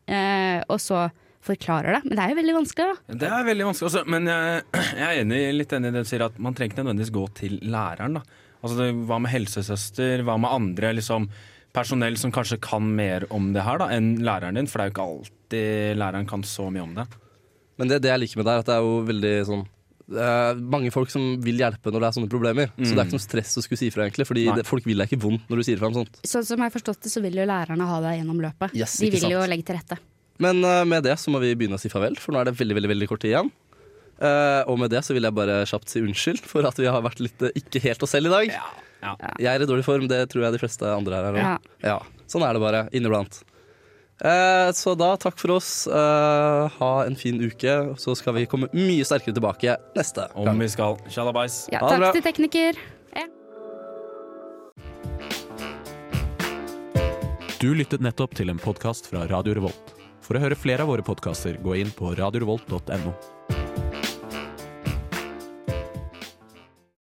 eh, 0.09 0.62
og 0.68 0.79
så 0.83 1.11
forklarer 1.42 1.96
det. 1.96 2.05
Men 2.07 2.16
det 2.16 2.22
er 2.25 2.31
jo 2.31 2.38
veldig 2.42 2.55
vanskelig, 2.61 2.87
da. 2.92 3.14
Det 3.18 3.29
er 3.29 3.44
veldig 3.48 3.66
vanskelig 3.66 3.88
også, 3.90 4.07
men 4.07 4.27
jeg, 4.31 4.62
jeg 5.01 5.07
er 5.09 5.25
enig, 5.25 5.40
litt 5.59 5.72
enig 5.72 5.88
i 5.90 5.94
det 5.96 6.05
du 6.05 6.11
sier, 6.11 6.25
at 6.27 6.38
man 6.38 6.55
trenger 6.55 6.75
ikke 6.75 6.85
nødvendigvis 6.85 7.14
gå 7.14 7.25
til 7.35 7.59
læreren. 7.62 8.14
da. 8.14 8.22
Altså, 8.62 8.77
det, 8.79 9.07
Hva 9.09 9.18
med 9.20 9.33
helsesøster, 9.33 10.22
hva 10.22 10.38
med 10.38 10.51
andre 10.51 10.92
liksom, 10.94 11.29
personell 11.75 12.16
som 12.20 12.31
kanskje 12.31 12.61
kan 12.61 12.83
mer 12.94 13.25
om 13.31 13.53
det 13.53 13.62
her 13.64 13.79
da, 13.79 13.88
enn 13.90 14.18
læreren 14.22 14.55
din? 14.55 14.66
For 14.70 14.79
det 14.79 14.85
er 14.85 14.90
jo 14.90 14.94
ikke 14.94 15.09
alltid 15.09 15.98
læreren 15.98 16.29
kan 16.29 16.42
så 16.46 16.70
mye 16.70 16.83
om 16.83 16.94
det. 16.94 17.07
Men 17.79 17.88
det, 17.88 18.03
det 18.03 18.11
jeg 18.12 18.20
liker 18.20 18.37
med 18.37 18.46
det, 18.46 18.53
er 18.53 18.59
at 18.62 18.66
det 18.66 18.75
er 18.77 18.85
jo 18.87 19.05
veldig 19.09 19.46
sånn 19.48 19.66
det 20.11 20.23
er 20.23 20.61
mange 20.75 20.91
folk 20.95 21.11
som 21.12 21.37
vil 21.45 21.61
hjelpe 21.62 21.93
når 21.93 22.03
det 22.03 22.09
er 22.09 22.17
sånne 22.19 22.31
problemer. 22.33 22.73
Så 22.79 22.93
det 22.93 22.99
er 22.99 23.07
ikke 23.07 23.19
noe 23.19 23.25
stress 23.25 23.59
å 23.59 23.65
skulle 23.65 23.81
si 23.81 23.91
fra, 23.95 24.07
egentlig. 24.09 24.27
Fordi 24.29 24.47
det, 24.59 24.65
folk 24.69 24.87
vil 24.88 25.03
deg 25.03 25.11
ikke 25.11 25.23
vondt 25.23 25.51
når 25.53 25.62
du 25.62 25.67
sier 25.69 25.81
fra 25.81 25.91
om 25.93 25.99
sånt. 26.01 26.21
Sånn 26.29 26.47
som 26.49 26.59
jeg 26.59 26.69
har 26.69 26.75
forstått 26.75 27.07
det, 27.07 27.12
så 27.15 27.23
vil 27.25 27.38
jo 27.43 27.47
lærerne 27.49 27.88
ha 27.88 28.01
deg 28.05 28.19
gjennom 28.21 28.43
løpet. 28.43 28.75
Yes, 28.79 28.99
De 29.03 29.11
vil 29.12 29.23
vil 29.23 29.37
jo 29.37 29.45
legge 29.49 29.69
til 29.69 29.79
rette. 29.79 29.99
Men 30.43 30.62
uh, 30.67 30.83
med 30.88 31.05
det 31.07 31.17
så 31.21 31.33
må 31.33 31.41
vi 31.43 31.53
begynne 31.59 31.79
å 31.79 31.83
si 31.83 31.91
farvel, 31.93 32.17
for 32.21 32.35
nå 32.35 32.41
er 32.43 32.51
det 32.51 32.57
veldig 32.59 32.79
veldig, 32.81 32.91
veldig 32.95 33.11
kort 33.11 33.23
tid 33.25 33.35
igjen. 33.35 33.53
Uh, 34.23 34.62
og 34.71 34.79
med 34.79 34.93
det 34.93 35.03
så 35.07 35.15
vil 35.17 35.27
jeg 35.27 35.35
bare 35.35 35.62
kjapt 35.67 35.91
si 35.91 36.03
unnskyld 36.03 36.43
for 36.47 36.67
at 36.69 36.79
vi 36.79 36.87
har 36.91 37.03
vært 37.03 37.23
litt 37.25 37.43
eh, 37.43 37.55
ikke 37.59 37.81
helt 37.83 38.05
oss 38.07 38.12
selv 38.15 38.31
i 38.31 38.35
dag. 38.35 38.53
Ja. 39.03 39.15
Jeg 39.41 39.49
er 39.51 39.65
i 39.65 39.67
dårlig 39.67 39.87
form, 39.87 40.07
det 40.11 40.21
tror 40.31 40.47
jeg 40.47 40.55
de 40.55 40.61
fleste 40.62 40.87
andre 40.87 41.19
her 41.19 41.27
er 41.31 41.38
òg. 41.38 41.43
Ja. 41.43 41.95
Ja. 41.95 42.27
Sånn 42.31 42.45
er 42.47 42.55
det 42.55 42.62
bare 42.62 42.85
inniblant. 42.95 43.41
Eh, 44.23 44.69
så 44.79 44.95
da, 44.95 45.17
takk 45.19 45.39
for 45.41 45.57
oss. 45.57 45.87
Eh, 45.91 46.69
ha 46.79 46.91
en 47.05 47.17
fin 47.19 47.41
uke. 47.43 47.73
Så 47.99 48.15
skal 48.19 48.37
vi 48.39 48.47
komme 48.47 48.69
mye 48.77 49.03
sterkere 49.07 49.35
tilbake 49.35 49.75
neste 49.99 50.29
Om 50.39 50.47
gang. 50.47 50.61
vi 50.63 50.69
skal. 50.71 50.99
Shalabais. 51.11 51.65
Ja, 51.73 51.81
takk 51.83 51.99
bra. 52.05 52.13
til 52.15 52.23
tekniker. 52.23 52.79
Ja. 53.17 53.27
Du 57.63 57.73
lyttet 57.79 58.03
nettopp 58.03 58.35
til 58.39 58.51
en 58.51 58.59
podkast 58.63 59.11
fra 59.11 59.27
Radio 59.31 59.55
Revolt. 59.59 59.95
For 60.23 60.39
å 60.39 60.43
høre 60.43 60.55
flere 60.59 60.83
av 60.87 60.91
våre 60.91 61.03
podkaster, 61.03 61.59
gå 61.63 61.77
inn 61.83 61.91
på 61.91 62.15
radiorevolt.no. 62.19 63.15